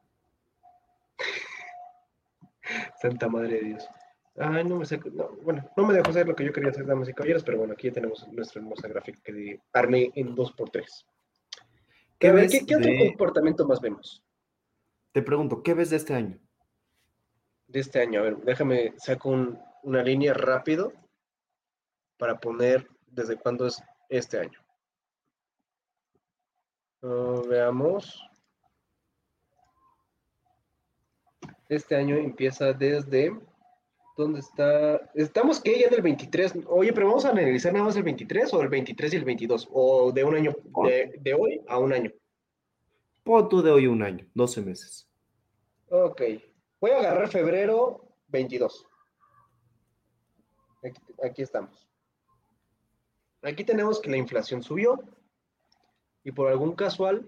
Santa 3.01 3.27
Madre 3.27 3.55
de 3.55 3.61
Dios. 3.69 3.89
Ay, 4.43 4.63
no 4.63 4.77
me 4.77 4.85
saco, 4.85 5.09
no, 5.11 5.29
bueno, 5.43 5.69
no 5.77 5.85
me 5.85 5.93
dejó 5.93 6.09
hacer 6.09 6.27
lo 6.27 6.35
que 6.35 6.43
yo 6.45 6.51
quería 6.51 6.71
hacer, 6.71 6.85
damas 6.85 7.07
y 7.09 7.13
caballeros, 7.13 7.43
pero 7.43 7.59
bueno, 7.59 7.73
aquí 7.73 7.87
ya 7.87 7.93
tenemos 7.93 8.27
nuestra 8.29 8.59
hermosa 8.59 8.87
gráfica 8.87 9.19
que 9.23 9.59
armé 9.71 10.11
en 10.15 10.35
2x3. 10.35 10.83
¿Qué 12.17 12.27
A 12.29 12.31
ver, 12.33 12.43
ves 12.43 12.51
¿qué, 12.51 12.65
qué 12.65 12.75
otro 12.75 12.89
de- 12.89 12.97
comportamiento 13.09 13.67
más 13.67 13.79
vemos 13.79 14.23
Te 15.11 15.21
pregunto, 15.21 15.61
¿qué 15.61 15.73
ves 15.75 15.89
de 15.91 15.97
este 15.97 16.13
año? 16.15 16.39
de 17.67 17.79
este 17.79 18.01
año? 18.01 18.19
A 18.19 18.23
ver, 18.23 18.37
déjame, 18.37 18.93
saco 18.97 19.29
un- 19.29 19.59
una 19.83 20.01
línea 20.03 20.33
rápido 20.33 20.91
para 22.17 22.39
poner 22.39 22.87
desde 23.07 23.37
cuándo 23.37 23.65
es 23.67 23.81
este 24.09 24.39
año. 24.39 24.59
Veamos. 27.49 28.23
Este 31.69 31.95
año 31.95 32.15
empieza 32.17 32.73
desde... 32.73 33.39
¿Dónde 34.17 34.39
está? 34.41 35.09
Estamos 35.15 35.59
que 35.61 35.79
ya 35.79 35.89
del 35.89 36.01
23. 36.01 36.53
Oye, 36.67 36.93
pero 36.93 37.07
vamos 37.07 37.25
a 37.25 37.29
analizar 37.29 37.71
nada 37.73 37.85
más 37.85 37.95
el 37.95 38.03
23 38.03 38.53
o 38.53 38.61
el 38.61 38.67
23 38.69 39.13
y 39.13 39.15
el 39.17 39.23
22. 39.25 39.69
O 39.71 40.11
de 40.11 40.23
un 40.23 40.35
año, 40.35 40.53
de, 40.85 41.15
de 41.19 41.33
hoy 41.33 41.61
a 41.67 41.79
un 41.79 41.93
año. 41.93 42.11
Pon 43.23 43.47
tú 43.49 43.61
de 43.61 43.71
hoy 43.71 43.87
un 43.87 44.03
año, 44.03 44.27
12 44.33 44.61
meses. 44.61 45.07
Ok. 45.89 46.21
Voy 46.79 46.91
a 46.91 46.99
agarrar 46.99 47.29
febrero 47.29 48.13
22. 48.27 48.85
Aquí, 50.83 51.01
aquí 51.23 51.41
estamos. 51.41 51.87
Aquí 53.43 53.63
tenemos 53.63 53.99
que 53.99 54.09
la 54.09 54.17
inflación 54.17 54.61
subió 54.61 54.99
y 56.23 56.31
por 56.31 56.47
algún 56.49 56.73
casual 56.75 57.27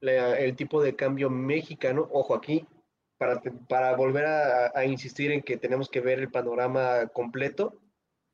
la- 0.00 0.38
el 0.38 0.54
tipo 0.56 0.82
de 0.82 0.94
cambio 0.94 1.30
mexicano, 1.30 2.08
ojo 2.12 2.34
aquí, 2.34 2.66
para, 3.18 3.40
para 3.68 3.96
volver 3.96 4.26
a, 4.26 4.72
a 4.74 4.84
insistir 4.84 5.30
en 5.32 5.42
que 5.42 5.56
tenemos 5.56 5.88
que 5.88 6.00
ver 6.00 6.18
el 6.18 6.30
panorama 6.30 7.06
completo, 7.08 7.80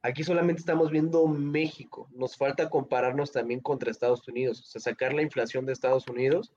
aquí 0.02 0.24
solamente 0.24 0.60
estamos 0.60 0.90
viendo 0.90 1.26
México. 1.26 2.08
Nos 2.12 2.36
falta 2.36 2.70
compararnos 2.70 3.32
también 3.32 3.60
contra 3.60 3.90
Estados 3.90 4.26
Unidos, 4.28 4.60
o 4.60 4.64
sea, 4.64 4.80
sacar 4.80 5.14
la 5.14 5.22
inflación 5.22 5.66
de 5.66 5.72
Estados 5.72 6.08
Unidos 6.08 6.52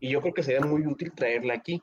y 0.00 0.10
yo 0.10 0.20
creo 0.20 0.34
que 0.34 0.42
sería 0.42 0.60
muy 0.60 0.86
útil 0.86 1.12
traerla 1.12 1.54
aquí 1.54 1.82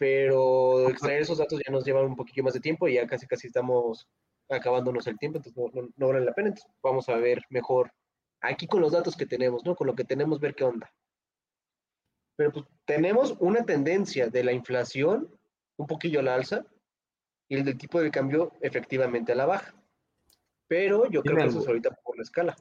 pero 0.00 0.88
extraer 0.88 1.20
esos 1.20 1.36
datos 1.36 1.60
ya 1.62 1.70
nos 1.70 1.84
lleva 1.84 2.00
un 2.02 2.16
poquillo 2.16 2.42
más 2.42 2.54
de 2.54 2.60
tiempo 2.60 2.88
y 2.88 2.94
ya 2.94 3.06
casi 3.06 3.26
casi 3.26 3.48
estamos 3.48 4.08
acabándonos 4.48 5.06
el 5.06 5.18
tiempo, 5.18 5.36
entonces 5.36 5.54
no, 5.54 5.68
no, 5.78 5.90
no 5.94 6.08
vale 6.08 6.24
la 6.24 6.32
pena. 6.32 6.48
Entonces 6.48 6.72
vamos 6.82 7.10
a 7.10 7.16
ver 7.16 7.42
mejor 7.50 7.92
aquí 8.40 8.66
con 8.66 8.80
los 8.80 8.92
datos 8.92 9.14
que 9.14 9.26
tenemos, 9.26 9.62
¿no? 9.66 9.76
Con 9.76 9.86
lo 9.86 9.94
que 9.94 10.04
tenemos, 10.04 10.40
ver 10.40 10.54
qué 10.54 10.64
onda. 10.64 10.90
Pero 12.40 12.52
pues 12.52 12.64
tenemos 12.86 13.36
una 13.38 13.66
tendencia 13.66 14.28
de 14.28 14.42
la 14.42 14.52
inflación 14.52 15.28
un 15.76 15.86
poquillo 15.86 16.20
a 16.20 16.22
la 16.22 16.36
alza 16.36 16.64
y 17.50 17.56
el 17.56 17.66
del 17.66 17.76
tipo 17.76 18.00
de 18.00 18.10
cambio 18.10 18.54
efectivamente 18.62 19.32
a 19.32 19.34
la 19.34 19.44
baja. 19.44 19.74
Pero 20.66 21.06
yo 21.10 21.22
creo 21.22 21.36
que 21.36 21.44
eso 21.44 21.60
es 21.60 21.66
ahorita 21.66 21.90
por 22.02 22.16
la 22.16 22.22
escala. 22.22 22.56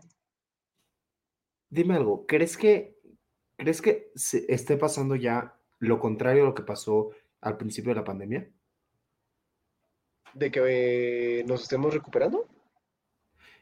Dime 1.69 1.95
algo, 1.95 2.25
¿crees 2.25 2.57
que, 2.57 2.99
¿crees 3.55 3.81
que 3.81 4.11
se 4.15 4.53
esté 4.53 4.75
pasando 4.75 5.15
ya 5.15 5.57
lo 5.77 5.97
contrario 5.97 6.43
a 6.43 6.47
lo 6.47 6.55
que 6.55 6.63
pasó 6.63 7.11
al 7.39 7.55
principio 7.55 7.91
de 7.91 8.01
la 8.01 8.03
pandemia? 8.03 8.51
De 10.33 10.51
que 10.51 11.39
eh, 11.39 11.43
nos 11.45 11.63
estemos 11.63 11.93
recuperando. 11.93 12.49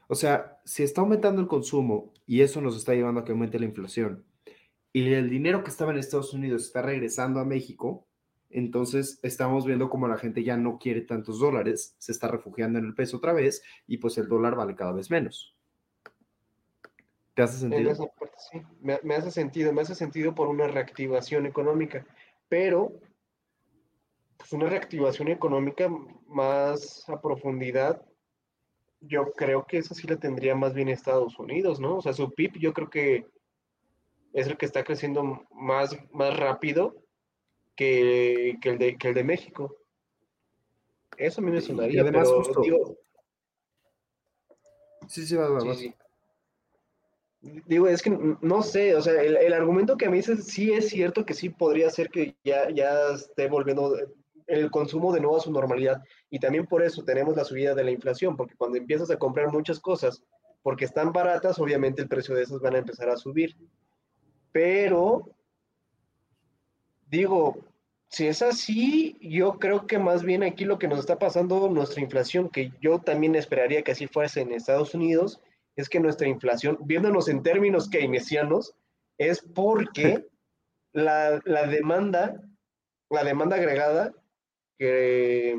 O 0.07 0.15
sea, 0.15 0.59
si 0.65 0.81
está 0.81 1.01
aumentando 1.01 1.43
el 1.43 1.47
consumo 1.47 2.11
y 2.25 2.41
eso 2.41 2.59
nos 2.59 2.75
está 2.75 2.95
llevando 2.95 3.21
a 3.21 3.23
que 3.23 3.33
aumente 3.33 3.59
la 3.59 3.65
inflación 3.65 4.25
y 4.93 5.13
el 5.13 5.29
dinero 5.29 5.63
que 5.63 5.69
estaba 5.69 5.91
en 5.91 5.97
Estados 5.97 6.33
Unidos 6.33 6.65
está 6.65 6.81
regresando 6.81 7.39
a 7.39 7.45
México, 7.45 8.07
entonces 8.49 9.19
estamos 9.23 9.65
viendo 9.65 9.89
como 9.89 10.07
la 10.07 10.17
gente 10.17 10.43
ya 10.43 10.57
no 10.57 10.79
quiere 10.79 11.01
tantos 11.01 11.39
dólares, 11.39 11.95
se 11.97 12.11
está 12.11 12.27
refugiando 12.27 12.79
en 12.79 12.85
el 12.85 12.95
peso 12.95 13.17
otra 13.17 13.33
vez 13.33 13.61
y 13.85 13.97
pues 13.97 14.17
el 14.17 14.27
dólar 14.27 14.55
vale 14.55 14.75
cada 14.75 14.93
vez 14.93 15.09
menos. 15.11 15.55
¿Te 17.33 17.43
hace 17.43 17.65
En 17.65 17.71
sentido? 17.71 17.91
esa 17.91 18.05
parte 18.07 18.35
sí, 18.51 18.61
me, 18.81 18.99
me 19.03 19.15
hace 19.15 19.31
sentido, 19.31 19.71
me 19.73 19.81
hace 19.81 19.95
sentido 19.95 20.33
por 20.33 20.47
una 20.47 20.67
reactivación 20.67 21.45
económica, 21.45 22.05
pero 22.49 22.99
pues 24.37 24.53
una 24.53 24.69
reactivación 24.69 25.27
económica 25.27 25.89
más 26.27 27.07
a 27.09 27.21
profundidad, 27.21 28.01
yo 29.01 29.31
creo 29.33 29.65
que 29.65 29.77
esa 29.77 29.93
sí 29.93 30.07
la 30.07 30.17
tendría 30.17 30.55
más 30.55 30.73
bien 30.73 30.89
Estados 30.89 31.37
Unidos, 31.37 31.79
¿no? 31.79 31.97
O 31.97 32.01
sea, 32.01 32.13
su 32.13 32.33
PIB 32.33 32.57
yo 32.59 32.73
creo 32.73 32.89
que 32.89 33.27
es 34.33 34.47
el 34.47 34.57
que 34.57 34.65
está 34.65 34.83
creciendo 34.83 35.45
más, 35.51 35.95
más 36.11 36.37
rápido 36.37 36.95
que, 37.75 38.57
que 38.61 38.69
el 38.69 38.77
de, 38.77 38.97
que 38.97 39.09
el 39.09 39.13
de 39.13 39.23
México. 39.23 39.75
Eso 41.17 41.41
a 41.41 41.43
mí 41.43 41.51
me 41.51 41.61
sonaría. 41.61 41.97
Y 41.97 41.99
además, 41.99 42.27
pero, 42.29 42.43
justo- 42.43 42.61
digo, 42.61 42.97
Sí, 45.07 45.25
sí, 45.25 45.35
va, 45.35 45.47
va, 45.49 45.61
Sí, 45.61 45.67
va. 45.69 45.75
sí. 45.75 45.95
Digo, 47.65 47.87
es 47.87 48.01
que 48.01 48.09
no 48.41 48.61
sé, 48.61 48.95
o 48.95 49.01
sea, 49.01 49.21
el, 49.21 49.37
el 49.37 49.53
argumento 49.53 49.95
que 49.95 50.09
me 50.09 50.17
dices 50.17 50.45
sí 50.45 50.73
es 50.73 50.89
cierto 50.89 51.25
que 51.25 51.33
sí 51.33 51.49
podría 51.49 51.89
ser 51.89 52.09
que 52.09 52.35
ya, 52.43 52.69
ya 52.71 53.11
esté 53.13 53.47
volviendo 53.47 53.95
el 54.47 54.69
consumo 54.71 55.13
de 55.13 55.21
nuevo 55.21 55.37
a 55.37 55.41
su 55.41 55.51
normalidad. 55.51 56.03
Y 56.29 56.39
también 56.39 56.65
por 56.65 56.83
eso 56.83 57.03
tenemos 57.03 57.35
la 57.37 57.45
subida 57.45 57.73
de 57.73 57.83
la 57.85 57.91
inflación, 57.91 58.35
porque 58.35 58.55
cuando 58.55 58.77
empiezas 58.77 59.09
a 59.11 59.17
comprar 59.17 59.51
muchas 59.51 59.79
cosas 59.79 60.21
porque 60.61 60.83
están 60.85 61.13
baratas, 61.13 61.59
obviamente 61.59 62.01
el 62.01 62.09
precio 62.09 62.35
de 62.35 62.43
esas 62.43 62.59
van 62.59 62.75
a 62.75 62.79
empezar 62.79 63.09
a 63.09 63.15
subir. 63.17 63.55
Pero, 64.57 65.29
digo, 67.11 67.59
si 68.09 68.25
es 68.25 68.41
así, 68.41 69.15
yo 69.21 69.59
creo 69.59 69.85
que 69.85 69.99
más 69.99 70.23
bien 70.23 70.41
aquí 70.41 70.65
lo 70.65 70.79
que 70.79 70.87
nos 70.87 70.97
está 70.97 71.19
pasando, 71.19 71.69
nuestra 71.69 72.01
inflación, 72.01 72.49
que 72.49 72.71
yo 72.81 72.97
también 72.97 73.35
esperaría 73.35 73.83
que 73.83 73.91
así 73.91 74.07
fuese 74.07 74.41
en 74.41 74.51
Estados 74.51 74.95
Unidos, 74.95 75.39
es 75.75 75.89
que 75.89 75.99
nuestra 75.99 76.27
inflación, 76.27 76.79
viéndonos 76.81 77.27
en 77.29 77.43
términos 77.43 77.87
keynesianos, 77.87 78.73
es 79.19 79.43
porque 79.53 80.25
la, 80.91 81.39
la 81.45 81.67
demanda, 81.67 82.41
la 83.11 83.23
demanda 83.23 83.57
agregada 83.57 84.11
que, 84.79 85.55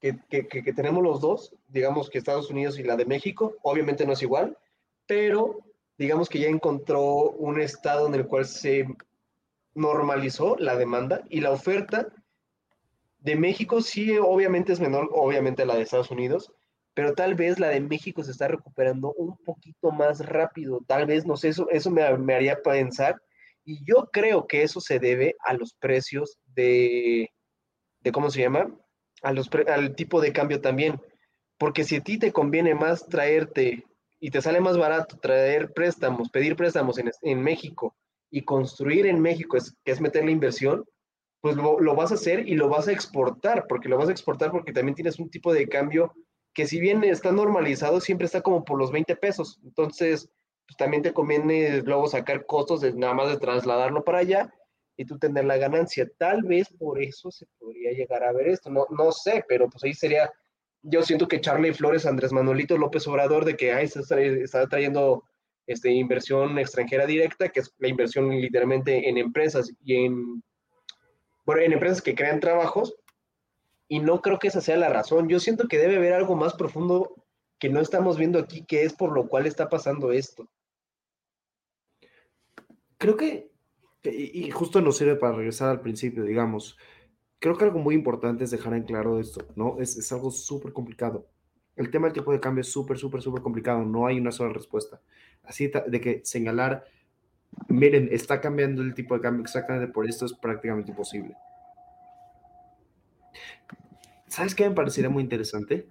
que, 0.00 0.20
que- 0.30 0.46
que- 0.46 0.62
que 0.62 0.72
tenemos 0.72 1.02
los 1.02 1.20
dos, 1.20 1.52
digamos 1.66 2.08
que 2.10 2.18
Estados 2.18 2.48
Unidos 2.48 2.78
y 2.78 2.84
la 2.84 2.94
de 2.94 3.06
México, 3.06 3.56
obviamente 3.64 4.06
no 4.06 4.12
es 4.12 4.22
igual, 4.22 4.56
pero 5.08 5.58
digamos 6.02 6.28
que 6.28 6.40
ya 6.40 6.48
encontró 6.48 7.30
un 7.30 7.60
estado 7.60 8.08
en 8.08 8.14
el 8.14 8.26
cual 8.26 8.44
se 8.44 8.88
normalizó 9.72 10.56
la 10.58 10.74
demanda 10.74 11.22
y 11.30 11.40
la 11.40 11.52
oferta 11.52 12.08
de 13.20 13.36
México 13.36 13.80
sí 13.80 14.18
obviamente 14.18 14.72
es 14.72 14.80
menor, 14.80 15.10
obviamente 15.12 15.64
la 15.64 15.76
de 15.76 15.82
Estados 15.82 16.10
Unidos, 16.10 16.52
pero 16.92 17.14
tal 17.14 17.36
vez 17.36 17.60
la 17.60 17.68
de 17.68 17.80
México 17.80 18.24
se 18.24 18.32
está 18.32 18.48
recuperando 18.48 19.12
un 19.12 19.36
poquito 19.44 19.92
más 19.92 20.26
rápido, 20.26 20.80
tal 20.88 21.06
vez, 21.06 21.24
no 21.24 21.36
sé, 21.36 21.50
eso, 21.50 21.68
eso 21.70 21.88
me, 21.92 22.18
me 22.18 22.34
haría 22.34 22.60
pensar, 22.60 23.22
y 23.64 23.84
yo 23.84 24.10
creo 24.12 24.48
que 24.48 24.64
eso 24.64 24.80
se 24.80 24.98
debe 24.98 25.36
a 25.44 25.54
los 25.54 25.72
precios 25.74 26.40
de, 26.46 27.30
de 28.00 28.10
¿cómo 28.10 28.28
se 28.28 28.40
llama? 28.40 28.76
A 29.22 29.32
los 29.32 29.48
al 29.68 29.94
tipo 29.94 30.20
de 30.20 30.32
cambio 30.32 30.60
también, 30.60 31.00
porque 31.58 31.84
si 31.84 31.94
a 31.94 32.00
ti 32.02 32.18
te 32.18 32.32
conviene 32.32 32.74
más 32.74 33.06
traerte 33.06 33.84
y 34.22 34.30
te 34.30 34.40
sale 34.40 34.60
más 34.60 34.78
barato 34.78 35.18
traer 35.18 35.72
préstamos, 35.72 36.30
pedir 36.30 36.54
préstamos 36.54 36.96
en, 36.96 37.10
en 37.22 37.42
México 37.42 37.96
y 38.30 38.44
construir 38.44 39.06
en 39.06 39.20
México, 39.20 39.56
es, 39.56 39.74
que 39.84 39.90
es 39.90 40.00
meter 40.00 40.24
la 40.24 40.30
inversión, 40.30 40.84
pues 41.40 41.56
lo, 41.56 41.80
lo 41.80 41.96
vas 41.96 42.12
a 42.12 42.14
hacer 42.14 42.48
y 42.48 42.54
lo 42.54 42.68
vas 42.68 42.86
a 42.86 42.92
exportar, 42.92 43.66
porque 43.68 43.88
lo 43.88 43.98
vas 43.98 44.08
a 44.08 44.12
exportar 44.12 44.52
porque 44.52 44.72
también 44.72 44.94
tienes 44.94 45.18
un 45.18 45.28
tipo 45.28 45.52
de 45.52 45.68
cambio 45.68 46.14
que 46.54 46.68
si 46.68 46.78
bien 46.78 47.02
está 47.02 47.32
normalizado, 47.32 48.00
siempre 48.00 48.26
está 48.26 48.42
como 48.42 48.64
por 48.64 48.78
los 48.78 48.92
20 48.92 49.16
pesos. 49.16 49.58
Entonces, 49.64 50.30
pues 50.66 50.76
también 50.76 51.02
te 51.02 51.12
conviene 51.12 51.82
luego 51.82 52.06
sacar 52.06 52.46
costos 52.46 52.80
de 52.80 52.92
nada 52.92 53.14
más 53.14 53.28
de 53.28 53.38
trasladarlo 53.38 54.04
para 54.04 54.18
allá 54.18 54.54
y 54.96 55.04
tú 55.04 55.18
tener 55.18 55.46
la 55.46 55.56
ganancia. 55.56 56.08
Tal 56.16 56.44
vez 56.44 56.68
por 56.78 57.02
eso 57.02 57.32
se 57.32 57.46
podría 57.58 57.90
llegar 57.90 58.22
a 58.22 58.30
ver 58.30 58.46
esto. 58.46 58.70
No, 58.70 58.86
no 58.90 59.10
sé, 59.10 59.44
pero 59.48 59.68
pues 59.68 59.82
ahí 59.82 59.94
sería, 59.94 60.30
yo 60.82 61.02
siento 61.02 61.28
que 61.28 61.40
Charlie 61.40 61.72
Flores, 61.72 62.06
Andrés 62.06 62.32
Manuelito 62.32 62.76
López 62.76 63.06
Obrador, 63.06 63.44
de 63.44 63.56
que 63.56 63.86
se 63.86 64.00
está, 64.00 64.20
está 64.20 64.66
trayendo 64.66 65.24
este, 65.66 65.90
inversión 65.90 66.58
extranjera 66.58 67.06
directa, 67.06 67.48
que 67.48 67.60
es 67.60 67.72
la 67.78 67.88
inversión 67.88 68.28
literalmente 68.30 69.08
en 69.08 69.16
empresas 69.16 69.72
y 69.84 70.04
en, 70.04 70.42
bueno, 71.46 71.62
en 71.62 71.72
empresas 71.72 72.02
que 72.02 72.14
crean 72.14 72.40
trabajos, 72.40 72.96
y 73.88 74.00
no 74.00 74.20
creo 74.22 74.38
que 74.38 74.48
esa 74.48 74.60
sea 74.60 74.76
la 74.76 74.88
razón. 74.88 75.28
Yo 75.28 75.38
siento 75.38 75.68
que 75.68 75.78
debe 75.78 75.96
haber 75.96 76.14
algo 76.14 76.34
más 76.34 76.54
profundo 76.54 77.14
que 77.58 77.68
no 77.68 77.80
estamos 77.80 78.16
viendo 78.18 78.38
aquí, 78.38 78.64
que 78.64 78.84
es 78.84 78.92
por 78.92 79.12
lo 79.12 79.28
cual 79.28 79.46
está 79.46 79.68
pasando 79.68 80.12
esto. 80.12 80.48
Creo 82.96 83.16
que, 83.16 83.50
y 84.04 84.50
justo 84.50 84.80
nos 84.80 84.96
sirve 84.96 85.16
para 85.16 85.36
regresar 85.36 85.68
al 85.68 85.80
principio, 85.80 86.24
digamos, 86.24 86.76
creo 87.42 87.58
que 87.58 87.64
algo 87.64 87.80
muy 87.80 87.96
importante 87.96 88.44
es 88.44 88.52
dejar 88.52 88.72
en 88.74 88.84
claro 88.84 89.18
esto, 89.18 89.44
¿no? 89.56 89.76
Es, 89.80 90.12
algo 90.12 90.30
súper 90.30 90.72
complicado. 90.72 91.26
El 91.74 91.90
tema 91.90 92.06
del 92.06 92.14
tipo 92.14 92.30
de 92.30 92.38
cambio 92.38 92.60
es 92.60 92.70
súper, 92.70 92.98
súper, 92.98 93.20
súper 93.20 93.42
complicado, 93.42 93.84
no 93.84 94.06
hay 94.06 94.20
una 94.20 94.30
sola 94.30 94.52
respuesta. 94.52 95.00
Así 95.42 95.68
de 95.88 96.00
que 96.00 96.20
señalar, 96.24 96.84
miren, 97.66 98.08
está 98.12 98.40
cambiando 98.40 98.80
el 98.80 98.94
tipo 98.94 99.16
de 99.16 99.22
cambio 99.22 99.42
exactamente 99.42 99.92
por 99.92 100.08
esto 100.08 100.24
es 100.24 100.34
prácticamente 100.34 100.92
imposible. 100.92 101.34
¿Sabes 104.28 104.54
qué 104.54 104.68
me 104.68 104.74
parecería 104.76 105.10
muy 105.10 105.24
interesante? 105.24 105.88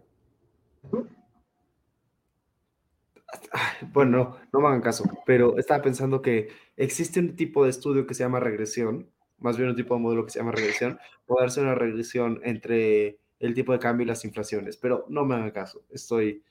Bueno, 3.92 4.12
no, 4.18 4.38
no 4.54 4.60
me 4.62 4.68
hagan 4.68 4.82
caso, 4.82 5.04
pero 5.26 5.58
estaba 5.58 5.84
pensando 5.84 6.22
que 6.22 6.48
existe 6.78 7.20
un 7.20 7.36
tipo 7.36 7.66
de 7.66 7.72
estudio 7.72 8.08
que 8.08 8.14
se 8.14 8.24
llama 8.24 8.40
regresión, 8.40 9.10
más 9.42 9.58
bien 9.58 9.70
un 9.70 9.76
tipo 9.76 9.96
de 9.96 10.02
modelo 10.02 10.26
que 10.26 10.32
se 10.32 10.40
llama 10.40 10.52
regresión, 10.52 11.00
puede 11.26 11.46
darse 11.46 11.62
una 11.62 11.76
regresión 11.76 12.40
entre 12.44 13.20
el 13.40 13.54
tipo 13.54 13.74
de 13.74 13.80
cambio 13.80 14.06
y 14.06 14.08
las 14.08 14.24
inflaciones, 14.24 14.78
pero 14.78 15.06
no 15.10 15.26
me 15.26 15.36
hagan 15.36 15.52
caso, 15.52 15.84
estoy, 15.90 16.44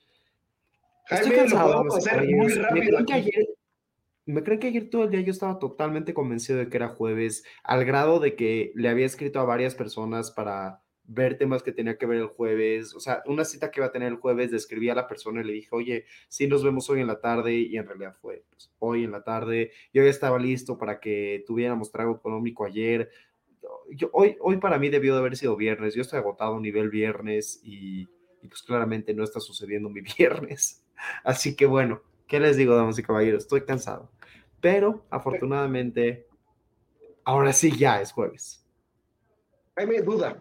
estoy 1.09 1.31
Jaime, 1.31 1.35
lo 1.35 1.49
cansado. 1.49 1.95
hacer 1.95 2.27
muy. 2.29 2.53
¿Me 2.53 2.81
creen 2.81 3.11
ayer, 3.13 3.47
me 4.25 4.43
creen 4.43 4.59
que 4.59 4.67
ayer 4.67 4.89
todo 4.89 5.05
el 5.05 5.11
día 5.11 5.21
yo 5.21 5.31
estaba 5.31 5.57
totalmente 5.57 6.13
convencido 6.13 6.59
de 6.59 6.69
que 6.69 6.77
era 6.77 6.89
jueves, 6.89 7.43
al 7.63 7.85
grado 7.85 8.19
de 8.19 8.35
que 8.35 8.71
le 8.75 8.89
había 8.89 9.05
escrito 9.05 9.39
a 9.39 9.45
varias 9.45 9.73
personas 9.73 10.31
para 10.31 10.80
ver 11.13 11.37
temas 11.37 11.61
que 11.61 11.73
tenía 11.73 11.97
que 11.97 12.05
ver 12.05 12.19
el 12.19 12.27
jueves, 12.27 12.95
o 12.95 12.99
sea, 13.01 13.21
una 13.25 13.43
cita 13.43 13.69
que 13.69 13.81
iba 13.81 13.87
a 13.87 13.91
tener 13.91 14.07
el 14.07 14.15
jueves, 14.15 14.51
le 14.51 14.57
escribí 14.57 14.89
a 14.89 14.95
la 14.95 15.07
persona 15.07 15.41
y 15.41 15.43
le 15.43 15.53
dije, 15.53 15.67
oye, 15.71 16.05
sí 16.29 16.47
nos 16.47 16.63
vemos 16.63 16.89
hoy 16.89 17.01
en 17.01 17.07
la 17.07 17.19
tarde, 17.19 17.53
y 17.53 17.75
en 17.75 17.85
realidad 17.85 18.15
fue 18.21 18.45
pues, 18.49 18.71
hoy 18.79 19.03
en 19.03 19.11
la 19.11 19.21
tarde, 19.21 19.71
yo 19.93 20.03
ya 20.03 20.09
estaba 20.09 20.39
listo 20.39 20.77
para 20.77 21.01
que 21.01 21.43
tuviéramos 21.45 21.91
trago 21.91 22.15
económico 22.15 22.63
ayer, 22.63 23.09
hoy, 24.13 24.37
hoy 24.39 24.57
para 24.57 24.79
mí 24.79 24.87
debió 24.87 25.13
de 25.13 25.19
haber 25.19 25.35
sido 25.35 25.57
viernes, 25.57 25.95
yo 25.95 26.01
estoy 26.01 26.19
agotado 26.19 26.55
a 26.55 26.61
nivel 26.61 26.89
viernes 26.89 27.59
y, 27.61 28.07
y 28.41 28.47
pues 28.47 28.63
claramente 28.63 29.13
no 29.13 29.25
está 29.25 29.41
sucediendo 29.41 29.89
mi 29.89 30.01
viernes, 30.17 30.81
así 31.25 31.57
que 31.57 31.65
bueno, 31.65 32.01
¿qué 32.25 32.39
les 32.39 32.55
digo, 32.55 32.73
damas 32.73 32.97
y 32.97 33.03
caballeros? 33.03 33.43
Estoy 33.43 33.65
cansado, 33.65 34.09
pero 34.61 35.05
afortunadamente, 35.09 36.25
ahora 37.25 37.51
sí 37.51 37.75
ya 37.75 37.99
es 37.99 38.13
jueves. 38.13 38.65
Jaime, 39.75 40.01
duda. 40.01 40.39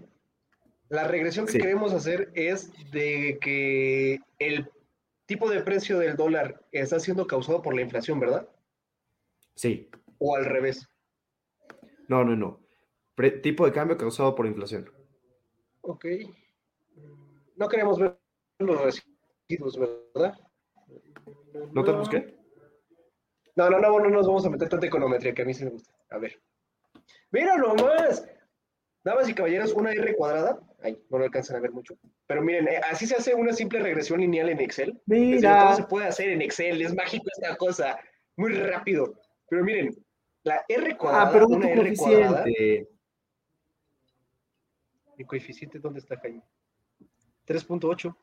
La 0.90 1.04
regresión 1.08 1.46
que 1.46 1.52
Sí. 1.52 1.58
queremos 1.58 1.92
hacer 1.94 2.30
es 2.34 2.70
de 2.90 3.38
que 3.40 4.18
el 4.38 4.68
tipo 5.26 5.48
de 5.48 5.62
precio 5.62 5.98
del 5.98 6.16
dólar 6.16 6.60
está 6.72 6.98
siendo 7.00 7.26
causado 7.26 7.62
por 7.62 7.74
la 7.74 7.80
inflación, 7.82 8.18
¿verdad? 8.20 8.48
Sí, 9.54 9.88
O 10.18 10.36
al 10.36 10.44
revés. 10.44 10.88
no, 12.08 12.24
no, 12.24 12.34
no. 12.36 12.60
Pre- 13.14 13.30
tipo 13.30 13.64
de 13.64 13.72
cambio 13.72 13.96
causado 13.96 14.34
por 14.34 14.46
inflación. 14.46 14.90
Ok. 15.82 16.06
No 17.56 17.68
queremos 17.68 17.98
ver 17.98 18.18
los 18.58 18.80
residuos, 18.82 19.78
¿verdad? 20.14 20.38
¿No 21.72 21.84
tenemos 21.84 22.08
qué? 22.08 22.36
No, 23.54 23.70
no, 23.70 23.78
no, 23.78 23.98
no 24.00 24.08
nos 24.10 24.26
vamos 24.26 24.44
a 24.46 24.50
meter 24.50 24.68
tanta 24.68 24.86
econometría 24.86 25.34
que 25.34 25.42
a 25.42 25.44
mí 25.44 25.54
sí 25.54 25.64
me 25.64 25.70
gusta. 25.70 25.92
A 26.10 26.18
ver. 26.18 26.40
Mira 27.30 27.56
nomás. 27.56 28.26
Damas 29.02 29.28
y 29.28 29.34
caballeros, 29.34 29.72
una 29.72 29.92
R 29.92 30.14
cuadrada. 30.14 30.60
Ay, 30.82 30.98
no 31.08 31.18
lo 31.18 31.24
alcanzan 31.24 31.56
a 31.56 31.60
ver 31.60 31.72
mucho. 31.72 31.94
Pero 32.26 32.42
miren, 32.42 32.68
eh, 32.68 32.80
así 32.90 33.06
se 33.06 33.16
hace 33.16 33.34
una 33.34 33.52
simple 33.52 33.80
regresión 33.80 34.20
lineal 34.20 34.50
en 34.50 34.60
Excel. 34.60 35.00
Digo, 35.06 35.40
todo 35.40 35.74
se 35.76 35.84
puede 35.84 36.06
hacer 36.06 36.28
en 36.30 36.42
Excel, 36.42 36.82
es 36.82 36.94
mágico 36.94 37.24
esta 37.34 37.56
cosa, 37.56 37.98
muy 38.36 38.52
rápido. 38.52 39.14
Pero 39.48 39.64
miren, 39.64 39.94
la 40.42 40.62
R 40.68 40.96
cuadrada, 40.96 41.28
Ah, 41.28 41.32
pero 41.32 41.46
una 41.48 41.68
R 41.70 41.96
cuadrada. 41.96 42.42
coeficiente. 42.42 42.88
¿Mi 45.16 45.24
coeficiente 45.24 45.78
dónde 45.78 46.00
está, 46.00 46.18
Jaime? 46.18 46.42
3.8. 47.46 48.14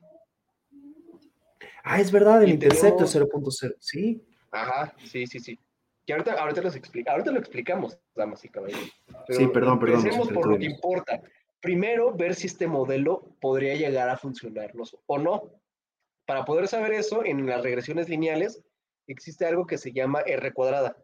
Ah, 1.83 1.99
es 2.01 2.11
verdad, 2.11 2.43
el 2.43 2.49
Y 2.49 2.53
intercepto 2.53 3.03
es 3.05 3.11
tenemos- 3.13 3.31
0.0. 3.59 3.75
Sí, 3.79 4.23
Ajá, 4.51 4.95
sí, 5.05 5.27
sí, 5.27 5.39
sí. 5.39 5.59
Que 6.07 6.13
ahorita, 6.13 6.33
ahorita, 6.41 6.61
los 6.61 6.75
explica, 6.77 7.11
ahorita 7.11 7.31
lo 7.31 7.39
explicamos, 7.39 7.99
damas 8.15 8.43
y 8.45 8.47
caballeros. 8.47 8.89
Pero 9.27 9.39
Sí, 9.39 9.47
perdón, 9.47 9.77
perdón, 9.77 9.99
Empecemos 9.99 10.29
por 10.29 10.47
lo 10.47 10.57
que 10.57 10.65
importa. 10.65 11.21
Primero, 11.59 12.13
ver 12.13 12.33
si 12.33 12.47
este 12.47 12.65
modelo 12.65 13.35
podría 13.41 13.75
llegar 13.75 14.07
a 14.07 14.15
funcionarnos 14.15 14.97
o 15.05 15.17
no. 15.17 15.51
Para 16.25 16.45
poder 16.45 16.69
saber 16.69 16.93
eso, 16.93 17.25
en 17.25 17.45
las 17.45 17.61
regresiones 17.61 18.07
lineales 18.07 18.63
existe 19.07 19.45
algo 19.45 19.67
que 19.67 19.77
se 19.77 19.91
llama 19.91 20.21
R 20.21 20.53
cuadrada. 20.53 20.95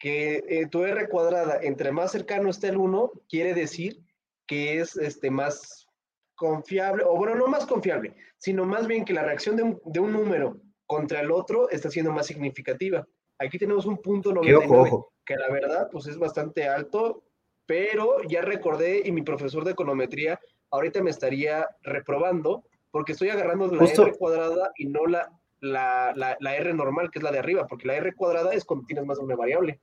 Que 0.00 0.42
eh, 0.48 0.66
tu 0.66 0.82
R 0.82 1.08
cuadrada, 1.08 1.60
entre 1.62 1.92
más 1.92 2.10
cercano 2.10 2.50
esté 2.50 2.68
el 2.68 2.78
1, 2.78 3.12
quiere 3.28 3.54
decir 3.54 4.00
que 4.48 4.80
es 4.80 4.96
este, 4.96 5.30
más 5.30 5.86
confiable, 6.34 7.04
o 7.06 7.16
bueno, 7.16 7.36
no 7.36 7.46
más 7.46 7.64
confiable, 7.64 8.16
sino 8.38 8.64
más 8.64 8.88
bien 8.88 9.04
que 9.04 9.12
la 9.12 9.22
reacción 9.22 9.54
de 9.54 9.62
un, 9.62 9.80
de 9.84 10.00
un 10.00 10.12
número 10.12 10.60
contra 10.86 11.20
el 11.20 11.30
otro 11.30 11.70
está 11.70 11.90
siendo 11.90 12.10
más 12.10 12.26
significativa. 12.26 13.06
Aquí 13.38 13.58
tenemos 13.58 13.86
un 13.86 13.98
punto 13.98 14.30
Que 14.30 14.34
99, 14.52 14.66
ojo, 14.66 14.82
ojo. 14.82 15.12
que 15.24 15.36
la 15.36 15.50
verdad 15.50 15.88
pues 15.90 16.06
es 16.06 16.18
bastante 16.18 16.66
alto, 16.68 17.22
pero 17.66 18.22
ya 18.28 18.42
recordé 18.42 19.02
y 19.04 19.12
mi 19.12 19.22
profesor 19.22 19.64
de 19.64 19.72
econometría 19.72 20.38
ahorita 20.70 21.02
me 21.02 21.10
estaría 21.10 21.66
reprobando 21.82 22.64
porque 22.90 23.12
estoy 23.12 23.30
agarrando 23.30 23.66
la 23.68 23.78
Justo- 23.78 24.02
R 24.06 24.16
cuadrada 24.16 24.70
y 24.76 24.86
no 24.86 25.06
la, 25.06 25.30
la, 25.60 26.12
la, 26.14 26.36
la 26.40 26.56
R 26.56 26.72
normal, 26.74 27.10
que 27.10 27.18
es 27.18 27.22
la 27.22 27.32
de 27.32 27.38
arriba, 27.38 27.66
porque 27.66 27.86
la 27.86 27.96
R 27.96 28.14
cuadrada 28.14 28.52
es 28.52 28.64
cuando 28.64 28.86
tienes 28.86 29.04
más 29.06 29.18
de 29.18 29.24
una 29.24 29.36
variable. 29.36 29.80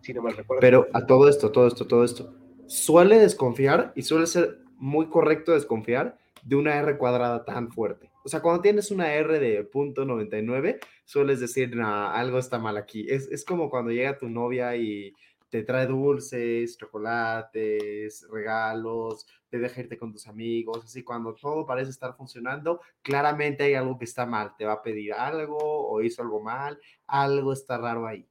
Si 0.00 0.14
no 0.14 0.22
mal 0.22 0.36
recuerdo. 0.36 0.60
Pero 0.60 0.86
a 0.92 1.04
todo 1.06 1.28
esto, 1.28 1.50
todo 1.50 1.66
esto, 1.66 1.86
todo 1.86 2.04
esto. 2.04 2.32
Suele 2.66 3.18
desconfiar 3.18 3.92
y 3.96 4.02
suele 4.02 4.26
ser 4.26 4.58
muy 4.76 5.06
correcto 5.08 5.52
desconfiar 5.52 6.16
de 6.42 6.56
una 6.56 6.76
R 6.76 6.96
cuadrada 6.96 7.44
tan 7.44 7.70
fuerte. 7.70 8.10
O 8.26 8.28
sea, 8.28 8.42
cuando 8.42 8.60
tienes 8.60 8.90
una 8.90 9.14
R 9.14 9.38
de 9.38 9.62
punto 9.62 10.04
99, 10.04 10.80
sueles 11.04 11.38
decir, 11.38 11.76
nah, 11.76 12.12
algo 12.12 12.40
está 12.40 12.58
mal 12.58 12.76
aquí. 12.76 13.06
Es, 13.08 13.30
es 13.30 13.44
como 13.44 13.70
cuando 13.70 13.92
llega 13.92 14.18
tu 14.18 14.28
novia 14.28 14.74
y 14.74 15.14
te 15.48 15.62
trae 15.62 15.86
dulces, 15.86 16.76
chocolates, 16.76 18.26
regalos, 18.28 19.28
te 19.48 19.60
deja 19.60 19.82
irte 19.82 19.96
con 19.96 20.10
tus 20.10 20.26
amigos, 20.26 20.84
así 20.84 21.04
cuando 21.04 21.34
todo 21.34 21.64
parece 21.64 21.92
estar 21.92 22.16
funcionando, 22.16 22.80
claramente 23.00 23.62
hay 23.62 23.74
algo 23.74 23.96
que 23.96 24.06
está 24.06 24.26
mal. 24.26 24.56
Te 24.58 24.64
va 24.64 24.72
a 24.72 24.82
pedir 24.82 25.12
algo 25.12 25.58
o 25.60 26.02
hizo 26.02 26.20
algo 26.20 26.42
mal, 26.42 26.80
algo 27.06 27.52
está 27.52 27.78
raro 27.78 28.08
ahí. 28.08 28.26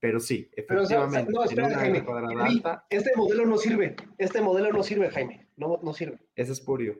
Pero 0.00 0.20
sí, 0.20 0.50
Pero, 0.68 0.82
o 0.82 0.84
sea, 0.84 0.98
efectivamente, 0.98 1.32
no, 1.32 1.44
espera, 1.44 1.78
Jaime. 1.78 2.04
Alta, 2.42 2.84
Este 2.90 3.12
modelo 3.16 3.46
no 3.46 3.56
sirve. 3.56 3.96
Este 4.18 4.42
modelo 4.42 4.70
no 4.70 4.82
sirve, 4.82 5.08
Jaime. 5.08 5.46
No, 5.56 5.80
no 5.82 5.94
sirve. 5.94 6.18
ese 6.36 6.52
es 6.52 6.60
purio. 6.60 6.98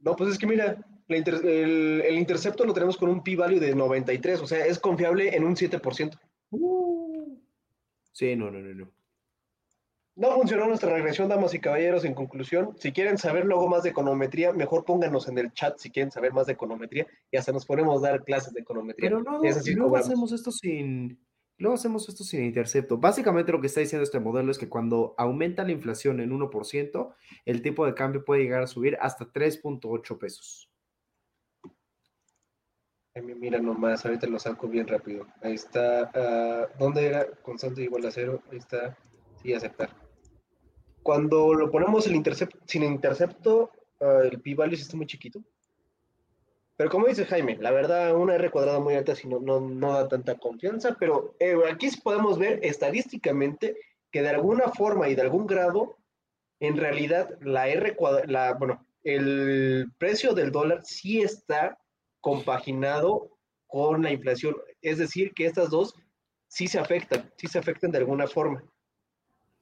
No, 0.00 0.16
pues 0.16 0.30
es 0.30 0.38
que 0.38 0.46
mira, 0.46 0.78
inter- 1.08 1.44
el, 1.44 2.02
el 2.06 2.14
intercepto 2.18 2.64
lo 2.64 2.72
tenemos 2.74 2.96
con 2.96 3.08
un 3.10 3.22
p-value 3.22 3.60
de 3.60 3.74
93, 3.74 4.40
o 4.40 4.46
sea, 4.46 4.64
es 4.66 4.78
confiable 4.78 5.34
en 5.36 5.44
un 5.44 5.54
7%. 5.56 6.18
Sí, 8.12 8.36
no, 8.36 8.50
no, 8.50 8.60
no, 8.60 8.74
no. 8.74 8.90
No 10.16 10.32
funcionó 10.32 10.66
nuestra 10.66 10.92
regresión, 10.92 11.28
damas 11.28 11.54
y 11.54 11.60
caballeros. 11.60 12.04
En 12.04 12.14
conclusión, 12.14 12.76
si 12.78 12.92
quieren 12.92 13.16
saber 13.16 13.46
luego 13.46 13.68
más 13.68 13.84
de 13.84 13.90
econometría, 13.90 14.52
mejor 14.52 14.84
pónganos 14.84 15.28
en 15.28 15.38
el 15.38 15.52
chat 15.52 15.78
si 15.78 15.90
quieren 15.90 16.10
saber 16.10 16.32
más 16.32 16.46
de 16.46 16.52
econometría 16.54 17.06
y 17.30 17.36
hasta 17.38 17.52
nos 17.52 17.64
ponemos 17.64 18.02
a 18.04 18.10
dar 18.10 18.24
clases 18.24 18.52
de 18.52 18.60
econometría. 18.60 19.08
Pero 19.08 19.22
no, 19.22 19.40
luego 19.40 19.96
hacemos 19.96 20.32
esto 20.32 20.50
sin, 20.50 21.18
luego 21.60 21.74
hacemos 21.74 22.08
esto 22.08 22.24
sin 22.24 22.44
intercepto. 22.44 22.98
Básicamente 22.98 23.52
lo 23.52 23.60
que 23.60 23.68
está 23.68 23.80
diciendo 23.80 24.02
este 24.02 24.18
modelo 24.18 24.50
es 24.50 24.58
que 24.58 24.68
cuando 24.68 25.14
aumenta 25.16 25.62
la 25.62 25.72
inflación 25.72 26.20
en 26.20 26.30
1%, 26.30 27.14
el 27.44 27.62
tipo 27.62 27.86
de 27.86 27.94
cambio 27.94 28.24
puede 28.24 28.42
llegar 28.42 28.62
a 28.62 28.66
subir 28.66 28.96
hasta 29.00 29.26
3.8 29.26 30.18
pesos. 30.18 30.70
Mira 33.14 33.58
nomás, 33.58 34.04
ahorita 34.04 34.26
lo 34.26 34.38
saco 34.38 34.68
bien 34.68 34.86
rápido. 34.86 35.26
Ahí 35.42 35.54
está. 35.54 36.10
ah, 36.14 36.68
¿Dónde 36.78 37.06
era? 37.06 37.26
Constante 37.42 37.82
igual 37.82 38.06
a 38.06 38.10
cero. 38.10 38.42
Ahí 38.50 38.58
está. 38.58 38.96
Sí, 39.42 39.52
aceptar. 39.52 39.90
Cuando 41.02 41.52
lo 41.54 41.70
ponemos 41.70 42.06
el 42.06 42.14
intercepto, 42.14 42.58
sin 42.66 42.84
intercepto, 42.84 43.72
ah, 44.00 44.20
el 44.30 44.40
p-value 44.40 44.74
está 44.74 44.96
muy 44.96 45.06
chiquito. 45.06 45.42
Pero 46.80 46.88
como 46.88 47.08
dice 47.08 47.26
Jaime, 47.26 47.58
la 47.60 47.72
verdad, 47.72 48.16
una 48.16 48.36
R 48.36 48.50
cuadrada 48.50 48.80
muy 48.80 48.94
alta 48.94 49.14
sí 49.14 49.28
no, 49.28 49.38
no, 49.38 49.60
no 49.60 49.92
da 49.92 50.08
tanta 50.08 50.38
confianza, 50.38 50.96
pero 50.98 51.36
eh, 51.38 51.54
aquí 51.70 51.90
podemos 52.02 52.38
ver 52.38 52.58
estadísticamente 52.62 53.76
que 54.10 54.22
de 54.22 54.30
alguna 54.30 54.68
forma 54.68 55.06
y 55.10 55.14
de 55.14 55.20
algún 55.20 55.46
grado, 55.46 55.98
en 56.58 56.78
realidad 56.78 57.38
la 57.42 57.68
R 57.68 57.94
cuadrada, 57.96 58.54
bueno, 58.54 58.86
el 59.04 59.92
precio 59.98 60.32
del 60.32 60.52
dólar 60.52 60.80
sí 60.82 61.20
está 61.20 61.78
compaginado 62.22 63.28
con 63.66 64.02
la 64.02 64.10
inflación. 64.10 64.56
Es 64.80 64.96
decir, 64.96 65.34
que 65.34 65.44
estas 65.44 65.68
dos 65.68 65.94
sí 66.48 66.66
se 66.66 66.78
afectan, 66.78 67.30
sí 67.36 67.46
se 67.46 67.58
afectan 67.58 67.90
de 67.90 67.98
alguna 67.98 68.26
forma. 68.26 68.64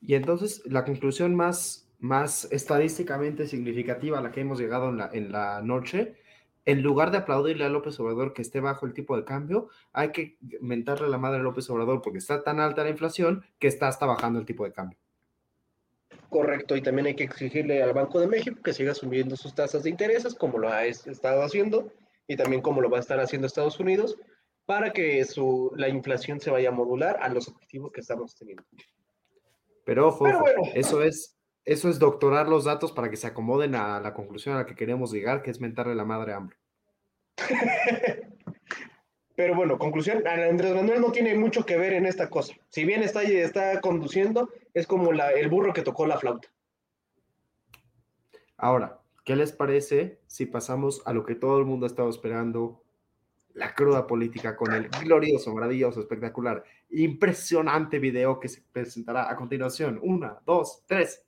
Y 0.01 0.15
entonces 0.15 0.63
la 0.67 0.85
conclusión 0.85 1.35
más, 1.35 1.91
más 1.99 2.47
estadísticamente 2.53 3.49
significativa 3.49 4.21
a 4.21 4.23
la 4.23 4.31
que 4.31 4.43
hemos 4.43 4.61
llegado 4.61 4.91
en 4.91 4.99
la, 4.99 5.11
en 5.13 5.33
la 5.33 5.61
noche, 5.63 6.15
en 6.69 6.83
lugar 6.83 7.11
de 7.11 7.17
aplaudirle 7.17 7.65
a 7.65 7.71
López 7.71 7.99
Obrador 7.99 8.35
que 8.35 8.43
esté 8.43 8.61
bajo 8.61 8.85
el 8.85 8.93
tipo 8.93 9.17
de 9.17 9.25
cambio, 9.25 9.71
hay 9.95 10.13
que 10.13 10.37
mentarle 10.61 11.09
la 11.09 11.17
madre 11.17 11.39
a 11.41 11.43
López 11.43 11.69
Obrador 11.71 12.03
porque 12.03 12.19
está 12.19 12.43
tan 12.45 12.61
alta 12.61 12.85
la 12.85 12.91
inflación 12.91 13.43
que 13.59 13.69
está 13.69 13.89
hasta 13.89 14.05
bajando 14.05 14.39
el 14.39 14.45
tipo 14.45 14.65
de 14.65 14.73
cambio. 14.73 14.99
Correcto, 16.29 16.77
y 16.77 16.83
también 16.83 17.07
hay 17.07 17.15
que 17.17 17.25
exigirle 17.25 17.83
al 17.83 17.95
Banco 17.95 18.21
de 18.21 18.27
México 18.27 18.61
que 18.63 18.75
siga 18.75 18.93
subiendo 18.95 19.35
sus 19.35 19.55
tasas 19.55 19.83
de 19.83 19.89
intereses, 19.89 20.35
como 20.35 20.59
lo 20.59 20.69
ha 20.69 20.85
es- 20.85 21.07
estado 21.07 21.43
haciendo, 21.43 21.91
y 22.27 22.37
también 22.37 22.61
como 22.61 22.83
lo 22.83 22.91
va 22.91 22.99
a 22.99 23.01
estar 23.01 23.19
haciendo 23.19 23.47
Estados 23.47 23.81
Unidos, 23.81 24.19
para 24.67 24.93
que 24.93 25.25
su, 25.25 25.73
la 25.77 25.89
inflación 25.89 26.39
se 26.41 26.51
vaya 26.51 26.69
a 26.69 26.73
modular 26.73 27.17
a 27.23 27.31
los 27.31 27.49
objetivos 27.49 27.93
que 27.93 28.03
estamos 28.03 28.35
teniendo. 28.35 28.63
Pero 29.87 30.09
ojo, 30.09 30.25
Pero 30.25 30.37
ojo, 30.41 30.45
bueno. 30.45 30.63
eso 30.75 31.03
es, 31.03 31.38
eso 31.69 31.91
es 31.91 31.99
doctorar 31.99 32.49
los 32.49 32.65
datos 32.65 32.93
para 32.93 33.11
que 33.11 33.17
se 33.19 33.27
acomoden 33.27 33.75
a 33.75 34.01
la 34.01 34.15
conclusión 34.15 34.55
a 34.55 34.59
la 34.59 34.67
que 34.67 34.75
queremos 34.75 35.13
llegar, 35.13 35.43
que 35.43 35.51
es 35.51 35.61
mentarle 35.61 35.95
la 35.95 36.07
madre 36.07 36.33
a 36.33 36.37
AMLO. 36.37 36.57
Pero 39.37 39.55
bueno, 39.55 39.79
conclusión, 39.79 40.27
Andrés 40.27 40.75
Manuel 40.75 41.01
no 41.03 41.13
tiene 41.13 41.37
mucho 41.37 41.65
que 41.67 41.77
ver 41.77 41.93
en 41.93 42.07
esta 42.07 42.31
cosa. 42.31 42.55
Si 42.71 42.85
bien 42.85 43.03
está, 43.03 43.23
está 43.23 43.81
conduciendo, 43.81 44.49
es 44.73 44.87
como 44.87 45.13
la- 45.13 45.31
el 45.33 45.49
burro 45.49 45.73
que 45.75 45.83
tocó 45.83 46.07
la 46.07 46.19
flauta. 46.19 46.49
Ahora, 48.57 48.99
¿qué 49.25 49.37
les 49.37 49.53
parece 49.53 50.19
si 50.27 50.47
pasamos 50.47 51.03
a 51.05 51.13
lo 51.13 51.25
que 51.25 51.35
todo 51.35 51.59
el 51.59 51.67
mundo 51.67 51.85
ha 51.87 51.89
estado 51.89 52.09
esperando? 52.09 52.83
La 53.53 53.75
cruda 53.75 54.07
política 54.07 54.57
con 54.57 54.73
el 54.73 54.89
glorioso, 54.89 55.55
maravilloso, 55.55 56.01
espectacular, 56.01 56.65
impresionante 56.91 57.99
video 57.99 58.41
que 58.41 58.49
se 58.49 58.63
presentará 58.73 59.31
a 59.31 59.37
continuación. 59.37 60.01
Una, 60.03 60.39
dos, 60.47 60.83
tres. 60.87 61.28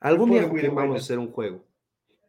Algún 0.00 0.30
día, 0.30 0.48
Joaquín, 0.48 0.74
vamos 0.74 0.96
a 0.96 0.98
hacer 1.00 1.18
un 1.18 1.30
juego. 1.30 1.64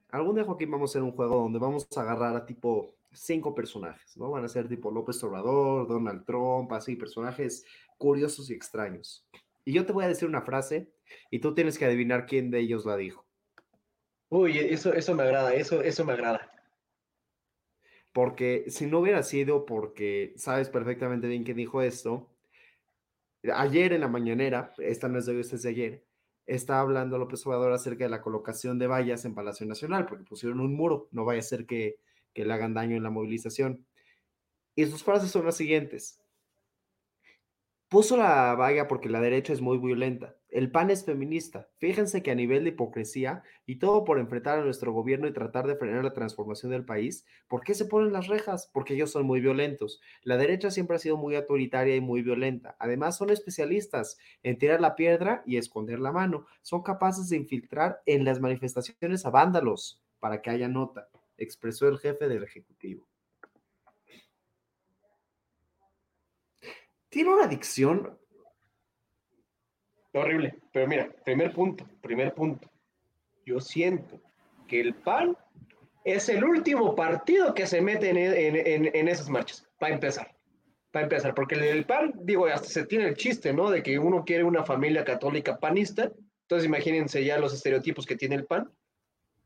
Algún 0.09 0.35
día, 0.35 0.43
Joaquín, 0.43 0.71
vamos 0.71 0.89
a 0.89 0.91
hacer 0.91 1.03
un 1.03 1.11
juego 1.11 1.35
donde 1.35 1.59
vamos 1.59 1.87
a 1.95 2.01
agarrar 2.01 2.35
a 2.35 2.45
tipo 2.45 2.95
cinco 3.11 3.55
personajes, 3.55 4.17
¿no? 4.17 4.31
Van 4.31 4.43
a 4.43 4.49
ser 4.49 4.67
tipo 4.67 4.91
López 4.91 5.23
Obrador, 5.23 5.87
Donald 5.87 6.25
Trump, 6.25 6.71
así, 6.73 6.95
personajes 6.95 7.65
curiosos 7.97 8.49
y 8.49 8.53
extraños. 8.53 9.25
Y 9.63 9.73
yo 9.73 9.85
te 9.85 9.93
voy 9.93 10.03
a 10.03 10.09
decir 10.09 10.27
una 10.27 10.41
frase 10.41 10.91
y 11.31 11.39
tú 11.39 11.53
tienes 11.53 11.77
que 11.77 11.85
adivinar 11.85 12.25
quién 12.25 12.51
de 12.51 12.59
ellos 12.59 12.85
la 12.85 12.97
dijo. 12.97 13.28
Uy, 14.29 14.59
eso, 14.59 14.93
eso 14.93 15.15
me 15.15 15.23
agrada, 15.23 15.53
eso, 15.55 15.81
eso 15.81 16.05
me 16.05 16.13
agrada. 16.13 16.51
Porque 18.13 18.65
si 18.67 18.85
no 18.85 18.99
hubiera 18.99 19.23
sido 19.23 19.65
porque 19.65 20.33
sabes 20.35 20.69
perfectamente 20.69 21.27
bien 21.27 21.43
quién 21.43 21.57
dijo 21.57 21.81
esto, 21.81 22.29
ayer 23.53 23.93
en 23.93 24.01
la 24.01 24.07
mañanera, 24.07 24.73
esta 24.77 25.07
no 25.07 25.19
es 25.19 25.25
de 25.25 25.33
hoy, 25.33 25.41
esta 25.41 25.55
es 25.55 25.63
de 25.63 25.69
ayer, 25.69 26.05
está 26.45 26.79
hablando 26.79 27.17
López 27.17 27.45
Obrador 27.45 27.71
acerca 27.73 28.03
de 28.03 28.09
la 28.09 28.21
colocación 28.21 28.79
de 28.79 28.87
vallas 28.87 29.25
en 29.25 29.35
Palacio 29.35 29.65
Nacional, 29.65 30.05
porque 30.05 30.25
pusieron 30.25 30.59
un 30.59 30.75
muro, 30.75 31.07
no 31.11 31.25
vaya 31.25 31.39
a 31.39 31.43
ser 31.43 31.65
que, 31.65 31.99
que 32.33 32.45
le 32.45 32.53
hagan 32.53 32.73
daño 32.73 32.97
en 32.97 33.03
la 33.03 33.11
movilización. 33.11 33.85
Y 34.75 34.85
sus 34.85 35.03
frases 35.03 35.31
son 35.31 35.45
las 35.45 35.57
siguientes. 35.57 36.19
Puso 37.89 38.17
la 38.17 38.55
valla 38.55 38.87
porque 38.87 39.09
la 39.09 39.21
derecha 39.21 39.53
es 39.53 39.61
muy 39.61 39.77
violenta. 39.77 40.38
El 40.49 40.71
PAN 40.71 40.89
es 40.89 41.05
feminista. 41.05 41.69
Fíjense 41.77 42.23
que 42.23 42.31
a 42.31 42.35
nivel 42.35 42.63
de 42.63 42.71
hipocresía 42.71 43.43
y 43.67 43.77
todo 43.77 44.03
por 44.03 44.17
enfrentar 44.17 44.57
a 44.57 44.63
nuestro 44.63 44.91
gobierno 44.91 45.27
y 45.27 45.33
tratar 45.33 45.67
de 45.67 45.75
frenar 45.75 46.03
la 46.03 46.13
transformación 46.13 46.71
del 46.71 46.85
país, 46.85 47.25
¿por 47.47 47.61
qué 47.63 47.75
se 47.75 47.85
ponen 47.85 48.13
las 48.13 48.27
rejas? 48.27 48.69
Porque 48.73 48.95
ellos 48.95 49.11
son 49.11 49.27
muy 49.27 49.41
violentos. 49.41 50.01
La 50.23 50.37
derecha 50.37 50.71
siempre 50.71 50.95
ha 50.95 50.99
sido 50.99 51.17
muy 51.17 51.35
autoritaria 51.35 51.95
y 51.95 52.01
muy 52.01 52.23
violenta. 52.23 52.75
Además, 52.79 53.15
son 53.15 53.29
especialistas 53.29 54.17
en 54.41 54.57
tirar 54.57 54.81
la 54.81 54.95
piedra 54.95 55.43
y 55.45 55.57
esconder 55.57 55.99
la 55.99 56.11
mano. 56.11 56.47
Son 56.63 56.81
capaces 56.81 57.29
de 57.29 57.37
infiltrar 57.37 58.01
en 58.07 58.25
las 58.25 58.39
manifestaciones 58.39 59.25
a 59.25 59.29
vándalos 59.29 60.01
para 60.19 60.41
que 60.41 60.49
haya 60.49 60.67
nota, 60.67 61.09
expresó 61.37 61.87
el 61.87 61.99
jefe 61.99 62.27
del 62.27 62.43
Ejecutivo. 62.43 63.07
Tiene 67.09 67.33
una 67.33 67.47
Horrible. 70.13 70.55
Pero 70.73 70.87
mira, 70.87 71.09
primer 71.23 71.53
punto, 71.53 71.85
primer 72.01 72.33
punto. 72.33 72.69
Yo 73.45 73.59
siento 73.59 74.19
que 74.67 74.81
el 74.81 74.95
PAN 74.95 75.37
es 76.03 76.29
el 76.29 76.43
último 76.43 76.95
partido 76.95 77.53
que 77.53 77.67
se 77.67 77.81
mete 77.81 78.09
en, 78.09 78.17
en- 78.17 78.55
en- 78.55 78.95
en 78.95 79.07
esas 79.07 79.29
marchas, 79.29 79.67
para 79.79 79.93
empezar. 79.93 80.35
Para 80.91 81.03
empezar, 81.05 81.35
porque 81.35 81.55
el, 81.55 81.63
el 81.63 81.85
PAN, 81.85 82.13
digo, 82.23 82.47
hasta 82.47 82.67
se 82.67 82.85
tiene 82.85 83.05
el 83.07 83.15
chiste, 83.15 83.53
¿no? 83.53 83.69
De 83.69 83.83
que 83.83 83.99
uno 83.99 84.23
quiere 84.25 84.43
una 84.43 84.63
familia 84.63 85.03
católica 85.03 85.59
panista. 85.59 86.11
Entonces 86.43 86.65
imagínense 86.65 87.23
ya 87.23 87.37
los 87.37 87.53
estereotipos 87.53 88.05
que 88.07 88.15
tiene 88.15 88.35
el 88.35 88.45
PAN. 88.45 88.71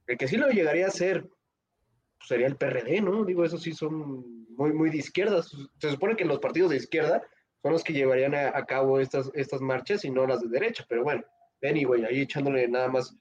El 0.07 0.18
que 0.18 0.28
sí 0.28 0.38
lo 0.38 0.47
llegaría 0.49 0.88
a 0.88 0.91
ser 0.91 1.24
pues, 1.24 2.28
sería 2.30 2.47
el 2.47 2.55
PRD, 2.55 3.01
¿no? 3.01 3.26
Digo, 3.26 3.43
esos 3.43 3.61
sí 3.61 3.74
son 3.74 4.45
muy, 4.55 4.72
muy 4.72 4.89
de 4.89 4.97
izquierda. 4.97 5.41
Se 5.43 5.89
supone 5.89 6.16
que 6.16 6.24
los 6.26 6.39
partidos 6.39 6.70
de 6.72 6.78
izquierda 6.78 7.22
son 7.64 7.72
los 7.72 7.84
que 7.84 7.93
llevarían 7.93 8.36
a, 8.36 8.55
a 8.55 8.66
cabo 8.66 8.99
estas, 8.99 9.32
estas 9.34 9.61
marchas 9.61 10.05
y 10.05 10.11
no 10.11 10.28
las 10.28 10.41
de 10.41 10.49
derecha. 10.49 10.86
Pero 10.88 11.03
bueno, 11.03 11.24
anyway, 11.64 12.03
ahí 12.05 12.22
echándole 12.22 12.68
nada 12.68 12.89
más 12.89 13.18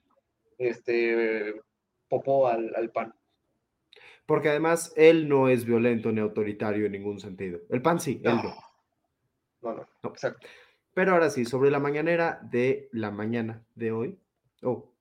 este 0.59 1.55
popó 2.09 2.47
al, 2.47 2.71
al 2.75 2.91
pan. 2.91 3.15
Porque 4.25 4.49
además 4.49 4.93
él 4.95 5.27
no 5.27 5.49
es 5.49 5.65
violento 5.65 6.11
ni 6.11 6.21
autoritario 6.21 6.85
en 6.85 6.91
ningún 6.93 7.19
sentido. 7.19 7.59
El 7.69 7.81
pan 7.81 7.99
sí, 7.99 8.21
él 8.23 8.35
no. 8.35 8.55
No, 9.61 9.73
no, 9.75 9.87
No. 10.03 10.09
exacto. 10.09 10.47
Pero 10.93 11.13
ahora 11.13 11.29
sí, 11.31 11.43
sobre 11.45 11.71
la 11.71 11.79
mañanera 11.79 12.39
de 12.43 12.87
la 12.91 13.09
mañana 13.11 13.63
de 13.75 13.91
hoy. 13.91 14.19
Oh, 14.61 14.93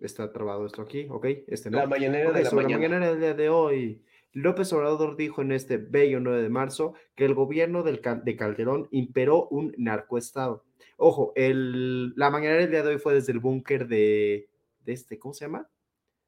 está 0.00 0.32
trabado 0.32 0.66
esto 0.66 0.82
aquí, 0.82 1.06
ok, 1.08 1.26
este 1.46 1.70
no. 1.70 1.78
La 1.78 1.86
mañanera 1.86 2.30
Ok, 2.30 2.36
de 2.36 2.42
la 2.44 2.50
sobre 2.50 2.64
mañana. 2.64 2.82
la 2.82 2.88
mañanera 2.88 3.10
del 3.12 3.20
día 3.20 3.34
de 3.34 3.48
hoy, 3.48 4.02
López 4.32 4.72
Obrador 4.72 5.16
dijo 5.16 5.42
en 5.42 5.52
este 5.52 5.78
bello 5.78 6.20
9 6.20 6.42
de 6.42 6.48
marzo 6.48 6.94
que 7.14 7.24
el 7.24 7.34
gobierno 7.34 7.82
del 7.82 8.00
de 8.24 8.36
Calderón 8.36 8.88
imperó 8.90 9.48
un 9.48 9.74
narcoestado. 9.78 10.64
Ojo, 10.96 11.32
el, 11.34 12.14
la 12.16 12.30
mañanera 12.30 12.60
del 12.60 12.70
día 12.70 12.82
de 12.82 12.90
hoy 12.90 12.98
fue 12.98 13.14
desde 13.14 13.32
el 13.32 13.40
búnker 13.40 13.88
de, 13.88 14.48
de 14.84 14.92
este, 14.92 15.18
¿cómo 15.18 15.34
se 15.34 15.46
llama? 15.46 15.68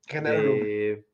Genaro 0.07 0.43
eh, 0.43 1.05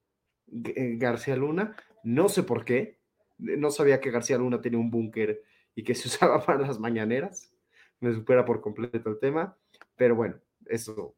García 0.46 1.36
Luna. 1.36 1.76
No 2.04 2.28
sé 2.28 2.42
por 2.42 2.64
qué. 2.64 2.98
No 3.38 3.70
sabía 3.70 4.00
que 4.00 4.10
García 4.10 4.38
Luna 4.38 4.60
tenía 4.60 4.78
un 4.78 4.90
búnker 4.90 5.42
y 5.74 5.84
que 5.84 5.94
se 5.94 6.08
usaba 6.08 6.44
para 6.44 6.60
las 6.60 6.78
mañaneras. 6.78 7.52
Me 8.00 8.12
supera 8.14 8.44
por 8.44 8.60
completo 8.60 9.10
el 9.10 9.18
tema. 9.18 9.56
Pero 9.96 10.14
bueno, 10.14 10.36
eso 10.66 11.14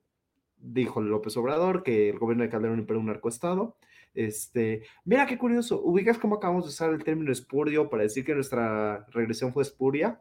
dijo 0.56 1.00
López 1.00 1.36
Obrador, 1.36 1.82
que 1.82 2.10
el 2.10 2.18
gobierno 2.18 2.44
de 2.44 2.50
Calderón 2.50 2.80
imperó 2.80 3.00
un 3.00 3.06
narcoestado. 3.06 3.76
Este, 4.14 4.82
mira 5.04 5.26
qué 5.26 5.38
curioso, 5.38 5.80
ubicas 5.82 6.18
cómo 6.18 6.36
acabamos 6.36 6.64
de 6.64 6.70
usar 6.70 6.90
el 6.92 7.04
término 7.04 7.30
espurio 7.30 7.88
para 7.88 8.02
decir 8.02 8.24
que 8.24 8.34
nuestra 8.34 9.06
regresión 9.10 9.52
fue 9.52 9.62
espuria. 9.62 10.20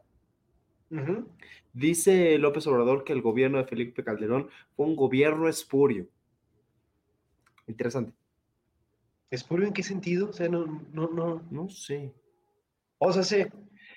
Dice 1.72 2.38
López 2.38 2.66
Obrador 2.66 3.04
que 3.04 3.12
el 3.12 3.22
gobierno 3.22 3.58
de 3.58 3.64
Felipe 3.64 4.04
Calderón 4.04 4.48
fue 4.76 4.86
un 4.86 4.96
gobierno 4.96 5.48
espurio. 5.48 6.06
Interesante. 7.66 8.12
¿Espurio 9.30 9.66
en 9.66 9.74
qué 9.74 9.82
sentido? 9.82 10.30
O 10.30 10.32
sea, 10.32 10.48
no, 10.48 10.64
no, 10.92 11.08
no. 11.08 11.42
No 11.50 11.68
sé. 11.68 12.12
O 12.98 13.12
sea, 13.12 13.22
sí. 13.22 13.44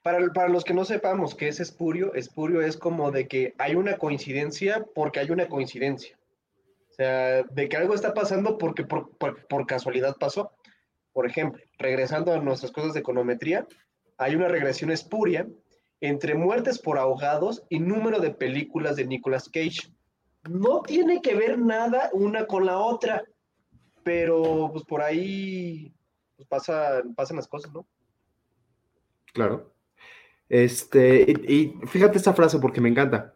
Para, 0.04 0.32
para 0.34 0.50
los 0.50 0.64
que 0.64 0.74
no 0.74 0.84
sepamos 0.84 1.36
qué 1.36 1.48
es 1.48 1.60
espurio, 1.60 2.14
espurio 2.14 2.62
es 2.62 2.76
como 2.76 3.12
de 3.12 3.28
que 3.28 3.54
hay 3.58 3.76
una 3.76 3.98
coincidencia 3.98 4.86
porque 4.94 5.20
hay 5.20 5.32
una 5.32 5.48
coincidencia. 5.48 6.18
De 7.06 7.70
que 7.70 7.78
algo 7.78 7.94
está 7.94 8.14
pasando 8.14 8.58
porque 8.58 8.84
por, 8.84 9.10
por- 9.18 9.66
casualidad 9.66 10.16
pasó. 10.20 10.52
Por 11.14 11.28
ejemplo, 11.28 11.62
regresando 11.78 12.34
a 12.34 12.40
nuestras 12.40 12.72
cosas 12.72 12.94
de 12.94 13.02
econometría, 13.02 13.68
hay 14.18 14.36
una 14.36 14.48
regresión 14.48 14.92
espuria 14.92 15.48
entre 16.00 16.36
muertes 16.36 16.80
por 16.80 16.98
ahogados 16.98 17.64
y 17.70 17.80
número 17.80 18.20
de 18.20 18.32
películas 18.32 18.96
de 18.96 19.06
Nicolas 19.06 19.50
Cage. 19.50 19.94
No 20.50 20.82
tiene 20.82 21.22
que 21.22 21.36
ver 21.36 21.60
nada 21.60 22.10
una 22.14 22.48
con 22.48 22.66
la 22.66 22.78
otra, 22.80 23.24
pero 24.04 24.70
pues 24.72 24.84
por 24.86 25.02
ahí 25.02 25.94
pues, 26.36 26.48
pasa, 26.48 27.04
pasan 27.16 27.38
las 27.38 27.48
cosas, 27.48 27.72
¿no? 27.72 27.86
Claro. 29.34 29.74
Este, 30.50 31.22
y, 31.48 31.54
y 31.56 31.88
fíjate 31.88 32.18
esta 32.18 32.34
frase 32.34 32.58
porque 32.60 32.82
me 32.82 32.90
encanta. 32.90 33.36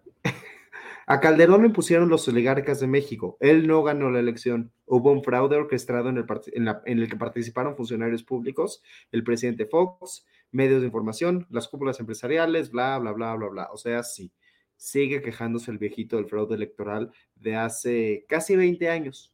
A 1.07 1.19
Calderón 1.19 1.61
lo 1.61 1.67
impusieron 1.67 2.09
los 2.09 2.27
oligarcas 2.27 2.79
de 2.79 2.87
México. 2.87 3.37
Él 3.39 3.67
no 3.67 3.83
ganó 3.83 4.09
la 4.09 4.19
elección. 4.19 4.71
Hubo 4.85 5.11
un 5.11 5.23
fraude 5.23 5.55
orquestado 5.55 6.09
en 6.09 6.17
el, 6.17 6.25
part- 6.25 6.49
en 6.53 6.65
la- 6.65 6.81
en 6.85 6.99
el 6.99 7.09
que 7.09 7.15
participaron 7.15 7.75
funcionarios 7.75 8.23
públicos, 8.23 8.81
el 9.11 9.23
presidente 9.23 9.65
Fox, 9.67 10.25
medios 10.51 10.81
de 10.81 10.87
información, 10.87 11.45
las 11.49 11.67
cúpulas 11.67 11.99
empresariales, 11.99 12.71
bla, 12.71 12.97
bla, 12.97 13.11
bla, 13.11 13.35
bla, 13.35 13.47
bla. 13.49 13.69
O 13.71 13.77
sea, 13.77 14.01
sí, 14.03 14.31
sigue 14.77 15.21
quejándose 15.21 15.69
el 15.71 15.77
viejito 15.77 16.15
del 16.17 16.25
fraude 16.27 16.55
electoral 16.55 17.11
de 17.35 17.55
hace 17.55 18.25
casi 18.27 18.55
20 18.55 18.89
años. 18.89 19.31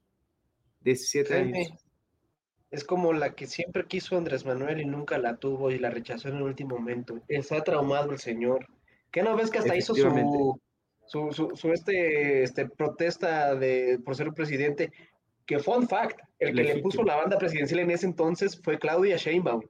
17 0.82 1.34
Jaime, 1.34 1.58
años. 1.68 1.86
Es 2.72 2.84
como 2.84 3.12
la 3.14 3.36
que 3.36 3.48
siempre 3.48 3.86
quiso 3.86 4.18
Andrés 4.18 4.46
Manuel 4.46 4.80
y 4.82 4.86
nunca 4.86 5.18
la 5.18 5.38
tuvo 5.38 5.72
y 5.72 5.78
la 5.78 5.90
rechazó 5.90 6.30
en 6.30 6.38
el 6.38 6.44
último 6.44 6.78
momento. 6.78 7.22
Está 7.28 7.64
traumado 7.64 8.12
el 8.12 8.20
señor. 8.20 8.66
¿Qué 9.12 9.22
no 9.24 9.36
ves 9.36 9.52
que 9.52 9.60
hasta 9.60 9.76
hizo 9.76 9.94
su, 9.94 10.60
su, 11.12 11.34
su, 11.34 11.52
su, 11.56 11.74
este, 11.74 12.44
este 12.44 12.70
protesta 12.70 13.54
de, 13.56 14.00
por 14.06 14.16
ser 14.16 14.30
un 14.30 14.34
presidente? 14.34 14.94
Que 15.46 15.60
fun 15.60 15.86
fact, 15.90 16.22
el 16.40 16.56
que 16.56 16.64
le 16.64 16.82
puso 16.82 17.04
la 17.04 17.18
banda 17.18 17.38
presidencial 17.38 17.82
en 17.82 17.92
ese 17.92 18.06
entonces 18.06 18.58
fue 18.64 18.80
Claudia 18.80 19.18
Sheinbaum, 19.18 19.62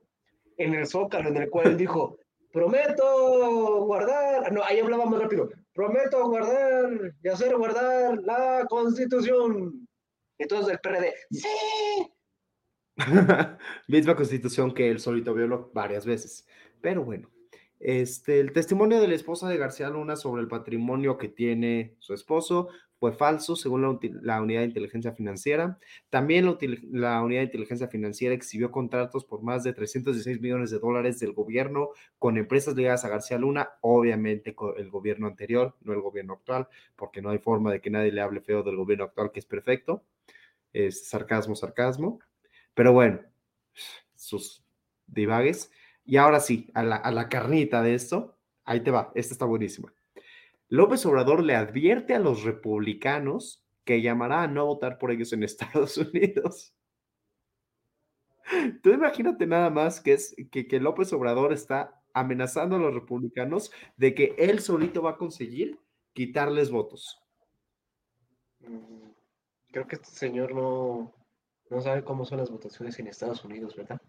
en 0.57 0.75
el 0.75 0.85
Zócalo, 0.85 1.29
en 1.29 1.37
el 1.37 1.49
cual 1.49 1.69
él 1.69 1.77
dijo, 1.77 2.19
prometo 2.53 3.85
guardar, 3.85 4.51
no, 4.53 4.63
ahí 4.63 4.79
hablaba 4.79 5.05
más 5.05 5.19
rápido, 5.19 5.49
prometo 5.73 6.27
guardar 6.27 7.15
y 7.23 7.27
hacer 7.27 7.57
guardar 7.57 8.19
la 8.19 8.67
Constitución. 8.69 9.87
Entonces 10.37 10.73
el 10.73 10.79
PRD, 10.79 11.11
sí, 11.31 11.47
Misma 13.87 14.15
constitución 14.15 14.73
que 14.75 14.91
él 14.91 14.99
solito 14.99 15.33
violó 15.33 15.71
varias 15.73 16.05
veces. 16.05 16.45
Pero 16.81 17.03
bueno, 17.03 17.31
este, 17.83 18.39
el 18.39 18.53
testimonio 18.53 19.01
de 19.01 19.07
la 19.07 19.15
esposa 19.15 19.49
de 19.49 19.57
García 19.57 19.89
Luna 19.89 20.15
sobre 20.15 20.41
el 20.41 20.47
patrimonio 20.47 21.17
que 21.17 21.29
tiene 21.29 21.95
su 21.99 22.13
esposo 22.13 22.69
fue 22.99 23.13
falso, 23.13 23.55
según 23.55 23.99
la, 24.21 24.39
unidad 24.39 24.59
de 24.59 24.67
inteligencia 24.67 25.11
financiera. 25.11 25.79
También 26.11 26.45
la 26.91 27.23
unidad 27.23 27.39
de 27.39 27.45
inteligencia 27.45 27.87
financiera 27.87 28.35
exhibió 28.35 28.69
contratos 28.69 29.25
por 29.25 29.41
más 29.41 29.63
de 29.63 29.73
316 29.73 30.39
millones 30.39 30.69
de 30.69 30.77
dólares 30.77 31.19
del 31.19 31.33
gobierno 31.33 31.89
con 32.19 32.37
empresas 32.37 32.75
ligadas 32.75 33.03
a 33.03 33.09
García 33.09 33.39
Luna, 33.39 33.71
obviamente 33.81 34.53
con 34.53 34.77
el 34.77 34.91
gobierno 34.91 35.25
anterior, 35.25 35.75
no 35.81 35.93
el 35.93 36.01
gobierno 36.01 36.33
actual, 36.33 36.67
porque 36.95 37.23
no 37.23 37.31
hay 37.31 37.39
forma 37.39 37.71
de 37.71 37.81
que 37.81 37.89
nadie 37.89 38.11
le 38.11 38.21
hable 38.21 38.41
feo 38.41 38.61
del 38.61 38.75
gobierno 38.75 39.05
actual, 39.05 39.31
que 39.31 39.39
es 39.39 39.47
perfecto. 39.47 40.03
Es 40.71 41.09
sarcasmo, 41.09 41.55
sarcasmo. 41.55 42.19
Pero 42.75 42.93
bueno, 42.93 43.21
sus 44.15 44.63
divagues. 45.07 45.71
Y 46.05 46.17
ahora 46.17 46.39
sí, 46.39 46.69
a 46.73 46.83
la, 46.83 47.29
carnita 47.29 47.81
de 47.81 47.93
esto, 47.93 48.37
ahí 48.63 48.81
te 48.81 48.91
va, 48.91 49.11
esta 49.15 49.33
está 49.33 49.45
buenísima. 49.45 49.93
López 50.67 51.05
Obrador 51.05 51.43
le 51.43 51.55
advierte 51.55 52.13
a 52.15 52.19
los 52.19 52.43
republicanos 52.43 53.63
que 53.83 54.01
llamará 54.01 54.43
a 54.43 54.47
no 54.47 54.65
votar 54.65 54.97
por 54.97 55.11
ellos 55.11 55.33
en 55.33 55.43
Estados 55.43 55.97
Unidos. 55.97 56.73
Tú 58.81 58.89
imagínate 58.89 59.45
nada 59.47 59.69
más 59.69 60.01
que 60.01 60.13
es 60.13 60.35
que, 60.51 60.67
que 60.67 60.79
López 60.79 61.13
Obrador 61.13 61.53
está 61.53 62.01
amenazando 62.13 62.75
a 62.75 62.79
los 62.79 62.93
republicanos 62.93 63.71
de 63.95 64.13
que 64.13 64.35
él 64.37 64.59
solito 64.59 65.01
va 65.01 65.11
a 65.11 65.17
conseguir 65.17 65.79
quitarles 66.13 66.69
votos. 66.69 67.21
Mm, 68.59 69.01
Creo 69.71 69.87
que 69.87 69.95
este 69.95 70.09
señor 70.09 70.53
no, 70.53 71.13
no 71.69 71.81
sabe 71.81 72.03
cómo 72.03 72.25
son 72.25 72.39
las 72.39 72.51
votaciones 72.51 72.99
en 72.99 73.07
Estados 73.07 73.43
Unidos, 73.45 73.75
¿verdad? 73.75 74.01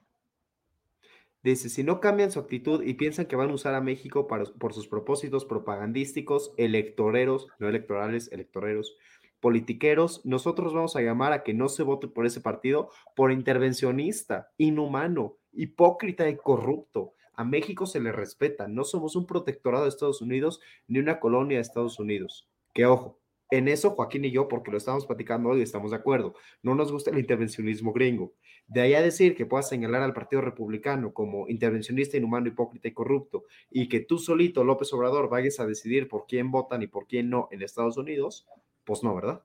Dice, 1.43 1.69
si 1.69 1.83
no 1.83 2.01
cambian 2.01 2.31
su 2.31 2.39
actitud 2.39 2.85
y 2.85 2.95
piensan 2.95 3.27
que 3.27 3.35
van 3.35 3.51
a 3.51 3.55
usar 3.55 3.75
a 3.75 3.81
México 3.81 4.29
para, 4.29 4.45
por 4.45 4.75
sus 4.75 4.87
propósitos 4.87 5.45
propagandísticos, 5.45 6.55
electoreros, 6.57 7.49
no 7.59 7.69
electorales, 7.69 8.31
electoreros, 8.31 8.97
politiqueros, 9.41 10.25
nosotros 10.25 10.73
vamos 10.73 10.95
a 10.95 11.03
llamar 11.03 11.33
a 11.33 11.43
que 11.43 11.53
no 11.53 11.69
se 11.69 11.83
vote 11.83 12.07
por 12.07 12.27
ese 12.27 12.41
partido 12.41 12.91
por 13.17 13.33
intervencionista, 13.33 14.53
inhumano, 14.57 15.37
hipócrita 15.53 16.29
y 16.29 16.37
corrupto. 16.37 17.15
A 17.35 17.45
México 17.45 17.87
se 17.87 17.99
le 17.99 18.13
respeta, 18.13 18.69
no 18.69 18.85
somos 18.85 19.17
un 19.17 19.27
protectorado 19.27 19.83
de 19.83 19.89
Estados 19.89 20.23
Unidos 20.23 20.61
ni 20.87 21.01
una 21.01 21.19
colonia 21.19 21.59
de 21.59 21.63
Estados 21.63 21.99
Unidos. 21.99 22.49
Que 22.73 22.87
ojo, 22.87 23.19
en 23.53 23.69
eso 23.69 23.91
Joaquín 23.91 24.25
y 24.25 24.31
yo, 24.31 24.49
porque 24.49 24.71
lo 24.71 24.79
estamos 24.79 25.05
platicando 25.05 25.51
hoy, 25.51 25.61
estamos 25.61 25.91
de 25.91 25.99
acuerdo. 25.99 26.35
No 26.63 26.75
nos 26.75 26.91
gusta 26.91 27.11
el 27.11 27.19
intervencionismo 27.19 27.93
gringo. 27.93 28.33
De 28.67 28.81
ahí 28.81 28.95
a 28.95 29.03
decir 29.03 29.37
que 29.37 29.45
puedas 29.45 29.69
señalar 29.69 30.01
al 30.01 30.15
Partido 30.15 30.41
Republicano 30.41 31.13
como 31.13 31.47
intervencionista, 31.51 32.17
inhumano, 32.17 32.49
hipócrita 32.49 32.89
y 32.89 32.93
corrupto, 32.93 33.45
y 33.71 33.91
que 33.91 34.01
tú 34.01 34.17
solito, 34.17 34.65
López 34.65 34.91
Obrador, 34.95 35.29
vayas 35.29 35.61
a 35.61 35.67
decidir 35.67 36.09
por 36.09 36.25
quién 36.27 36.51
votan 36.51 36.83
y 36.83 36.87
por 36.87 37.07
quién 37.07 37.29
no 37.29 37.49
en 37.51 37.61
Estados 37.61 37.99
Unidos, 37.99 38.47
pues 38.85 39.03
no, 39.03 39.15
¿verdad? 39.15 39.43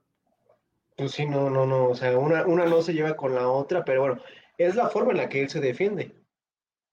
Pues 0.96 1.12
sí, 1.12 1.26
no, 1.26 1.50
no, 1.50 1.66
no, 1.66 1.90
o 1.90 1.96
sea, 1.96 2.18
una, 2.18 2.48
una 2.48 2.66
no 2.66 2.82
se 2.82 2.94
lleva 2.94 3.18
con 3.18 3.36
la 3.36 3.50
otra, 3.50 3.84
pero 3.84 4.00
bueno, 4.00 4.22
es 4.58 4.76
la 4.76 4.88
forma 4.88 5.12
en 5.12 5.18
la 5.18 5.28
que 5.28 5.42
él 5.42 5.50
se 5.50 5.60
defiende. 5.60 6.16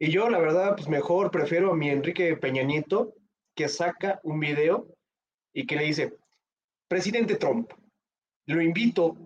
Y 0.00 0.10
yo, 0.10 0.28
la 0.30 0.40
verdad, 0.40 0.74
pues 0.74 0.88
mejor 0.88 1.30
prefiero 1.30 1.70
a 1.70 1.76
mi 1.76 1.90
Enrique 1.90 2.36
Peña 2.36 2.64
Nieto, 2.64 3.14
que 3.54 3.68
saca 3.68 4.18
un 4.24 4.40
video 4.40 4.88
y 5.52 5.64
que 5.64 5.76
le 5.76 5.84
dice, 5.84 6.16
presidente 6.94 7.34
Trump, 7.34 7.72
lo 8.46 8.62
invito. 8.62 9.16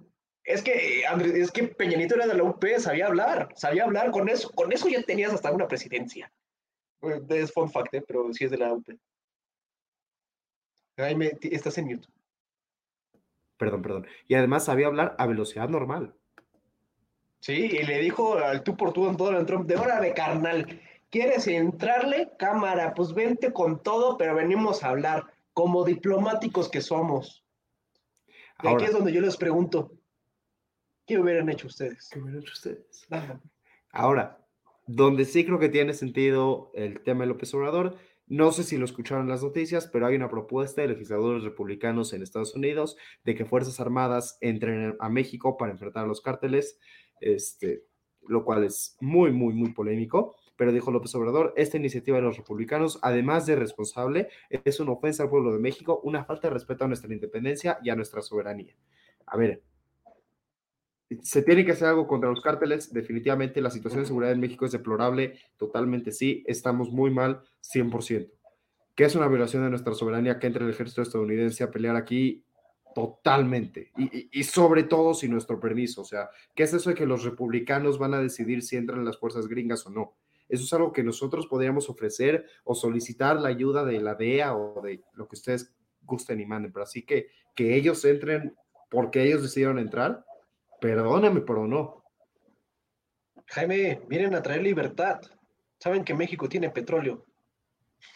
Es 0.42 0.62
que, 0.62 1.04
Andrés, 1.06 1.34
es 1.34 1.50
que 1.50 1.64
Peña 1.64 1.98
Nieto 1.98 2.14
era 2.14 2.26
de 2.26 2.32
la 2.32 2.42
UP, 2.42 2.64
sabía 2.78 3.08
hablar, 3.08 3.50
sabía 3.56 3.84
hablar 3.84 4.10
con 4.10 4.30
eso, 4.30 4.50
con 4.52 4.72
eso 4.72 4.88
ya 4.88 5.02
tenías 5.02 5.34
hasta 5.34 5.52
una 5.52 5.68
presidencia. 5.68 6.32
Es 7.28 7.52
fun 7.52 7.70
fact, 7.70 7.92
¿eh? 7.92 8.02
pero 8.08 8.32
sí 8.32 8.46
es 8.46 8.50
de 8.50 8.56
la 8.56 8.72
UP. 8.72 8.88
Jaime, 10.96 11.32
estás 11.42 11.76
en 11.76 11.88
mute. 11.88 12.08
Perdón, 13.58 13.82
perdón. 13.82 14.06
Y 14.26 14.34
además 14.34 14.64
sabía 14.64 14.86
hablar 14.86 15.14
a 15.18 15.26
velocidad 15.26 15.68
normal. 15.68 16.14
Sí, 17.40 17.52
y 17.52 17.82
le 17.82 17.98
dijo 17.98 18.38
al 18.38 18.62
tú 18.62 18.78
por 18.78 18.94
tú 18.94 19.06
a 19.06 19.12
Donald 19.12 19.46
Trump, 19.46 19.66
de 19.66 19.76
órale, 19.76 20.14
carnal. 20.14 20.80
¿Quieres 21.10 21.46
entrarle? 21.48 22.30
Cámara, 22.38 22.94
pues 22.94 23.12
vente 23.12 23.52
con 23.52 23.82
todo, 23.82 24.16
pero 24.16 24.34
venimos 24.34 24.82
a 24.82 24.88
hablar, 24.88 25.26
como 25.52 25.84
diplomáticos 25.84 26.70
que 26.70 26.80
somos. 26.80 27.44
Y 28.62 28.68
aquí 28.68 28.84
es 28.84 28.92
donde 28.92 29.12
yo 29.12 29.20
les 29.20 29.36
pregunto, 29.36 29.92
¿qué 31.06 31.18
hubieran 31.18 31.48
hecho 31.48 31.68
ustedes? 31.68 32.08
¿Qué 32.12 32.20
hubieran 32.20 32.42
hecho 32.42 32.52
ustedes? 32.52 33.06
Ajá. 33.10 33.40
Ahora, 33.92 34.44
donde 34.86 35.24
sí 35.24 35.44
creo 35.44 35.58
que 35.58 35.68
tiene 35.68 35.92
sentido 35.92 36.70
el 36.74 37.02
tema 37.02 37.20
de 37.20 37.28
López 37.28 37.52
Obrador, 37.54 37.96
no 38.26 38.52
sé 38.52 38.62
si 38.62 38.76
lo 38.76 38.84
escucharon 38.84 39.24
en 39.24 39.30
las 39.30 39.42
noticias, 39.42 39.86
pero 39.86 40.06
hay 40.06 40.14
una 40.14 40.28
propuesta 40.28 40.82
de 40.82 40.88
legisladores 40.88 41.44
republicanos 41.44 42.12
en 42.12 42.22
Estados 42.22 42.54
Unidos 42.54 42.96
de 43.24 43.34
que 43.34 43.46
Fuerzas 43.46 43.80
Armadas 43.80 44.36
entren 44.42 44.96
a 45.00 45.08
México 45.08 45.56
para 45.56 45.72
enfrentar 45.72 46.04
a 46.04 46.08
los 46.08 46.20
cárteles, 46.20 46.78
este, 47.20 47.84
lo 48.26 48.44
cual 48.44 48.64
es 48.64 48.96
muy, 49.00 49.32
muy, 49.32 49.54
muy 49.54 49.72
polémico. 49.72 50.36
Pero 50.58 50.72
dijo 50.72 50.90
López 50.90 51.14
Obrador, 51.14 51.54
esta 51.56 51.78
iniciativa 51.78 52.18
de 52.18 52.24
los 52.24 52.36
republicanos, 52.36 52.98
además 53.00 53.46
de 53.46 53.56
responsable, 53.56 54.28
es 54.50 54.80
una 54.80 54.92
ofensa 54.92 55.22
al 55.22 55.30
pueblo 55.30 55.52
de 55.54 55.60
México, 55.60 56.00
una 56.04 56.24
falta 56.24 56.48
de 56.48 56.54
respeto 56.54 56.84
a 56.84 56.88
nuestra 56.88 57.10
independencia 57.14 57.78
y 57.82 57.88
a 57.90 57.96
nuestra 57.96 58.20
soberanía. 58.20 58.74
A 59.24 59.36
ver, 59.38 59.62
se 61.22 61.42
tiene 61.42 61.64
que 61.64 61.72
hacer 61.72 61.88
algo 61.88 62.06
contra 62.06 62.28
los 62.28 62.42
cárteles. 62.42 62.92
Definitivamente 62.92 63.60
la 63.62 63.70
situación 63.70 64.02
de 64.02 64.06
seguridad 64.08 64.32
en 64.32 64.40
México 64.40 64.66
es 64.66 64.72
deplorable, 64.72 65.38
totalmente 65.56 66.12
sí, 66.12 66.44
estamos 66.46 66.90
muy 66.90 67.10
mal, 67.10 67.40
100%. 67.62 68.30
Que 68.94 69.04
es 69.04 69.14
una 69.14 69.28
violación 69.28 69.62
de 69.62 69.70
nuestra 69.70 69.94
soberanía 69.94 70.38
que 70.38 70.48
entre 70.48 70.64
el 70.64 70.70
ejército 70.70 71.02
estadounidense 71.02 71.62
a 71.64 71.70
pelear 71.70 71.96
aquí 71.96 72.44
totalmente. 72.94 73.92
Y, 73.96 74.04
y- 74.18 74.28
y 74.32 74.42
sobre 74.42 74.82
todo 74.82 75.14
sin 75.14 75.30
nuestro 75.30 75.60
permiso. 75.60 76.02
O 76.02 76.04
sea, 76.04 76.30
¿qué 76.54 76.64
es 76.64 76.74
eso 76.74 76.90
de 76.90 76.96
que 76.96 77.06
los 77.06 77.22
republicanos 77.24 77.96
van 77.98 78.12
a 78.14 78.20
decidir 78.20 78.62
si 78.62 78.76
entran 78.76 79.04
las 79.04 79.18
fuerzas 79.18 79.46
gringas 79.46 79.86
o 79.86 79.90
no? 79.90 80.16
Eso 80.48 80.64
es 80.64 80.72
algo 80.72 80.92
que 80.92 81.02
nosotros 81.02 81.46
podríamos 81.46 81.88
ofrecer 81.90 82.46
o 82.64 82.74
solicitar 82.74 83.38
la 83.40 83.48
ayuda 83.48 83.84
de 83.84 84.00
la 84.00 84.14
DEA 84.14 84.54
o 84.56 84.80
de 84.82 85.02
lo 85.14 85.28
que 85.28 85.36
ustedes 85.36 85.74
gusten 86.02 86.40
y 86.40 86.46
manden. 86.46 86.72
Pero 86.72 86.84
así 86.84 87.02
que 87.02 87.28
que 87.54 87.74
ellos 87.74 88.04
entren 88.04 88.56
porque 88.88 89.22
ellos 89.22 89.42
decidieron 89.42 89.78
entrar, 89.78 90.24
perdóname, 90.80 91.40
pero 91.40 91.66
no. 91.66 92.04
Jaime, 93.46 94.00
vienen 94.08 94.34
a 94.34 94.42
traer 94.42 94.62
libertad. 94.62 95.20
Saben 95.78 96.04
que 96.04 96.14
México 96.14 96.48
tiene 96.48 96.70
petróleo. 96.70 97.24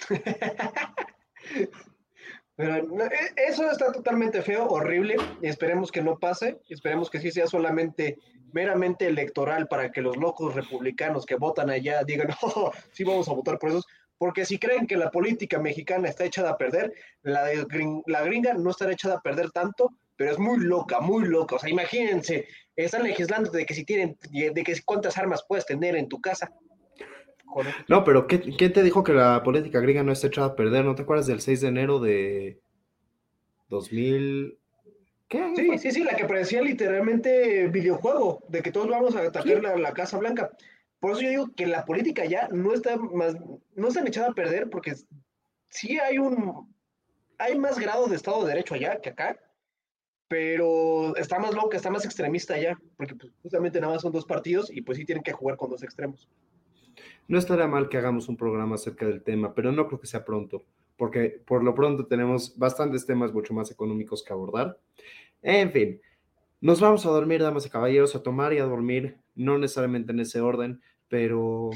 Pero 2.63 2.81
no, 2.85 3.05
e- 3.07 3.35
eso 3.49 3.69
está 3.69 3.91
totalmente 3.91 4.41
feo, 4.41 4.69
horrible, 4.69 5.17
esperemos 5.41 5.91
que 5.91 6.01
no 6.01 6.17
pase, 6.17 6.61
esperemos 6.69 7.11
que 7.11 7.19
sí 7.19 7.33
sea 7.33 7.49
solamente 7.49 8.19
meramente 8.53 9.09
electoral 9.09 9.67
para 9.67 9.91
que 9.91 10.01
los 10.01 10.17
locos 10.17 10.55
republicanos 10.55 11.27
que 11.27 11.35
votan 11.35 11.71
allá 11.71 12.05
digan, 12.05 12.29
oh, 12.43 12.71
sí 12.93 13.03
vamos 13.03 13.29
a 13.29 13.33
votar 13.33 13.59
por 13.59 13.71
esos, 13.71 13.85
porque 14.17 14.45
si 14.45 14.61
creen 14.61 14.87
que 14.87 14.97
la 14.97 15.11
política 15.11 15.59
mexicana 15.59 16.09
está 16.09 16.25
echada 16.25 16.51
a 16.51 16.57
perder, 16.57 16.95
la, 17.23 17.47
de 17.47 17.67
la 18.07 18.23
gringa 18.23 18.55
no 18.55 18.71
estará 18.71 18.93
echada 18.93 19.17
a 19.17 19.23
perder 19.23 19.51
tanto, 19.51 19.91
pero 20.15 20.31
es 20.31 20.39
muy 20.39 20.61
loca, 20.61 21.01
muy 21.01 21.25
loca. 21.25 21.57
O 21.57 21.59
sea, 21.59 21.69
imagínense, 21.69 22.47
están 22.77 23.03
legislando 23.03 23.51
de 23.51 23.67
que 23.67 23.75
si 23.75 23.85
tienen, 23.85 24.17
de 24.31 24.63
que 24.63 24.81
cuántas 24.85 25.19
armas 25.19 25.45
puedes 25.49 25.67
tener 25.67 25.97
en 25.97 26.09
tu 26.09 26.21
casa. 26.21 26.53
No, 27.89 28.05
pero 28.05 28.27
¿qué- 28.27 28.41
¿quién 28.41 28.73
te 28.73 28.83
dijo 28.83 29.03
que 29.05 29.13
la 29.13 29.43
política 29.43 29.81
gringa 29.81 30.03
no 30.03 30.13
está 30.13 30.27
echada 30.29 30.49
a 30.49 30.57
perder? 30.57 30.85
¿No 30.85 30.95
te 30.95 31.03
acuerdas 31.03 31.27
del 31.27 31.41
6 31.41 31.61
de 31.61 31.69
enero 31.69 31.99
de 32.01 32.61
2000? 33.69 34.59
¿Qué 35.29 35.53
Sí, 35.57 35.79
sí, 35.79 35.91
sí, 35.93 36.05
la 36.05 36.15
que 36.15 36.27
parecía 36.27 36.61
literalmente 36.63 37.69
videojuego, 37.69 38.43
de 38.49 38.63
que 38.63 38.71
todos 38.71 38.89
vamos 38.89 39.17
a 39.17 39.21
atacar 39.21 39.63
la, 39.63 39.77
la 39.77 39.93
Casa 39.95 40.19
Blanca. 40.19 40.51
Por 41.01 41.13
eso 41.13 41.23
yo 41.23 41.31
digo 41.31 41.49
que 41.57 41.67
la 41.67 41.85
política 41.85 42.25
ya 42.27 42.49
no 42.49 42.75
está 42.75 42.97
más, 42.97 43.35
no 43.75 43.89
está 43.89 44.07
echada 44.07 44.29
a 44.29 44.35
perder, 44.35 44.69
porque 44.69 44.95
sí 45.71 45.99
hay 45.99 46.19
un, 46.19 46.73
hay 47.39 47.59
más 47.59 47.79
grado 47.79 48.07
de 48.07 48.17
Estado 48.17 48.43
de 48.43 48.49
Derecho 48.51 48.75
allá 48.75 49.01
que 49.01 49.09
acá, 49.11 49.39
pero 50.29 51.17
está 51.17 51.39
más 51.39 51.55
loca, 51.55 51.77
está 51.77 51.91
más 51.91 52.05
extremista 52.05 52.55
allá, 52.55 52.79
porque 52.97 53.15
pues, 53.15 53.33
justamente 53.43 53.81
nada 53.81 53.95
más 53.95 54.03
son 54.03 54.13
dos 54.13 54.27
partidos 54.27 54.71
y 54.71 54.83
pues 54.83 54.99
sí 54.99 55.05
tienen 55.05 55.25
que 55.25 55.33
jugar 55.33 55.57
con 55.57 55.71
dos 55.71 55.83
extremos. 55.83 56.29
No 57.29 57.39
estaría 57.39 57.67
mal 57.67 57.89
que 57.89 57.99
hagamos 57.99 58.29
un 58.29 58.37
programa 58.37 58.75
acerca 58.75 59.07
del 59.07 59.23
tema, 59.23 59.55
pero 59.55 59.73
no 59.73 59.87
creo 59.87 60.01
que 60.01 60.07
sea 60.07 60.25
pronto, 60.25 60.65
porque 60.97 61.41
por 61.47 61.63
lo 61.63 61.75
pronto 61.75 62.07
tenemos 62.07 62.59
bastantes 62.59 63.07
temas 63.07 63.33
mucho 63.33 63.55
más 63.55 63.71
económicos 63.71 64.23
que 64.23 64.33
abordar. 64.33 64.79
En 65.41 65.73
fin, 65.73 66.01
nos 66.61 66.81
vamos 66.81 67.05
a 67.07 67.11
dormir, 67.11 67.43
damas 67.43 67.67
y 67.67 67.71
caballeros, 67.71 68.15
a 68.15 68.23
tomar 68.23 68.53
y 68.53 68.59
a 68.59 68.65
dormir, 68.65 69.17
no 69.35 69.59
necesariamente 69.59 70.13
en 70.13 70.21
ese 70.21 70.41
orden, 70.41 70.81
pero 71.09 71.71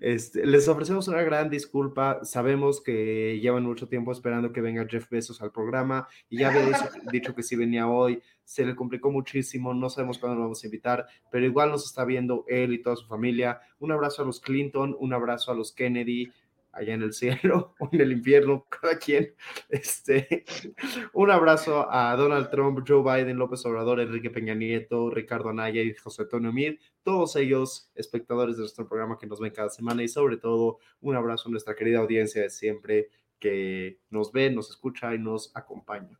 este, 0.00 0.46
les 0.46 0.66
ofrecemos 0.66 1.08
una 1.08 1.22
gran 1.22 1.50
disculpa. 1.50 2.24
Sabemos 2.24 2.80
que 2.80 3.38
llevan 3.40 3.64
mucho 3.64 3.86
tiempo 3.86 4.12
esperando 4.12 4.50
que 4.50 4.62
venga 4.62 4.86
Jeff 4.88 5.10
Bezos 5.10 5.42
al 5.42 5.52
programa 5.52 6.08
y 6.30 6.38
ya 6.38 6.48
había 6.48 6.62
dicho, 7.12 7.34
que 7.34 7.42
sí 7.42 7.54
venía 7.54 7.86
hoy. 7.86 8.22
Se 8.44 8.64
le 8.64 8.74
complicó 8.74 9.10
muchísimo, 9.10 9.74
no 9.74 9.90
sabemos 9.90 10.18
cuándo 10.18 10.36
lo 10.36 10.42
vamos 10.42 10.64
a 10.64 10.66
invitar, 10.66 11.06
pero 11.30 11.44
igual 11.44 11.70
nos 11.70 11.84
está 11.84 12.04
viendo 12.04 12.44
él 12.48 12.72
y 12.72 12.82
toda 12.82 12.96
su 12.96 13.06
familia. 13.06 13.60
Un 13.78 13.92
abrazo 13.92 14.22
a 14.22 14.24
los 14.24 14.40
Clinton, 14.40 14.96
un 14.98 15.12
abrazo 15.12 15.52
a 15.52 15.54
los 15.54 15.72
Kennedy, 15.72 16.32
allá 16.72 16.94
en 16.94 17.02
el 17.02 17.12
cielo 17.12 17.74
o 17.80 17.88
en 17.92 18.00
el 18.00 18.12
infierno, 18.12 18.66
cada 18.68 18.98
quien. 18.98 19.34
Este, 19.68 20.44
un 21.12 21.30
abrazo 21.30 21.90
a 21.90 22.14
Donald 22.16 22.50
Trump, 22.50 22.84
Joe 22.86 23.02
Biden, 23.02 23.38
López 23.38 23.64
Obrador, 23.66 24.00
Enrique 24.00 24.30
Peña 24.30 24.54
Nieto, 24.54 25.10
Ricardo 25.10 25.50
Anaya 25.50 25.82
y 25.82 25.94
José 25.94 26.22
Antonio 26.22 26.52
Mir, 26.52 26.78
todos 27.02 27.36
ellos 27.36 27.90
espectadores 27.94 28.56
de 28.56 28.62
nuestro 28.62 28.88
programa 28.88 29.18
que 29.18 29.26
nos 29.26 29.40
ven 29.40 29.52
cada 29.52 29.70
semana 29.70 30.02
y 30.02 30.08
sobre 30.08 30.36
todo 30.36 30.78
un 31.00 31.16
abrazo 31.16 31.48
a 31.48 31.52
nuestra 31.52 31.74
querida 31.74 31.98
audiencia 31.98 32.42
de 32.42 32.50
siempre 32.50 33.08
que 33.38 33.98
nos 34.10 34.32
ve, 34.32 34.50
nos 34.50 34.70
escucha 34.70 35.14
y 35.14 35.18
nos 35.18 35.54
acompaña. 35.56 36.18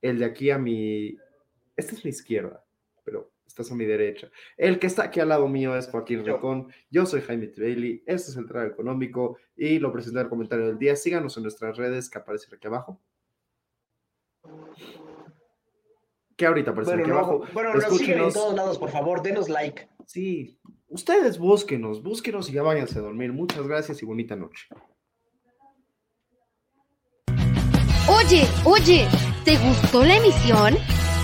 El 0.00 0.18
de 0.18 0.24
aquí 0.24 0.50
a 0.50 0.58
mi, 0.58 1.16
esta 1.76 1.94
es 1.94 2.04
mi 2.04 2.10
izquierda, 2.10 2.64
pero 3.04 3.30
estás 3.60 3.72
a 3.72 3.74
mi 3.76 3.84
derecha. 3.84 4.30
El 4.56 4.78
que 4.78 4.86
está 4.86 5.04
aquí 5.04 5.18
al 5.20 5.28
lado 5.28 5.48
mío 5.48 5.76
es 5.76 5.88
Joaquín 5.88 6.22
Yo. 6.24 6.34
Ricón, 6.36 6.72
yo 6.90 7.06
soy 7.06 7.20
Jaime 7.22 7.52
Bailey, 7.56 8.02
este 8.06 8.30
es 8.30 8.36
el 8.36 8.46
Trago 8.46 8.68
Económico 8.70 9.36
y 9.56 9.78
lo 9.80 9.92
presenté 9.92 10.20
el 10.20 10.28
comentario 10.28 10.66
del 10.66 10.78
día. 10.78 10.94
Síganos 10.96 11.36
en 11.36 11.42
nuestras 11.42 11.76
redes 11.76 12.08
que 12.08 12.18
aparecen 12.18 12.54
aquí 12.54 12.66
abajo. 12.68 13.00
Que 16.36 16.46
ahorita 16.46 16.70
aparece 16.70 16.92
Bueno, 16.92 17.02
aquí 17.02 17.10
no, 17.10 17.18
abajo. 17.18 17.44
bueno, 17.52 17.74
nos 17.74 17.96
siguen 17.98 18.20
en 18.20 18.32
todos 18.32 18.54
lados, 18.54 18.78
por 18.78 18.90
favor, 18.90 19.22
denos 19.22 19.48
like. 19.48 19.88
Sí, 20.06 20.58
ustedes 20.86 21.36
búsquenos, 21.38 22.02
búsquenos 22.02 22.48
y 22.48 22.52
ya 22.52 22.62
váyanse 22.62 22.98
a 22.98 23.02
dormir. 23.02 23.32
Muchas 23.32 23.66
gracias 23.66 24.00
y 24.02 24.06
bonita 24.06 24.36
noche. 24.36 24.68
Oye, 28.08 28.44
oye, 28.64 29.06
¿te 29.44 29.58
gustó 29.58 30.02
la 30.04 30.16
emisión? 30.16 30.74